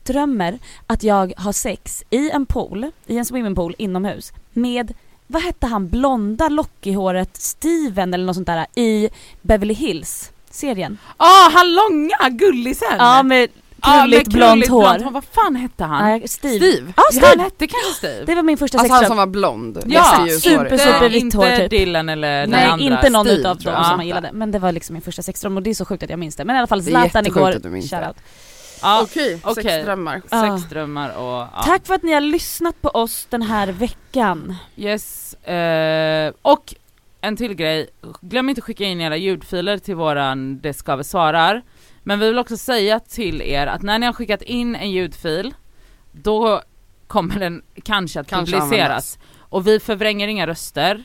[0.03, 4.93] Drömmer att jag har sex i en pool, i en swimmingpool inomhus med,
[5.27, 9.09] vad hette han, blonda lock i håret, Steven eller något sånt där i
[9.41, 10.97] Beverly Hills serien.
[11.17, 12.95] Ah, han långa gullisen!
[12.97, 13.49] Ja med
[14.01, 14.97] krulligt blont hår.
[14.97, 16.03] blont Vad fan hette han?
[16.05, 16.55] Nej, Steve.
[16.57, 16.87] Steve?
[16.87, 17.27] Ja, Ja, Steve!
[17.27, 18.23] han hette kanske Steve?
[18.25, 19.09] Det var min första Alltså han sexdröm.
[19.09, 19.83] som var blond.
[19.85, 20.77] Ja, ljus super, hår.
[20.77, 21.69] super inte, vitt inte hår, typ.
[21.69, 22.85] Dylan eller den Nej andra.
[22.85, 25.57] inte någon Steve, utav dem som man gillade, men det var liksom min första sexdröm
[25.57, 26.45] och det är så sjukt att jag minns det.
[26.45, 28.15] Men i alla fall Zlatan igår, att shoutout.
[28.81, 29.63] Ja, Okej, okej.
[29.63, 30.21] sexdrömmar.
[30.29, 30.57] Ah.
[30.57, 31.61] sexdrömmar och ja.
[31.65, 34.55] Tack för att ni har lyssnat på oss den här veckan.
[34.77, 36.73] Yes, eh, och
[37.21, 37.87] en till grej,
[38.21, 41.61] glöm inte skicka in era ljudfiler till våran Det ska vi svarar.
[42.07, 45.53] Men vi vill också säga till er att när ni har skickat in en ljudfil,
[46.11, 46.61] då
[47.07, 48.81] kommer den kanske att Kanske publiceras.
[48.81, 49.19] användas.
[49.39, 51.03] Och vi förvränger inga röster,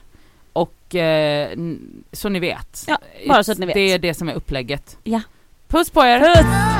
[0.53, 1.51] och eh,
[2.13, 2.85] så ni vet.
[2.89, 2.99] Ja,
[3.29, 3.75] bara så att ni vet.
[3.75, 4.99] Det är det som är upplägget.
[5.05, 5.21] Ja.
[5.69, 6.21] Puss på er!
[6.21, 6.80] Puss!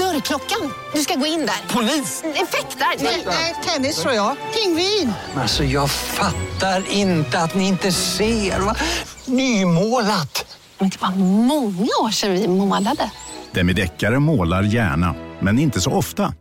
[0.00, 0.72] Dörrklockan.
[0.94, 1.74] Du ska gå in där.
[1.74, 2.22] Polis?
[2.34, 2.86] Effektar?
[3.26, 4.36] Nej, tennis tror jag.
[4.54, 5.12] Pingvin.
[5.36, 8.60] Alltså jag fattar inte att ni inte ser.
[8.60, 8.76] Va?
[9.24, 10.56] Nymålat!
[10.78, 13.10] Men det var många år sedan vi målade.
[13.52, 16.34] Demideckare målar gärna, men inte så ofta.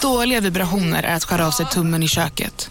[0.00, 2.70] Dåliga vibrationer är att skära av sig tummen i köket.